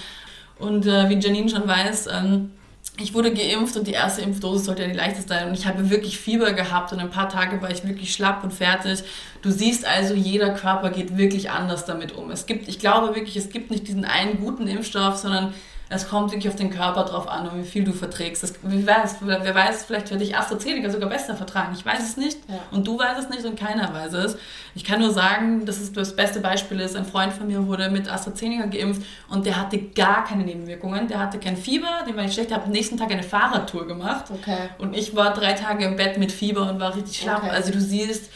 und 0.59 0.87
äh, 0.87 1.09
wie 1.09 1.19
Janine 1.19 1.49
schon 1.49 1.67
weiß, 1.67 2.09
ähm, 2.12 2.53
ich 2.97 3.13
wurde 3.13 3.33
geimpft 3.33 3.77
und 3.77 3.89
die 3.89 3.93
erste 3.93 4.23
Impfdosis 4.23 4.67
sollte 4.67 4.83
ja 4.83 4.89
die 4.89 4.95
leichteste 4.95 5.29
sein. 5.31 5.49
Und 5.49 5.55
ich 5.55 5.67
habe 5.67 5.91
wirklich 5.91 6.19
Fieber 6.19 6.53
gehabt 6.53 6.93
und 6.93 7.01
ein 7.01 7.11
paar 7.11 7.29
Tage 7.29 7.61
war 7.61 7.71
ich 7.71 7.87
wirklich 7.87 8.13
schlapp 8.13 8.45
und 8.45 8.53
fertig. 8.53 9.03
Du 9.43 9.51
siehst 9.51 9.85
also, 9.85 10.15
jeder 10.15 10.51
Körper 10.51 10.91
geht 10.91 11.17
wirklich 11.17 11.51
anders 11.51 11.87
damit 11.87 12.13
um. 12.13 12.31
Es 12.31 12.47
gibt, 12.47 12.69
ich 12.69 12.79
glaube 12.79 13.17
wirklich, 13.17 13.37
es 13.37 13.51
gibt 13.51 13.71
nicht 13.71 13.89
diesen 13.89 14.05
einen 14.05 14.39
guten 14.41 14.69
Impfstoff, 14.69 15.17
sondern 15.17 15.55
es 15.95 16.09
kommt 16.09 16.33
wirklich 16.33 16.49
auf 16.49 16.57
den 16.57 16.71
Körper 16.71 17.05
drauf 17.05 17.29
an 17.29 17.49
und 17.49 17.59
wie 17.59 17.67
viel 17.67 17.85
du 17.85 17.93
verträgst. 17.93 18.43
Das, 18.43 18.55
wer, 18.63 18.87
weiß, 18.87 19.17
wer 19.21 19.55
weiß, 19.55 19.85
vielleicht 19.85 20.11
werde 20.11 20.25
ich 20.25 20.37
AstraZeneca 20.37 20.91
sogar 20.91 21.09
besser 21.09 21.37
vertragen. 21.37 21.75
Ich 21.77 21.85
weiß 21.85 22.03
es 22.03 22.17
nicht 22.17 22.39
ja. 22.49 22.59
und 22.71 22.87
du 22.87 22.99
weißt 22.99 23.21
es 23.21 23.29
nicht 23.29 23.45
und 23.45 23.59
keiner 23.59 23.93
weiß 23.93 24.13
es. 24.15 24.37
Ich 24.75 24.85
kann 24.85 25.01
nur 25.01 25.13
sagen, 25.13 25.65
dass 25.67 25.81
es 25.81 25.93
das 25.93 26.17
beste 26.17 26.41
Beispiel 26.41 26.81
ist. 26.81 26.97
Ein 26.97 27.05
Freund 27.05 27.33
von 27.33 27.47
mir 27.47 27.67
wurde 27.67 27.91
mit 27.91 28.11
AstraZeneca 28.11 28.67
geimpft 28.67 29.03
und 29.29 29.47
der 29.47 29.61
hatte 29.61 29.79
gar 29.79 30.25
keine 30.25 30.45
Nebenwirkungen. 30.45 31.09
Der 31.09 31.19
hatte 31.19 31.39
kein 31.39 31.57
Fieber, 31.57 32.05
dem 32.07 32.17
war 32.17 32.25
nicht 32.25 32.35
schlecht. 32.35 32.51
Der 32.51 32.59
hat 32.59 32.65
am 32.65 32.73
nächsten 32.73 32.97
Tag 32.97 33.11
eine 33.11 33.23
Fahrradtour 33.23 33.87
gemacht. 33.87 34.27
Okay. 34.31 34.71
Und 34.79 34.95
ich 34.95 35.15
war 35.15 35.33
drei 35.33 35.53
Tage 35.53 35.85
im 35.85 35.97
Bett 35.97 36.19
mit 36.19 36.33
Fieber 36.33 36.69
und 36.69 36.81
war 36.81 36.95
richtig 36.95 37.19
schlapp. 37.19 37.45
Okay. 37.45 37.51
Also 37.51 37.73
du 37.73 37.81
siehst, 37.81 38.31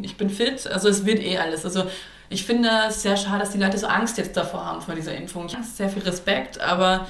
ich 0.00 0.16
bin 0.16 0.30
fit. 0.30 0.66
Also 0.66 0.88
es 0.88 1.06
wird 1.06 1.20
eh 1.20 1.38
alles. 1.38 1.64
Also 1.64 1.84
ich 2.28 2.44
finde 2.44 2.68
es 2.88 3.02
sehr 3.02 3.16
schade, 3.16 3.40
dass 3.40 3.50
die 3.50 3.58
Leute 3.58 3.78
so 3.78 3.86
Angst 3.86 4.18
jetzt 4.18 4.36
davor 4.36 4.64
haben 4.64 4.80
vor 4.80 4.94
dieser 4.94 5.14
Impfung. 5.14 5.46
Ich 5.46 5.54
habe 5.54 5.64
sehr 5.64 5.88
viel 5.88 6.02
Respekt, 6.02 6.60
aber 6.60 7.06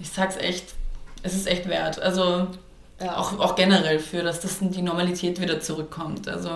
ich 0.00 0.10
sag's 0.10 0.36
echt, 0.36 0.74
es 1.22 1.34
ist 1.34 1.46
echt 1.46 1.68
wert. 1.68 2.00
Also 2.00 2.48
ja. 3.00 3.16
auch, 3.16 3.38
auch 3.38 3.56
generell 3.56 3.98
für, 3.98 4.22
dass 4.22 4.40
das 4.40 4.58
die 4.60 4.82
Normalität 4.82 5.40
wieder 5.40 5.60
zurückkommt. 5.60 6.28
Also 6.28 6.50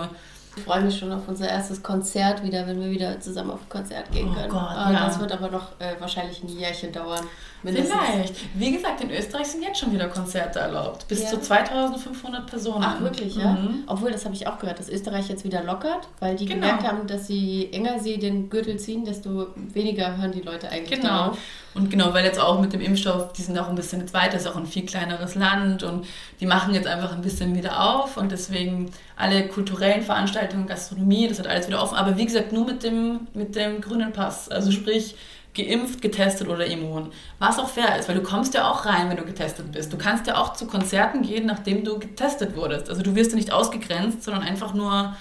ich 0.55 0.63
freue 0.63 0.81
mich 0.81 0.97
schon 0.97 1.11
auf 1.11 1.27
unser 1.27 1.47
erstes 1.47 1.81
Konzert 1.83 2.43
wieder, 2.43 2.65
wenn 2.67 2.81
wir 2.81 2.89
wieder 2.89 3.19
zusammen 3.19 3.51
auf 3.51 3.61
ein 3.61 3.69
Konzert 3.69 4.11
gehen 4.11 4.29
oh 4.29 4.33
können. 4.33 4.49
Gott, 4.49 4.69
oh, 4.71 4.91
ja. 4.91 5.05
Das 5.05 5.19
wird 5.19 5.31
aber 5.31 5.49
noch 5.49 5.79
äh, 5.79 5.95
wahrscheinlich 5.99 6.43
ein 6.43 6.49
Jährchen 6.49 6.91
dauern. 6.91 7.25
Mindestens. 7.63 7.93
Vielleicht. 8.11 8.35
Wie 8.53 8.71
gesagt, 8.71 9.01
in 9.01 9.11
Österreich 9.11 9.47
sind 9.47 9.63
jetzt 9.63 9.79
schon 9.79 9.91
wieder 9.91 10.07
Konzerte 10.07 10.59
erlaubt. 10.59 11.07
Bis 11.07 11.23
ja. 11.23 11.29
zu 11.29 11.41
2500 11.41 12.47
Personen. 12.47 12.85
Ach, 12.85 13.01
wirklich, 13.01 13.35
ja? 13.35 13.51
Mhm. 13.53 13.83
Obwohl, 13.87 14.11
das 14.11 14.25
habe 14.25 14.35
ich 14.35 14.47
auch 14.47 14.59
gehört, 14.59 14.79
dass 14.79 14.89
Österreich 14.89 15.27
jetzt 15.29 15.43
wieder 15.43 15.63
lockert, 15.63 16.07
weil 16.19 16.35
die 16.35 16.45
genau. 16.45 16.61
gemerkt 16.61 16.83
haben, 16.83 17.07
dass 17.07 17.27
sie 17.27 17.69
enger 17.71 17.99
sie 17.99 18.17
den 18.17 18.49
Gürtel 18.49 18.77
ziehen, 18.77 19.03
desto 19.03 19.47
weniger 19.55 20.17
hören 20.17 20.31
die 20.31 20.41
Leute 20.41 20.69
eigentlich 20.69 20.99
genau. 20.99 21.09
darauf. 21.09 21.37
Und 21.75 21.89
genau, 21.89 22.13
weil 22.13 22.25
jetzt 22.25 22.39
auch 22.39 22.59
mit 22.59 22.73
dem 22.73 22.81
Impfstoff, 22.81 23.31
die 23.33 23.41
sind 23.41 23.57
auch 23.57 23.69
ein 23.69 23.75
bisschen 23.75 24.01
jetzt 24.01 24.13
weiter, 24.13 24.37
ist 24.37 24.47
auch 24.47 24.55
ein 24.55 24.65
viel 24.65 24.85
kleineres 24.85 25.35
Land 25.35 25.83
und 25.83 26.07
die 26.39 26.45
machen 26.45 26.73
jetzt 26.73 26.87
einfach 26.87 27.13
ein 27.13 27.21
bisschen 27.21 27.55
wieder 27.55 27.79
auf 27.81 28.17
und 28.17 28.31
deswegen 28.31 28.91
alle 29.15 29.47
kulturellen 29.47 30.01
Veranstaltungen, 30.01 30.65
Gastronomie, 30.65 31.27
das 31.27 31.39
hat 31.39 31.47
alles 31.47 31.67
wieder 31.67 31.81
offen. 31.81 31.95
Aber 31.95 32.17
wie 32.17 32.25
gesagt, 32.25 32.51
nur 32.51 32.65
mit 32.65 32.83
dem, 32.83 33.27
mit 33.33 33.55
dem 33.55 33.81
grünen 33.81 34.13
Pass. 34.13 34.49
Also 34.49 34.71
sprich, 34.71 35.15
geimpft, 35.53 36.01
getestet 36.01 36.47
oder 36.47 36.65
immun. 36.65 37.11
Was 37.39 37.59
auch 37.59 37.69
fair 37.69 37.97
ist, 37.97 38.07
weil 38.07 38.15
du 38.15 38.23
kommst 38.23 38.53
ja 38.53 38.69
auch 38.69 38.85
rein, 38.85 39.09
wenn 39.09 39.17
du 39.17 39.25
getestet 39.25 39.71
bist. 39.71 39.91
Du 39.91 39.97
kannst 39.97 40.27
ja 40.27 40.37
auch 40.37 40.53
zu 40.53 40.67
Konzerten 40.67 41.21
gehen, 41.21 41.45
nachdem 41.45 41.83
du 41.83 41.99
getestet 41.99 42.55
wurdest. 42.55 42.89
Also 42.89 43.01
du 43.01 43.15
wirst 43.15 43.31
ja 43.31 43.37
nicht 43.37 43.51
ausgegrenzt, 43.51 44.23
sondern 44.23 44.43
einfach 44.43 44.73
nur, 44.73 45.15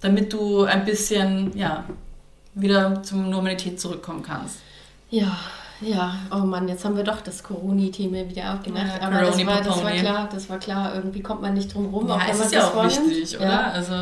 damit 0.00 0.32
du 0.32 0.64
ein 0.64 0.84
bisschen, 0.84 1.56
ja, 1.56 1.84
wieder 2.54 3.02
zur 3.02 3.18
Normalität 3.18 3.80
zurückkommen 3.80 4.22
kannst. 4.22 4.58
Ja, 5.10 5.36
ja, 5.80 6.14
oh 6.30 6.38
Mann, 6.38 6.68
jetzt 6.68 6.84
haben 6.84 6.96
wir 6.96 7.04
doch 7.04 7.20
das 7.20 7.42
Corona-Thema 7.42 8.28
wieder 8.28 8.54
aufgemacht. 8.54 8.86
Ja, 9.00 9.06
aber 9.06 9.20
das 9.22 9.46
war, 9.46 9.60
das 9.60 9.82
war 9.82 9.92
klar, 9.92 10.28
das 10.32 10.50
war 10.50 10.58
klar. 10.58 10.94
Irgendwie 10.94 11.20
kommt 11.20 11.42
man 11.42 11.54
nicht 11.54 11.74
drum 11.74 11.86
rum. 11.86 12.08
Ja, 12.08 12.14
auch 12.14 12.28
es 12.28 12.40
ist 12.40 12.54
ja 12.54 12.66
auch 12.66 12.72
vornimmt. 12.72 13.10
wichtig, 13.10 13.36
oder? 13.36 13.50
Ja. 13.50 13.70
Also 13.70 13.94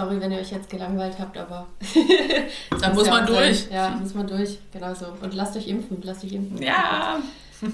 Sorry, 0.00 0.20
wenn 0.20 0.32
ihr 0.32 0.38
euch 0.38 0.50
jetzt 0.50 0.70
gelangweilt 0.70 1.16
habt, 1.18 1.36
aber 1.36 1.66
da 2.80 2.90
muss 2.90 3.08
man 3.08 3.26
durch. 3.26 3.64
Sein. 3.64 3.72
Ja, 3.72 3.90
muss 3.90 4.14
man 4.14 4.26
durch, 4.26 4.58
genau 4.72 4.94
so. 4.94 5.06
Und 5.20 5.34
lasst 5.34 5.56
euch 5.56 5.68
impfen, 5.68 5.98
lasst 6.02 6.24
euch 6.24 6.32
impfen. 6.32 6.62
Ja. 6.62 7.18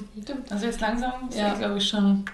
Also 0.51 0.67
jetzt 0.67 0.81
langsam, 0.81 1.13
ja. 1.33 1.55
glaube 1.55 1.79
ich 1.79 1.89
schon 1.89 2.25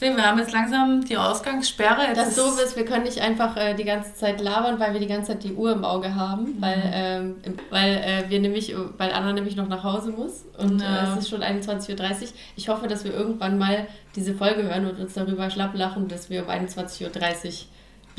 wir 0.00 0.26
haben 0.26 0.38
jetzt 0.38 0.52
langsam 0.52 1.04
die 1.04 1.16
Ausgangssperre. 1.16 2.06
Jetzt 2.08 2.18
das 2.18 2.36
so 2.36 2.62
ist, 2.62 2.76
wir 2.76 2.84
können 2.84 3.04
nicht 3.04 3.20
einfach 3.20 3.56
äh, 3.56 3.74
die 3.74 3.84
ganze 3.84 4.14
Zeit 4.14 4.40
labern, 4.40 4.80
weil 4.80 4.92
wir 4.92 5.00
die 5.00 5.06
ganze 5.06 5.32
Zeit 5.32 5.44
die 5.44 5.52
Uhr 5.52 5.72
im 5.72 5.84
Auge 5.84 6.14
haben, 6.14 6.56
mhm. 6.56 6.60
weil, 6.60 6.82
ähm, 6.92 7.36
weil 7.70 7.96
äh, 7.96 8.30
wir 8.30 8.40
nämlich, 8.40 8.74
weil 8.96 9.12
Anna 9.12 9.32
nämlich 9.32 9.56
noch 9.56 9.68
nach 9.68 9.84
Hause 9.84 10.10
muss 10.10 10.44
und 10.58 10.80
ja. 10.80 11.04
äh, 11.04 11.12
es 11.12 11.24
ist 11.24 11.28
schon 11.28 11.42
21.30 11.42 11.92
Uhr. 11.92 12.28
Ich 12.56 12.68
hoffe, 12.68 12.88
dass 12.88 13.04
wir 13.04 13.12
irgendwann 13.12 13.58
mal 13.58 13.86
diese 14.16 14.34
Folge 14.34 14.62
hören 14.62 14.86
und 14.86 14.98
uns 14.98 15.14
darüber 15.14 15.50
schlapp 15.50 15.74
lachen, 15.74 16.08
dass 16.08 16.30
wir 16.30 16.44
um 16.44 16.50
21.30 16.50 17.04
Uhr 17.04 17.52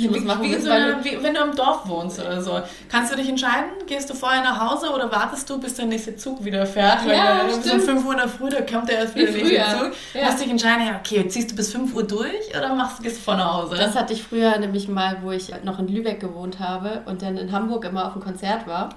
Schluss 0.07 0.23
machen 0.23 0.43
wie, 0.43 0.55
so 0.55 0.69
eine, 0.69 1.03
wie, 1.03 1.21
wenn 1.21 1.33
du 1.33 1.41
im 1.41 1.55
Dorf 1.55 1.87
wohnst 1.87 2.19
oder 2.19 2.41
so. 2.41 2.59
Kannst 2.89 3.11
du 3.11 3.17
dich 3.17 3.29
entscheiden, 3.29 3.69
gehst 3.87 4.09
du 4.09 4.13
vorher 4.13 4.41
nach 4.41 4.59
Hause 4.59 4.89
oder 4.91 5.11
wartest 5.11 5.49
du, 5.49 5.59
bis 5.59 5.75
der 5.75 5.85
nächste 5.85 6.15
Zug 6.15 6.43
wieder 6.43 6.65
fährt? 6.65 7.05
Weil 7.05 7.15
ja, 7.15 7.41
weil 7.43 7.61
so 7.61 7.73
um 7.73 7.81
5 7.81 8.05
Uhr 8.05 8.11
in 8.11 8.17
der 8.17 8.27
Früh, 8.27 8.49
da 8.49 8.61
kommt 8.61 8.89
der 8.89 8.99
erst 8.99 9.15
wieder 9.15 9.31
der 9.31 9.43
nächste 9.43 9.77
Zug. 9.77 9.91
Ja. 10.13 10.25
Musst 10.25 10.41
dich 10.41 10.49
entscheiden, 10.49 10.87
ja, 10.87 10.99
okay, 10.99 11.27
ziehst 11.27 11.51
du 11.51 11.55
bis 11.55 11.71
5 11.71 11.93
Uhr 11.93 12.03
durch 12.03 12.55
oder 12.57 12.73
machst, 12.75 13.01
gehst 13.03 13.17
du 13.17 13.21
vor 13.21 13.35
nach 13.35 13.53
Hause? 13.53 13.75
Das 13.75 13.95
hatte 13.95 14.13
ich 14.13 14.23
früher 14.23 14.57
nämlich 14.57 14.87
mal, 14.87 15.17
wo 15.21 15.31
ich 15.31 15.51
noch 15.63 15.79
in 15.79 15.87
Lübeck 15.87 16.19
gewohnt 16.19 16.59
habe 16.59 17.01
und 17.05 17.21
dann 17.21 17.37
in 17.37 17.51
Hamburg 17.51 17.85
immer 17.85 18.07
auf 18.07 18.13
dem 18.13 18.21
Konzert 18.21 18.67
war. 18.67 18.89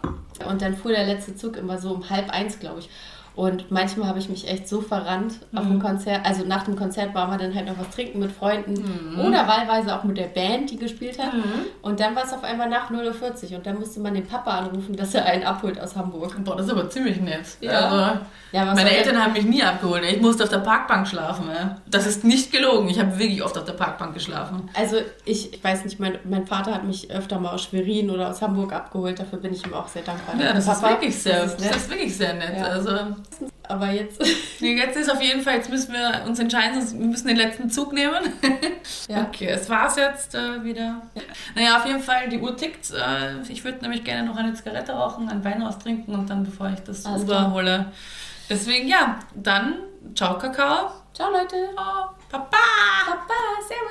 Und 0.49 0.63
dann 0.63 0.77
fuhr 0.77 0.91
der 0.91 1.07
letzte 1.07 1.37
Zug 1.37 1.57
immer 1.57 1.79
so 1.79 1.91
um 1.91 2.11
halb 2.11 2.31
eins, 2.31 2.59
glaube 2.59 2.81
ich. 2.81 2.91
Und 3.37 3.71
manchmal 3.71 4.09
habe 4.09 4.21
ich 4.21 4.29
mich 4.29 4.49
echt 4.49 4.69
so 4.69 4.81
verrannt 4.81 5.35
mhm. 5.51 5.59
auf 5.59 5.67
dem 5.67 5.81
Konzert. 5.81 6.25
Also 6.25 6.45
nach 6.45 6.63
dem 6.63 6.77
Konzert 6.77 7.15
war 7.15 7.27
man 7.27 7.39
dann 7.39 7.55
halt 7.55 7.67
noch 7.67 7.79
was 7.79 7.91
trinken 7.91 8.21
mit 8.21 8.31
Freunden 8.31 8.75
mhm. 8.75 9.19
oder 9.19 9.49
wahlweise 9.49 9.97
auch 9.97 10.05
mit 10.05 10.17
der 10.17 10.29
Band, 10.29 10.71
die 10.71 10.77
gespielt 10.77 11.19
hat. 11.19 11.35
Mhm. 11.35 11.43
Und 11.83 11.99
dann 11.99 12.15
war 12.15 12.25
es 12.25 12.33
auf 12.33 12.45
einmal 12.45 12.69
nach 12.69 12.91
0.40 12.91 13.51
Uhr 13.51 13.57
und 13.59 13.67
dann 13.67 13.79
musste 13.79 13.99
man 13.99 14.15
den 14.15 14.27
Papa 14.27 14.59
anrufen, 14.59 14.95
dass 14.97 15.15
er 15.15 15.25
einen 15.25 15.43
abholt 15.43 15.81
aus 15.81 15.97
Hamburg. 15.97 16.37
Boah, 16.45 16.57
das 16.57 16.67
ist 16.67 16.73
aber 16.73 16.89
ziemlich 16.89 17.21
nett. 17.21 17.45
Ja. 17.61 17.71
Also, 17.73 18.21
ja, 18.53 18.73
meine 18.73 18.97
Eltern 18.97 19.21
haben 19.21 19.33
mich 19.33 19.45
nie 19.45 19.65
abgeholt. 19.65 20.05
Ich 20.05 20.21
musste 20.21 20.45
auf 20.45 20.51
der 20.51 20.59
Parkbank 20.59 21.09
schlafen. 21.09 21.49
Ja. 21.53 21.79
Das 21.91 22.07
ist 22.07 22.23
nicht 22.23 22.53
gelogen. 22.53 22.89
Ich 22.89 23.01
habe 23.01 23.19
wirklich 23.19 23.43
oft 23.43 23.59
auf 23.59 23.65
der 23.65 23.73
Parkbank 23.73 24.15
geschlafen. 24.15 24.71
Also 24.75 24.99
ich, 25.25 25.53
ich 25.53 25.65
weiß 25.65 25.85
nicht, 25.85 25.99
mein, 25.99 26.19
mein 26.23 26.47
Vater 26.47 26.73
hat 26.73 26.85
mich 26.85 27.11
öfter 27.11 27.41
mal 27.41 27.53
aus 27.53 27.65
Schwerin 27.65 28.11
oder 28.11 28.31
aus 28.31 28.41
Hamburg 28.41 28.73
abgeholt. 28.73 29.19
Dafür 29.19 29.41
bin 29.41 29.53
ich 29.53 29.67
ihm 29.67 29.75
auch 29.75 29.89
sehr 29.89 30.03
dankbar. 30.03 30.37
Ja, 30.41 30.53
das, 30.53 30.67
Papa, 30.67 30.87
ist, 30.87 30.93
wirklich 30.93 31.19
sehr, 31.19 31.43
das 31.43 31.55
ist, 31.55 31.69
das 31.69 31.77
ist 31.77 31.91
wirklich 31.91 32.17
sehr 32.17 32.35
nett. 32.35 32.63
Also, 32.63 32.91
aber 33.69 33.91
jetzt. 33.91 34.23
jetzt 34.61 34.97
ist 34.97 35.11
auf 35.11 35.23
jeden 35.23 35.41
Fall, 35.41 35.57
jetzt 35.57 35.71
müssen 35.71 35.93
wir 35.93 36.25
uns 36.27 36.39
entscheiden, 36.39 37.01
wir 37.01 37.07
müssen 37.07 37.29
den 37.29 37.37
letzten 37.37 37.71
Zug 37.71 37.93
nehmen. 37.93 38.21
ja. 39.09 39.23
Okay, 39.23 39.49
es 39.49 39.69
war's 39.69 39.97
jetzt 39.97 40.35
äh, 40.35 40.63
wieder. 40.65 41.03
Ja. 41.15 41.23
Naja, 41.55 41.77
auf 41.79 41.87
jeden 41.87 42.01
Fall, 42.01 42.29
die 42.29 42.39
Uhr 42.39 42.57
tickt. 42.57 42.91
Äh, 42.93 43.41
ich 43.49 43.65
würde 43.65 43.81
nämlich 43.81 44.05
gerne 44.05 44.29
noch 44.29 44.37
eine 44.37 44.55
Zigarette 44.55 44.93
rauchen, 44.93 45.29
ein 45.29 45.45
Wein 45.45 45.63
austrinken 45.63 46.15
und 46.15 46.29
dann, 46.29 46.45
bevor 46.45 46.71
ich 46.71 46.81
das 46.81 47.05
Alles 47.07 47.23
Uber 47.23 47.53
hole. 47.53 47.87
Deswegen, 48.49 48.89
ja, 48.89 49.19
dann, 49.35 49.77
ciao 50.15 50.39
Kakao. 50.39 50.91
Ciao 51.15 51.31
Leute. 51.31 51.69
Oh, 51.77 52.11
Papa. 52.29 52.57
Papa, 53.07 53.35
servus. 53.69 53.85